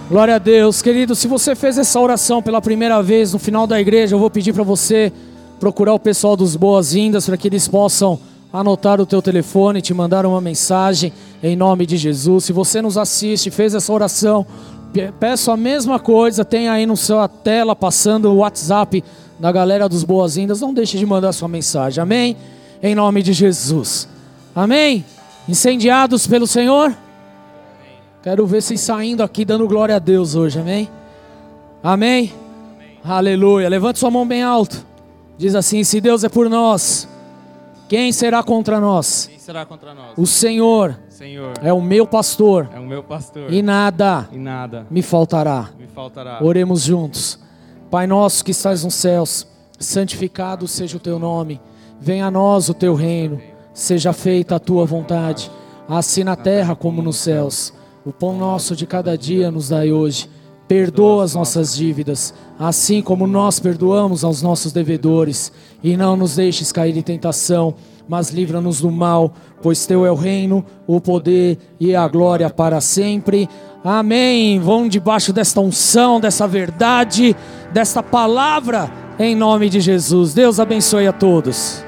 Glória 0.10 0.36
a 0.36 0.40
Deus, 0.40 0.82
querido. 0.82 1.16
Se 1.16 1.30
você 1.30 1.56
fez 1.56 1.78
essa 1.78 2.00
oração 2.02 2.42
pela 2.42 2.62
primeira 2.62 3.02
vez 3.02 3.32
no 3.32 3.40
final 3.40 3.66
da 3.66 3.80
igreja, 3.80 4.16
eu 4.16 4.20
vou 4.20 4.30
pedir 4.30 4.52
para 4.52 4.64
você 4.64 5.14
procurar 5.62 5.94
o 5.94 6.00
pessoal 6.00 6.36
dos 6.36 6.58
Boas-Vindas 6.58 7.26
para 7.26 7.38
que 7.38 7.48
eles 7.48 7.70
possam 7.70 8.20
anotar 8.52 9.00
o 9.02 9.06
teu 9.06 9.22
telefone, 9.22 9.82
te 9.82 9.94
mandar 9.94 10.26
uma 10.26 10.40
mensagem 10.42 11.12
em 11.44 11.56
nome 11.56 11.86
de 11.86 11.98
Jesus. 11.98 12.46
Se 12.46 12.54
você 12.54 12.82
nos 12.82 12.98
assiste, 12.98 13.52
fez 13.52 13.74
essa 13.76 13.92
oração, 13.92 14.46
pe- 14.94 15.12
peço 15.20 15.52
a 15.52 15.58
mesma 15.58 16.00
coisa, 16.00 16.44
tem 16.46 16.70
aí 16.70 16.86
no 16.86 16.96
sua 16.98 17.28
tela 17.28 17.76
passando 17.76 18.32
o 18.32 18.38
WhatsApp 18.38 19.04
da 19.40 19.52
galera 19.52 19.88
dos 19.88 20.04
Boas-Vindas. 20.04 20.62
Não 20.62 20.74
deixe 20.74 20.98
de 20.98 21.06
mandar 21.06 21.34
sua 21.34 21.48
mensagem. 21.48 22.02
Amém? 22.02 22.36
Em 22.82 22.96
nome 22.96 23.22
de 23.22 23.34
Jesus. 23.34 24.08
Amém? 24.56 25.06
Incendiados 25.48 26.26
pelo 26.26 26.48
Senhor? 26.48 26.96
Quero 28.24 28.46
ver 28.46 28.62
vocês 28.62 28.82
saindo 28.82 29.24
aqui 29.24 29.46
dando 29.46 29.68
glória 29.68 29.96
a 29.96 30.00
Deus 30.00 30.36
hoje, 30.36 30.60
amém? 30.60 30.90
Amém? 31.84 32.34
Aleluia. 33.04 33.70
Levante 33.70 34.00
sua 34.00 34.12
mão 34.12 34.28
bem 34.28 34.44
alto. 34.44 34.86
Diz 35.38 35.56
assim: 35.56 35.84
Se 35.84 36.02
Deus 36.02 36.24
é 36.24 36.30
por 36.30 36.50
nós, 36.50 37.08
quem 37.88 38.12
será 38.12 38.44
contra 38.44 38.80
nós? 38.80 39.28
Quem 39.28 39.40
será 39.40 39.66
contra 39.66 39.94
nós? 39.94 40.18
O 40.18 40.26
Senhor 40.26 41.00
Senhor 41.10 41.54
é 41.62 41.74
o 41.74 41.82
meu 41.82 42.06
pastor 42.06 42.70
é 42.74 42.80
o 42.80 42.86
meu 42.86 43.02
pastor 43.02 43.52
e 43.52 43.62
nada 43.62 44.28
e 44.32 44.38
nada 44.38 44.86
me 44.90 45.02
faltará. 45.02 45.70
me 45.80 45.88
faltará. 45.88 46.40
Oremos 46.44 46.84
juntos. 46.84 47.40
Pai 47.90 48.06
nosso 48.06 48.44
que 48.44 48.52
estás 48.52 48.84
nos 48.84 48.94
céus, 48.96 49.48
santificado 49.80 50.68
seja 50.68 50.98
o 50.98 51.00
teu 51.00 51.18
nome. 51.18 51.62
Venha 52.00 52.28
a 52.28 52.32
nós 52.32 52.70
o 52.70 52.74
teu 52.74 52.94
reino. 52.94 53.42
Seja 53.74 54.12
feita 54.12 54.56
a 54.56 54.60
tua 54.60 54.86
vontade, 54.86 55.52
assim 55.88 56.24
na 56.24 56.36
terra 56.36 56.76
como 56.76 57.02
nos 57.02 57.18
céus. 57.18 57.74
O 58.06 58.12
pão 58.12 58.38
nosso 58.38 58.76
de 58.76 58.86
cada 58.86 59.18
dia 59.18 59.52
nos 59.52 59.70
dai 59.70 59.92
hoje. 59.92 60.30
Perdoa 60.68 61.24
as 61.24 61.34
nossas 61.34 61.76
dívidas, 61.76 62.34
assim 62.60 63.02
como 63.02 63.26
nós 63.26 63.60
perdoamos 63.60 64.24
aos 64.24 64.42
nossos 64.42 64.74
devedores, 64.74 65.52
e 65.82 65.96
não 65.96 66.18
nos 66.18 66.36
deixes 66.36 66.72
cair 66.72 66.98
em 66.98 67.02
tentação, 67.02 67.74
mas 68.08 68.32
livra-nos 68.32 68.82
do 68.82 68.92
mal, 68.92 69.34
pois 69.62 69.86
teu 69.86 70.06
é 70.06 70.12
o 70.12 70.16
reino, 70.16 70.66
o 70.86 71.00
poder 71.00 71.58
e 71.80 71.96
a 71.96 72.08
glória 72.08 72.50
para 72.50 72.82
sempre. 72.82 73.48
Amém. 73.84 74.60
Vão 74.60 74.88
debaixo 74.88 75.32
desta 75.32 75.62
unção, 75.62 76.20
dessa 76.20 76.48
verdade, 76.48 77.36
desta 77.72 78.04
palavra, 78.04 78.92
em 79.18 79.36
nome 79.36 79.70
de 79.70 79.80
Jesus. 79.80 80.34
Deus 80.34 80.60
abençoe 80.60 81.08
a 81.08 81.14
todos. 81.14 81.87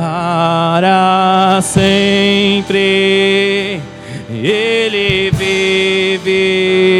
para 0.00 1.60
sempre. 1.62 2.78
Ele 4.30 5.30
vive. 5.32 6.90